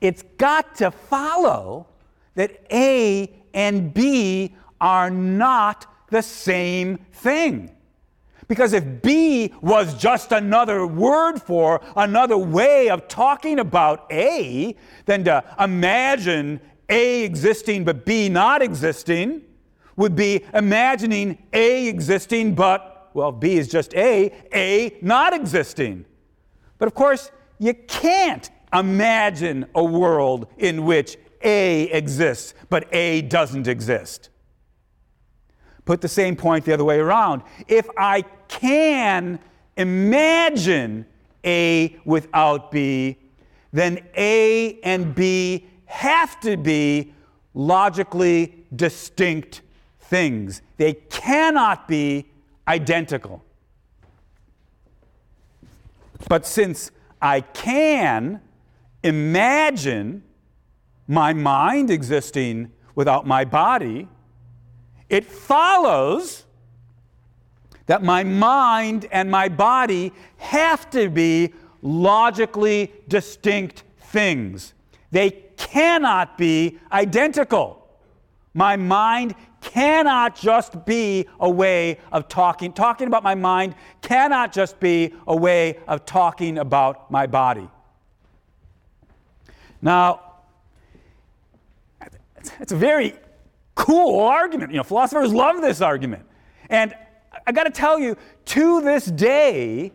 it's 0.00 0.22
got 0.38 0.74
to 0.76 0.90
follow 0.90 1.86
that 2.34 2.64
A 2.72 3.32
and 3.54 3.92
B 3.92 4.54
are 4.80 5.10
not 5.10 5.86
the 6.10 6.22
same 6.22 6.98
thing. 7.12 7.70
Because 8.46 8.72
if 8.72 9.02
B 9.02 9.52
was 9.60 9.94
just 9.94 10.32
another 10.32 10.86
word 10.86 11.38
for, 11.40 11.82
another 11.94 12.38
way 12.38 12.88
of 12.88 13.06
talking 13.06 13.58
about 13.58 14.10
A, 14.10 14.74
then 15.04 15.24
to 15.24 15.44
imagine 15.60 16.60
A 16.88 17.24
existing 17.24 17.84
but 17.84 18.06
B 18.06 18.28
not 18.28 18.62
existing 18.62 19.42
would 19.98 20.16
be 20.16 20.44
imagining 20.54 21.36
A 21.52 21.88
existing, 21.88 22.54
but, 22.54 23.10
well, 23.12 23.32
B 23.32 23.58
is 23.58 23.68
just 23.68 23.92
A, 23.94 24.32
A 24.54 24.96
not 25.02 25.34
existing. 25.34 26.06
But 26.78 26.86
of 26.86 26.94
course, 26.94 27.30
you 27.58 27.74
can't 27.74 28.48
imagine 28.72 29.66
a 29.74 29.82
world 29.82 30.46
in 30.56 30.84
which 30.84 31.18
A 31.42 31.90
exists, 31.90 32.54
but 32.70 32.86
A 32.94 33.22
doesn't 33.22 33.66
exist. 33.66 34.30
Put 35.84 36.00
the 36.00 36.08
same 36.08 36.36
point 36.36 36.64
the 36.64 36.74
other 36.74 36.84
way 36.84 37.00
around. 37.00 37.42
If 37.66 37.88
I 37.98 38.22
can 38.46 39.40
imagine 39.76 41.06
A 41.44 41.96
without 42.04 42.70
B, 42.70 43.18
then 43.72 43.98
A 44.16 44.78
and 44.84 45.12
B 45.12 45.66
have 45.86 46.38
to 46.40 46.56
be 46.56 47.14
logically 47.52 48.64
distinct 48.76 49.62
things. 50.08 50.62
They 50.76 50.94
cannot 50.94 51.86
be 51.86 52.26
identical. 52.66 53.44
But 56.28 56.46
since 56.46 56.90
I 57.20 57.42
can 57.42 58.40
imagine 59.02 60.22
my 61.06 61.32
mind 61.32 61.90
existing 61.90 62.72
without 62.94 63.26
my 63.26 63.44
body, 63.44 64.08
it 65.08 65.24
follows 65.24 66.44
that 67.86 68.02
my 68.02 68.22
mind 68.24 69.06
and 69.10 69.30
my 69.30 69.48
body 69.48 70.12
have 70.36 70.90
to 70.90 71.08
be 71.08 71.54
logically 71.80 72.92
distinct 73.08 73.84
things. 73.98 74.74
They 75.10 75.30
cannot 75.56 76.36
be 76.36 76.78
identical. 76.92 77.86
My 78.52 78.76
mind 78.76 79.34
cannot 79.60 80.36
just 80.36 80.84
be 80.84 81.26
a 81.40 81.50
way 81.50 81.98
of 82.12 82.28
talking. 82.28 82.72
Talking 82.72 83.06
about 83.06 83.22
my 83.22 83.34
mind 83.34 83.74
cannot 84.02 84.52
just 84.52 84.78
be 84.80 85.14
a 85.26 85.36
way 85.36 85.78
of 85.86 86.04
talking 86.04 86.58
about 86.58 87.10
my 87.10 87.26
body. 87.26 87.68
Now, 89.80 90.22
it's 92.60 92.72
a 92.72 92.76
very 92.76 93.14
cool 93.74 94.20
argument. 94.20 94.72
You 94.72 94.78
know, 94.78 94.82
philosophers 94.84 95.32
love 95.32 95.60
this 95.60 95.80
argument. 95.80 96.24
And 96.68 96.94
I 97.46 97.52
got 97.52 97.64
to 97.64 97.70
tell 97.70 97.98
you, 97.98 98.16
to 98.46 98.80
this 98.80 99.06
day, 99.06 99.92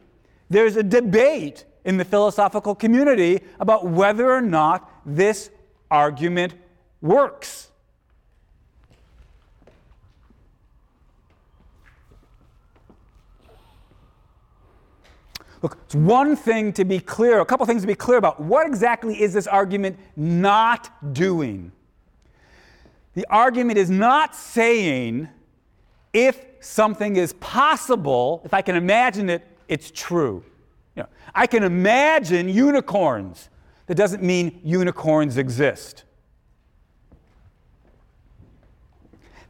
there's 0.50 0.76
a 0.76 0.84
debate 0.84 1.66
in 1.86 1.98
the 1.98 2.06
philosophical 2.06 2.76
community 2.76 3.42
about 3.60 3.86
whether 3.86 4.32
or 4.32 4.42
not 4.42 4.90
this 5.06 5.50
argument 5.92 6.54
works. 7.02 7.70
Look, 15.64 15.78
it's 15.86 15.96
one 15.96 16.36
thing 16.36 16.74
to 16.74 16.84
be 16.84 17.00
clear, 17.00 17.40
a 17.40 17.46
couple 17.46 17.66
things 17.66 17.82
to 17.82 17.88
be 17.88 17.96
clear 17.96 18.18
about. 18.18 18.42
What 18.42 18.68
exactly 18.68 19.20
is 19.20 19.34
this 19.34 19.48
argument 19.48 19.98
not 20.18 21.14
doing? 21.14 21.72
The 23.14 23.26
argument 23.30 23.78
is 23.78 23.90
not 23.90 24.36
saying 24.36 25.30
if 26.12 26.46
something 26.60 27.16
is 27.16 27.32
possible, 27.34 28.42
if 28.44 28.54
I 28.54 28.62
can 28.62 28.76
imagine 28.76 29.30
it, 29.30 29.48
it's 29.70 29.90
true. 29.90 30.44
You 30.98 31.04
know, 31.04 31.10
I 31.34 31.48
can 31.48 31.64
imagine 31.64 32.50
unicorns. 32.50 33.50
That 33.88 33.96
doesn't 33.96 34.22
mean 34.22 34.60
unicorns 34.64 35.38
exist. 35.38 36.04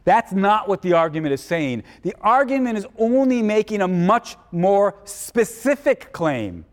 That's 0.04 0.32
not 0.32 0.68
what 0.68 0.82
the 0.82 0.92
argument 0.92 1.32
is 1.32 1.42
saying. 1.42 1.82
The 2.02 2.14
argument 2.20 2.78
is 2.78 2.86
only 2.98 3.42
making 3.42 3.80
a 3.80 3.88
much 3.88 4.36
more 4.52 4.96
specific 5.04 6.12
claim. 6.12 6.66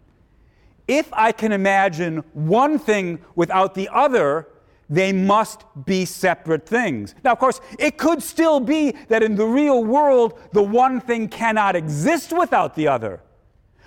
If 0.87 1.11
I 1.13 1.31
can 1.31 1.53
imagine 1.53 2.17
one 2.33 2.77
thing 2.77 3.19
without 3.35 3.73
the 3.73 3.89
other, 3.89 4.47
they 4.89 5.13
must 5.13 5.63
be 5.85 6.03
separate 6.03 6.65
things. 6.65 7.15
Now, 7.23 7.31
of 7.31 7.39
course, 7.39 7.61
it 7.79 7.97
could 7.97 8.21
still 8.21 8.59
be 8.59 8.91
that 9.07 9.23
in 9.23 9.35
the 9.35 9.45
real 9.45 9.85
world, 9.85 10.37
the 10.51 10.61
one 10.61 10.99
thing 10.99 11.29
cannot 11.29 11.77
exist 11.77 12.33
without 12.37 12.75
the 12.75 12.89
other. 12.89 13.21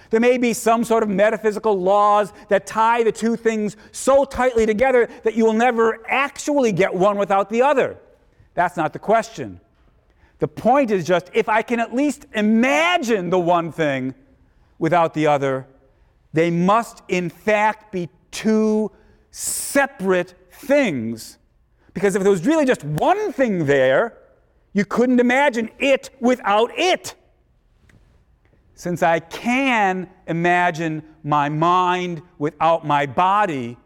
There 0.08 0.20
may 0.20 0.38
be 0.38 0.54
some 0.54 0.82
sort 0.84 1.02
of 1.02 1.10
metaphysical 1.10 1.78
laws 1.78 2.32
that 2.48 2.66
tie 2.66 3.02
the 3.02 3.12
two 3.12 3.36
things 3.36 3.76
so 3.92 4.24
tightly 4.24 4.64
together 4.64 5.10
that 5.24 5.34
you 5.34 5.44
will 5.44 5.52
never 5.52 6.00
actually 6.08 6.72
get 6.72 6.94
one 6.94 7.18
without 7.18 7.50
the 7.50 7.60
other. 7.60 7.98
That's 8.54 8.76
not 8.76 8.92
the 8.92 8.98
question. 8.98 9.60
The 10.38 10.48
point 10.48 10.90
is 10.90 11.04
just 11.04 11.30
if 11.32 11.48
I 11.48 11.62
can 11.62 11.80
at 11.80 11.94
least 11.94 12.26
imagine 12.34 13.30
the 13.30 13.38
one 13.38 13.72
thing 13.72 14.14
without 14.78 15.14
the 15.14 15.26
other, 15.26 15.66
they 16.32 16.50
must 16.50 17.02
in 17.08 17.30
fact 17.30 17.92
be 17.92 18.08
two 18.30 18.90
separate 19.30 20.34
things. 20.50 21.38
Because 21.92 22.16
if 22.16 22.22
there 22.22 22.30
was 22.30 22.46
really 22.46 22.64
just 22.64 22.84
one 22.84 23.32
thing 23.32 23.66
there, 23.66 24.18
you 24.72 24.84
couldn't 24.84 25.20
imagine 25.20 25.70
it 25.78 26.10
without 26.20 26.70
it. 26.76 27.14
Since 28.74 29.02
I 29.04 29.20
can 29.20 30.10
imagine 30.26 31.04
my 31.22 31.48
mind 31.48 32.22
without 32.38 32.84
my 32.84 33.06
body, 33.06 33.76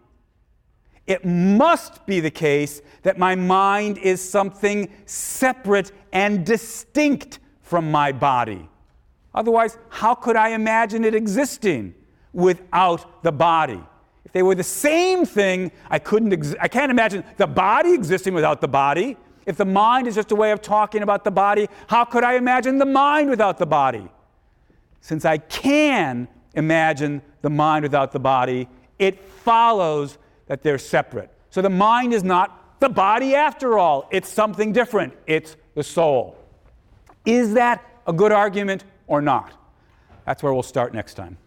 it 1.08 1.24
must 1.24 2.04
be 2.04 2.20
the 2.20 2.30
case 2.30 2.82
that 3.02 3.18
my 3.18 3.34
mind 3.34 3.96
is 3.96 4.20
something 4.20 4.90
separate 5.06 5.90
and 6.12 6.44
distinct 6.44 7.38
from 7.62 7.90
my 7.90 8.12
body. 8.12 8.68
Otherwise, 9.34 9.78
how 9.88 10.14
could 10.14 10.36
I 10.36 10.50
imagine 10.50 11.04
it 11.04 11.14
existing 11.14 11.94
without 12.34 13.22
the 13.22 13.32
body? 13.32 13.80
If 14.26 14.32
they 14.32 14.42
were 14.42 14.54
the 14.54 14.62
same 14.62 15.24
thing, 15.24 15.72
I 15.88 15.98
couldn't 15.98 16.34
ex- 16.34 16.54
I 16.60 16.68
can't 16.68 16.90
imagine 16.90 17.24
the 17.38 17.46
body 17.46 17.94
existing 17.94 18.34
without 18.34 18.60
the 18.60 18.68
body. 18.68 19.16
If 19.46 19.56
the 19.56 19.64
mind 19.64 20.08
is 20.08 20.14
just 20.14 20.30
a 20.30 20.34
way 20.34 20.50
of 20.50 20.60
talking 20.60 21.02
about 21.02 21.24
the 21.24 21.30
body, 21.30 21.68
how 21.86 22.04
could 22.04 22.22
I 22.22 22.34
imagine 22.34 22.76
the 22.76 22.84
mind 22.84 23.30
without 23.30 23.56
the 23.56 23.66
body? 23.66 24.06
Since 25.00 25.24
I 25.24 25.38
can 25.38 26.28
imagine 26.52 27.22
the 27.40 27.48
mind 27.48 27.84
without 27.84 28.12
the 28.12 28.20
body, 28.20 28.68
it 28.98 29.18
follows 29.18 30.18
that 30.48 30.62
they're 30.62 30.78
separate. 30.78 31.30
So 31.50 31.62
the 31.62 31.70
mind 31.70 32.12
is 32.12 32.24
not 32.24 32.80
the 32.80 32.88
body 32.88 33.34
after 33.34 33.78
all, 33.78 34.08
it's 34.10 34.28
something 34.28 34.72
different. 34.72 35.14
It's 35.26 35.56
the 35.74 35.82
soul. 35.82 36.36
Is 37.24 37.54
that 37.54 37.84
a 38.06 38.12
good 38.12 38.32
argument 38.32 38.84
or 39.06 39.20
not? 39.20 39.52
That's 40.24 40.42
where 40.42 40.52
we'll 40.52 40.62
start 40.62 40.94
next 40.94 41.14
time. 41.14 41.38